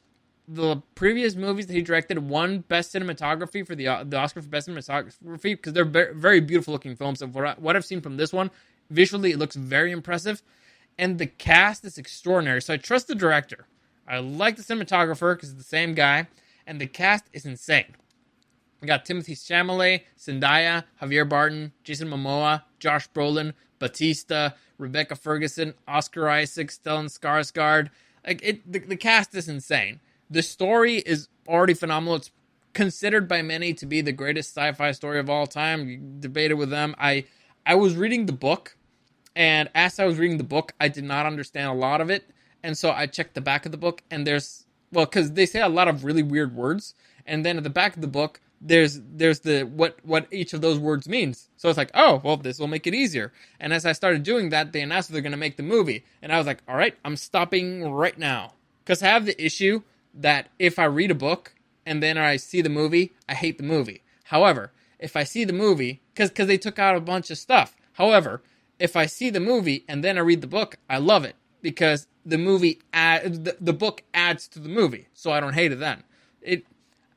the 0.47 0.81
previous 0.95 1.35
movies 1.35 1.67
that 1.67 1.73
he 1.73 1.81
directed 1.81 2.17
won 2.17 2.59
best 2.59 2.93
cinematography 2.93 3.65
for 3.65 3.75
the 3.75 3.87
uh, 3.87 4.03
the 4.03 4.17
Oscar 4.17 4.41
for 4.41 4.49
best 4.49 4.67
cinematography 4.67 5.41
because 5.41 5.73
they're 5.73 5.85
very, 5.85 6.41
beautiful 6.41 6.73
looking 6.73 6.95
films. 6.95 7.21
Of 7.21 7.33
what, 7.35 7.45
I, 7.45 7.53
what 7.53 7.75
I've 7.75 7.85
seen 7.85 8.01
from 8.01 8.17
this 8.17 8.33
one, 8.33 8.51
visually 8.89 9.31
it 9.31 9.39
looks 9.39 9.55
very 9.55 9.91
impressive, 9.91 10.41
and 10.97 11.17
the 11.17 11.27
cast 11.27 11.85
is 11.85 11.97
extraordinary. 11.97 12.61
So 12.61 12.73
I 12.73 12.77
trust 12.77 13.07
the 13.07 13.15
director. 13.15 13.67
I 14.07 14.19
like 14.19 14.57
the 14.57 14.63
cinematographer 14.63 15.35
because 15.35 15.49
it's 15.49 15.57
the 15.57 15.63
same 15.63 15.93
guy, 15.93 16.27
and 16.67 16.79
the 16.79 16.87
cast 16.87 17.25
is 17.31 17.45
insane. 17.45 17.95
We 18.81 18.87
got 18.87 19.05
Timothée 19.05 19.31
Chalamet, 19.31 20.01
Zendaya, 20.19 20.83
Javier 21.01 21.27
Bardem, 21.27 21.71
Jason 21.85 22.09
Momoa, 22.09 22.63
Josh 22.79 23.09
Brolin, 23.11 23.53
Bautista, 23.79 24.55
Rebecca 24.77 25.15
Ferguson, 25.15 25.73
Oscar 25.87 26.27
Isaac, 26.27 26.67
Stellan 26.67 27.05
Skarsgård. 27.05 27.89
Like 28.27 28.41
it, 28.43 28.69
the, 28.69 28.79
the 28.79 28.97
cast 28.97 29.35
is 29.35 29.47
insane. 29.47 30.01
The 30.33 30.41
story 30.41 30.95
is 30.97 31.27
already 31.47 31.75
phenomenal. 31.75 32.15
It's 32.15 32.31
considered 32.73 33.27
by 33.27 33.43
many 33.43 33.71
to 33.75 33.85
be 33.85 34.01
the 34.01 34.11
greatest 34.11 34.55
sci-fi 34.57 34.91
story 34.91 35.19
of 35.19 35.29
all 35.29 35.45
time. 35.45 35.87
You 35.87 35.99
debated 36.19 36.55
with 36.55 36.71
them. 36.71 36.95
I 36.97 37.25
I 37.67 37.75
was 37.75 37.95
reading 37.95 38.25
the 38.25 38.33
book, 38.33 38.75
and 39.35 39.69
as 39.75 39.99
I 39.99 40.05
was 40.05 40.17
reading 40.17 40.39
the 40.39 40.43
book, 40.43 40.73
I 40.81 40.87
did 40.87 41.03
not 41.03 41.27
understand 41.27 41.69
a 41.69 41.73
lot 41.73 42.01
of 42.01 42.09
it, 42.09 42.31
and 42.63 42.75
so 42.75 42.89
I 42.89 43.05
checked 43.05 43.35
the 43.35 43.41
back 43.41 43.67
of 43.67 43.71
the 43.71 43.77
book, 43.77 44.01
and 44.09 44.25
there's 44.25 44.65
well, 44.91 45.05
because 45.05 45.33
they 45.33 45.45
say 45.45 45.61
a 45.61 45.69
lot 45.69 45.87
of 45.87 46.03
really 46.03 46.23
weird 46.23 46.55
words, 46.55 46.95
and 47.27 47.45
then 47.45 47.57
at 47.57 47.63
the 47.63 47.69
back 47.69 47.95
of 47.95 48.01
the 48.01 48.07
book, 48.07 48.41
there's 48.59 49.01
there's 49.03 49.41
the 49.41 49.63
what 49.65 49.99
what 50.01 50.25
each 50.31 50.53
of 50.53 50.61
those 50.61 50.79
words 50.79 51.07
means. 51.07 51.49
So 51.57 51.69
it's 51.69 51.77
like, 51.77 51.91
oh, 51.93 52.21
well, 52.23 52.37
this 52.37 52.57
will 52.57 52.67
make 52.67 52.87
it 52.87 52.95
easier. 52.95 53.31
And 53.59 53.71
as 53.71 53.85
I 53.85 53.91
started 53.91 54.23
doing 54.23 54.49
that, 54.49 54.73
they 54.73 54.81
announced 54.81 55.11
they're 55.11 55.21
going 55.21 55.31
to 55.39 55.45
make 55.45 55.57
the 55.57 55.63
movie, 55.63 56.05
and 56.23 56.31
I 56.31 56.39
was 56.39 56.47
like, 56.47 56.63
all 56.67 56.75
right, 56.75 56.95
I'm 57.05 57.17
stopping 57.17 57.91
right 57.91 58.17
now 58.17 58.53
because 58.83 59.03
I 59.03 59.09
have 59.09 59.27
the 59.27 59.39
issue 59.39 59.83
that 60.13 60.49
if 60.59 60.79
I 60.79 60.85
read 60.85 61.11
a 61.11 61.15
book 61.15 61.55
and 61.85 62.01
then 62.01 62.17
I 62.17 62.37
see 62.37 62.61
the 62.61 62.69
movie, 62.69 63.13
I 63.27 63.33
hate 63.33 63.57
the 63.57 63.63
movie. 63.63 64.03
However, 64.25 64.71
if 64.99 65.15
I 65.15 65.23
see 65.23 65.43
the 65.43 65.53
movie, 65.53 66.01
because 66.13 66.29
because 66.29 66.47
they 66.47 66.57
took 66.57 66.79
out 66.79 66.95
a 66.95 67.01
bunch 67.01 67.29
of 67.29 67.37
stuff. 67.37 67.75
However, 67.93 68.41
if 68.79 68.95
I 68.95 69.05
see 69.05 69.29
the 69.29 69.39
movie 69.39 69.85
and 69.87 70.03
then 70.03 70.17
I 70.17 70.21
read 70.21 70.41
the 70.41 70.47
book, 70.47 70.77
I 70.89 70.97
love 70.97 71.25
it 71.25 71.35
because 71.61 72.07
the 72.25 72.37
movie 72.37 72.79
add, 72.93 73.45
the, 73.45 73.57
the 73.59 73.73
book 73.73 74.03
adds 74.13 74.47
to 74.49 74.59
the 74.59 74.69
movie, 74.69 75.07
so 75.13 75.31
I 75.31 75.39
don't 75.39 75.53
hate 75.53 75.71
it 75.71 75.79
then. 75.79 76.03
It 76.41 76.65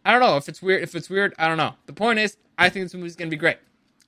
I 0.05 0.13
don't 0.13 0.21
know 0.21 0.37
if 0.37 0.49
it's 0.49 0.63
weird. 0.63 0.83
If 0.83 0.95
it's 0.95 1.11
weird, 1.11 1.35
I 1.39 1.49
don't 1.49 1.57
know. 1.57 1.75
The 1.87 1.93
point 1.93 2.19
is, 2.19 2.37
I 2.57 2.69
think 2.69 2.85
this 2.85 2.95
movie's 2.95 3.17
gonna 3.17 3.31
be 3.31 3.37
great. 3.37 3.59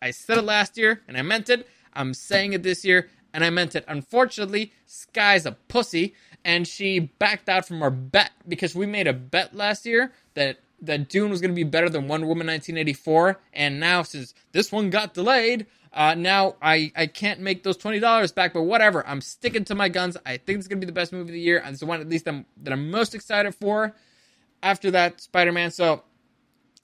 I 0.01 0.13
said 0.13 0.39
it 0.39 0.43
last 0.43 0.77
year 0.77 1.03
and 1.09 1.17
I 1.17 1.23
meant 1.23 1.51
it. 1.51 1.69
I'm 1.93 2.15
saying 2.15 2.53
it 2.53 2.63
this 2.63 2.85
year 2.85 3.11
and 3.33 3.45
I 3.45 3.51
meant 3.51 3.75
it. 3.75 3.85
Unfortunately, 3.89 4.73
Sky's 4.87 5.47
a 5.47 5.53
pussy 5.53 6.15
and 6.45 6.67
she 6.67 6.99
backed 6.99 7.49
out 7.49 7.67
from 7.67 7.83
our 7.83 7.91
bet 7.91 8.31
because 8.47 8.75
we 8.75 8.87
made 8.87 9.07
a 9.07 9.13
bet 9.13 9.55
last 9.55 9.87
year 9.87 10.13
that 10.35 10.59
that 10.81 11.09
Dune 11.09 11.31
was 11.31 11.41
going 11.41 11.51
to 11.51 11.57
be 11.57 11.65
better 11.65 11.89
than 11.89 12.07
Wonder 12.07 12.27
Woman 12.27 12.47
1984, 12.47 13.41
and 13.53 13.81
now 13.81 14.03
since 14.03 14.33
this 14.53 14.71
one 14.71 14.91
got 14.91 15.13
delayed, 15.13 15.67
uh, 15.93 16.15
now 16.15 16.55
I 16.63 16.93
I 16.95 17.07
can't 17.07 17.41
make 17.41 17.63
those 17.65 17.77
twenty 17.77 17.99
dollars 17.99 18.33
back. 18.33 18.53
But 18.53 18.63
whatever, 18.63 19.07
I'm 19.07 19.21
sticking 19.21 19.65
to 19.65 19.75
my 19.75 19.89
guns. 19.89 20.17
I 20.25 20.37
think 20.37 20.59
it's 20.59 20.69
going 20.69 20.81
to 20.81 20.87
be 20.87 20.91
the 20.91 20.93
best 20.93 21.13
movie 21.13 21.31
of 21.31 21.35
the 21.35 21.41
year, 21.41 21.59
and 21.59 21.71
it's 21.71 21.81
the 21.81 21.87
one 21.87 22.01
at 22.01 22.09
least 22.09 22.29
I'm, 22.29 22.47
that 22.63 22.73
I'm 22.73 22.91
most 22.91 23.15
excited 23.15 23.55
for. 23.55 23.95
After 24.63 24.91
that, 24.93 25.21
Spider 25.21 25.53
Man. 25.53 25.71
So 25.71 26.03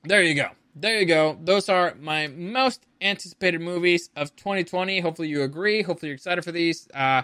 there 0.03 0.23
you 0.23 0.35
go. 0.35 0.49
There 0.75 0.99
you 0.99 1.07
go. 1.07 1.39
Those 1.41 1.69
are 1.69 1.95
my 2.01 2.27
most 2.27 2.85
anticipated 3.05 3.61
movies 3.61 4.11
of 4.17 4.35
2020. 4.37 5.01
Hopefully 5.01 5.29
you 5.29 5.43
agree. 5.43 5.83
Hopefully 5.83 6.09
you're 6.09 6.17
excited 6.17 6.43
for 6.43 6.53
these. 6.53 6.89
Uh, 6.93 7.23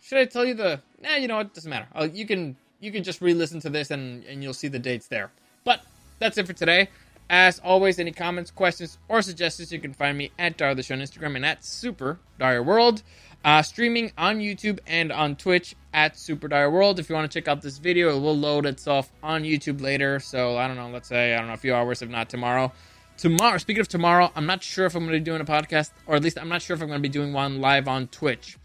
should 0.00 0.18
I 0.18 0.24
tell 0.24 0.44
you 0.44 0.54
the? 0.54 0.80
Nah, 1.00 1.16
you 1.16 1.28
know 1.28 1.36
what? 1.36 1.54
Doesn't 1.54 1.70
matter. 1.70 1.86
Uh, 1.94 2.08
you 2.12 2.26
can 2.26 2.56
you 2.80 2.90
can 2.90 3.04
just 3.04 3.20
re-listen 3.20 3.60
to 3.60 3.70
this 3.70 3.90
and 3.90 4.24
and 4.24 4.42
you'll 4.42 4.54
see 4.54 4.68
the 4.68 4.78
dates 4.78 5.06
there. 5.06 5.30
But 5.64 5.84
that's 6.18 6.38
it 6.38 6.46
for 6.46 6.52
today. 6.52 6.88
As 7.30 7.58
always, 7.58 7.98
any 7.98 8.10
comments, 8.10 8.50
questions, 8.50 8.96
or 9.06 9.20
suggestions, 9.20 9.70
you 9.70 9.78
can 9.78 9.92
find 9.92 10.16
me 10.16 10.30
at 10.38 10.56
Dario 10.56 10.74
the 10.74 10.82
Show 10.82 10.94
on 10.94 11.00
Instagram 11.00 11.36
and 11.36 11.44
at 11.44 11.62
Super 11.62 12.18
Dario 12.38 12.62
World. 12.62 13.02
Uh, 13.44 13.60
streaming 13.62 14.10
on 14.16 14.38
YouTube 14.38 14.78
and 14.86 15.12
on 15.12 15.36
Twitch 15.36 15.76
at 15.92 16.18
Super 16.18 16.48
Dario 16.48 16.70
World. 16.70 16.98
If 16.98 17.10
you 17.10 17.14
want 17.14 17.30
to 17.30 17.38
check 17.38 17.46
out 17.46 17.60
this 17.60 17.76
video, 17.76 18.16
it 18.16 18.20
will 18.20 18.36
load 18.36 18.64
itself 18.64 19.12
on 19.22 19.42
YouTube 19.42 19.82
later. 19.82 20.18
So 20.20 20.56
I 20.56 20.66
don't 20.66 20.76
know, 20.76 20.88
let's 20.88 21.08
say, 21.08 21.34
I 21.34 21.38
don't 21.38 21.48
know, 21.48 21.52
a 21.52 21.58
few 21.58 21.74
hours, 21.74 22.00
if 22.00 22.08
not 22.08 22.30
tomorrow. 22.30 22.72
Tomorrow, 23.18 23.58
speaking 23.58 23.80
of 23.80 23.88
tomorrow, 23.88 24.30
I'm 24.36 24.46
not 24.46 24.62
sure 24.62 24.86
if 24.86 24.94
I'm 24.94 25.02
going 25.02 25.14
to 25.14 25.18
be 25.18 25.24
doing 25.24 25.40
a 25.40 25.44
podcast, 25.44 25.90
or 26.06 26.14
at 26.14 26.22
least 26.22 26.38
I'm 26.38 26.48
not 26.48 26.62
sure 26.62 26.76
if 26.76 26.80
I'm 26.80 26.86
going 26.86 27.02
to 27.02 27.02
be 27.02 27.12
doing 27.12 27.32
one 27.32 27.60
live 27.60 27.88
on 27.88 28.06
Twitch. 28.06 28.56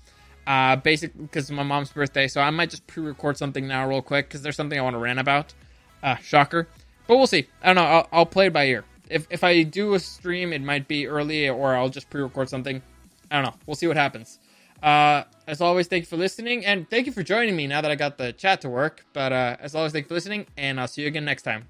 Uh, 0.45 0.75
basically, 0.75 1.23
because 1.23 1.49
my 1.49 1.63
mom's 1.63 1.91
birthday, 1.91 2.27
so 2.27 2.39
I 2.39 2.51
might 2.51 2.69
just 2.69 2.85
pre 2.85 3.03
record 3.03 3.35
something 3.35 3.67
now, 3.67 3.89
real 3.89 4.03
quick, 4.03 4.27
because 4.27 4.43
there's 4.43 4.55
something 4.55 4.77
I 4.77 4.83
want 4.83 4.93
to 4.93 4.99
rant 4.99 5.19
about. 5.19 5.55
Uh, 6.03 6.17
shocker. 6.17 6.67
But 7.07 7.17
we'll 7.17 7.25
see. 7.25 7.47
I 7.63 7.73
don't 7.73 7.77
know. 7.77 7.83
I'll, 7.83 8.07
I'll 8.11 8.25
play 8.27 8.47
it 8.47 8.53
by 8.53 8.67
ear. 8.67 8.85
If, 9.09 9.25
if 9.31 9.43
I 9.43 9.63
do 9.63 9.95
a 9.95 9.99
stream, 9.99 10.53
it 10.53 10.61
might 10.61 10.87
be 10.87 11.07
early, 11.07 11.49
or 11.49 11.75
I'll 11.75 11.89
just 11.89 12.11
pre 12.11 12.21
record 12.21 12.47
something. 12.47 12.83
I 13.31 13.37
don't 13.37 13.45
know. 13.45 13.59
We'll 13.65 13.75
see 13.75 13.87
what 13.87 13.97
happens. 13.97 14.37
Uh, 14.83 15.23
as 15.47 15.61
always, 15.61 15.87
thank 15.87 16.03
you 16.03 16.07
for 16.07 16.17
listening, 16.17 16.63
and 16.63 16.87
thank 16.91 17.07
you 17.07 17.11
for 17.11 17.23
joining 17.23 17.55
me 17.55 17.65
now 17.65 17.81
that 17.81 17.89
I 17.89 17.95
got 17.95 18.19
the 18.19 18.33
chat 18.33 18.61
to 18.61 18.69
work. 18.69 19.03
But 19.13 19.31
uh, 19.33 19.57
as 19.59 19.73
always, 19.73 19.93
thank 19.93 20.05
you 20.05 20.09
for 20.09 20.13
listening, 20.13 20.45
and 20.57 20.79
I'll 20.79 20.87
see 20.87 21.01
you 21.01 21.07
again 21.07 21.25
next 21.25 21.41
time. 21.41 21.69